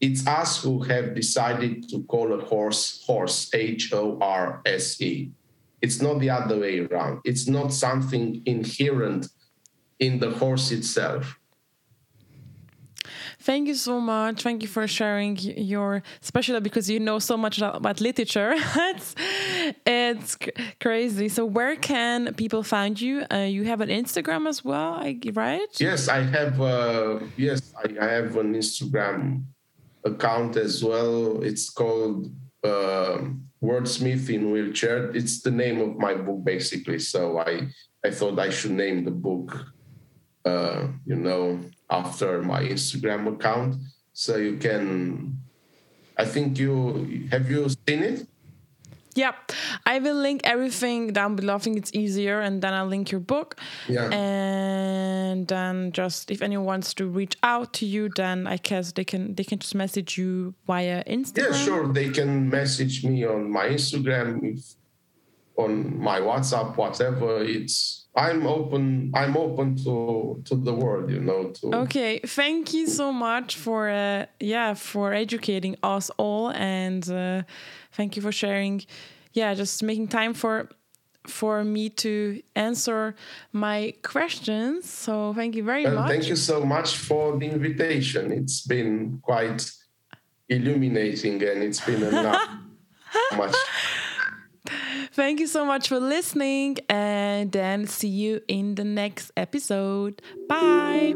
It's 0.00 0.26
us 0.26 0.62
who 0.62 0.74
have 0.84 1.14
decided 1.14 1.88
to 1.90 2.02
call 2.04 2.32
a 2.32 2.42
horse 2.52 3.02
horse, 3.06 3.38
H 3.52 3.92
O 3.92 4.18
R 4.20 4.62
S 4.64 5.00
E. 5.00 5.30
It's 5.84 6.00
not 6.00 6.20
the 6.20 6.30
other 6.30 6.58
way 6.64 6.74
around. 6.86 7.20
It's 7.24 7.46
not 7.56 7.68
something 7.72 8.42
inherent 8.46 9.22
in 9.98 10.12
the 10.22 10.30
horse 10.30 10.70
itself. 10.78 11.38
Thank 13.46 13.68
you 13.68 13.76
so 13.76 14.00
much. 14.00 14.42
Thank 14.42 14.62
you 14.62 14.66
for 14.66 14.88
sharing 14.88 15.36
your, 15.38 16.02
especially 16.20 16.58
because 16.58 16.90
you 16.90 16.98
know 16.98 17.20
so 17.20 17.36
much 17.36 17.60
about 17.60 18.00
literature. 18.00 18.54
it's 18.56 19.14
it's 19.86 20.36
crazy. 20.80 21.28
So 21.28 21.46
where 21.46 21.76
can 21.76 22.34
people 22.34 22.64
find 22.64 23.00
you? 23.00 23.24
Uh, 23.32 23.46
you 23.56 23.62
have 23.62 23.80
an 23.80 23.88
Instagram 23.88 24.48
as 24.48 24.64
well, 24.64 25.00
right? 25.32 25.68
Yes, 25.78 26.08
I 26.08 26.22
have. 26.22 26.60
Uh, 26.60 27.20
yes, 27.36 27.72
I, 27.78 28.04
I, 28.04 28.08
have 28.18 28.36
an 28.36 28.52
Instagram 28.54 29.44
account 30.04 30.56
as 30.56 30.82
well. 30.82 31.40
It's 31.44 31.70
called 31.70 32.26
uh, 32.64 33.18
Wordsmith 33.62 34.28
in 34.28 34.50
Wheelchair. 34.50 35.14
It's 35.14 35.42
the 35.42 35.52
name 35.52 35.80
of 35.80 35.96
my 35.98 36.14
book, 36.14 36.42
basically. 36.42 36.98
So 36.98 37.38
I 37.38 37.68
I 38.04 38.10
thought 38.10 38.40
I 38.40 38.50
should 38.50 38.72
name 38.72 39.04
the 39.04 39.16
book. 39.28 39.54
Uh, 40.44 40.88
you 41.04 41.14
know, 41.14 41.60
after 41.90 42.42
my 42.42 42.62
Instagram 42.62 43.34
account. 43.34 43.76
So 44.12 44.36
you 44.36 44.56
can, 44.56 45.38
I 46.16 46.24
think 46.24 46.58
you, 46.58 47.28
have 47.30 47.50
you 47.50 47.68
seen 47.68 48.02
it? 48.02 48.26
Yeah, 49.14 49.32
I 49.86 49.98
will 49.98 50.16
link 50.16 50.42
everything 50.44 51.14
down 51.14 51.36
below. 51.36 51.54
I 51.54 51.58
think 51.58 51.78
it's 51.78 51.90
easier, 51.94 52.40
and 52.40 52.60
then 52.60 52.74
I'll 52.74 52.86
link 52.86 53.10
your 53.10 53.20
book. 53.20 53.58
Yeah. 53.88 54.10
And 54.10 55.48
then 55.48 55.92
just 55.92 56.30
if 56.30 56.42
anyone 56.42 56.66
wants 56.66 56.92
to 56.94 57.06
reach 57.06 57.34
out 57.42 57.72
to 57.74 57.86
you, 57.86 58.10
then 58.14 58.46
I 58.46 58.58
guess 58.58 58.92
they 58.92 59.04
can 59.04 59.34
they 59.34 59.42
can 59.42 59.58
just 59.58 59.74
message 59.74 60.18
you 60.18 60.54
via 60.66 61.02
Instagram. 61.04 61.50
Yeah, 61.50 61.56
sure. 61.56 61.88
They 61.90 62.10
can 62.10 62.50
message 62.50 63.04
me 63.04 63.24
on 63.24 63.50
my 63.50 63.68
Instagram, 63.68 64.44
if, 64.44 64.74
on 65.56 65.98
my 65.98 66.20
WhatsApp, 66.20 66.76
whatever. 66.76 67.42
It's 67.42 68.05
I'm 68.16 68.46
open. 68.46 69.12
I'm 69.14 69.36
open 69.36 69.76
to 69.84 70.42
to 70.46 70.54
the 70.54 70.72
world. 70.72 71.10
You 71.10 71.20
know. 71.20 71.50
To 71.50 71.74
okay. 71.84 72.20
Thank 72.20 72.72
you 72.72 72.86
so 72.86 73.12
much 73.12 73.56
for 73.56 73.90
uh, 73.90 74.26
yeah 74.40 74.74
for 74.74 75.12
educating 75.12 75.76
us 75.82 76.10
all, 76.16 76.50
and 76.50 77.08
uh, 77.10 77.42
thank 77.92 78.16
you 78.16 78.22
for 78.22 78.32
sharing. 78.32 78.82
Yeah, 79.32 79.52
just 79.54 79.82
making 79.82 80.08
time 80.08 80.32
for 80.32 80.70
for 81.26 81.62
me 81.64 81.90
to 81.90 82.40
answer 82.54 83.14
my 83.52 83.92
questions. 84.02 84.88
So 84.88 85.34
thank 85.34 85.54
you 85.54 85.64
very 85.64 85.84
well, 85.84 85.96
much. 85.96 86.10
Thank 86.10 86.28
you 86.28 86.36
so 86.36 86.64
much 86.64 86.96
for 86.96 87.36
the 87.38 87.46
invitation. 87.46 88.32
It's 88.32 88.66
been 88.66 89.20
quite 89.22 89.70
illuminating, 90.48 91.42
and 91.42 91.62
it's 91.62 91.80
been 91.80 92.02
enough 92.12 92.48
much. 93.36 93.54
Thank 95.12 95.40
you 95.40 95.46
so 95.46 95.64
much 95.64 95.88
for 95.88 95.98
listening, 95.98 96.78
and 96.88 97.52
then 97.52 97.86
see 97.86 98.08
you 98.08 98.40
in 98.48 98.74
the 98.74 98.84
next 98.84 99.30
episode. 99.36 100.22
Bye. 100.48 101.14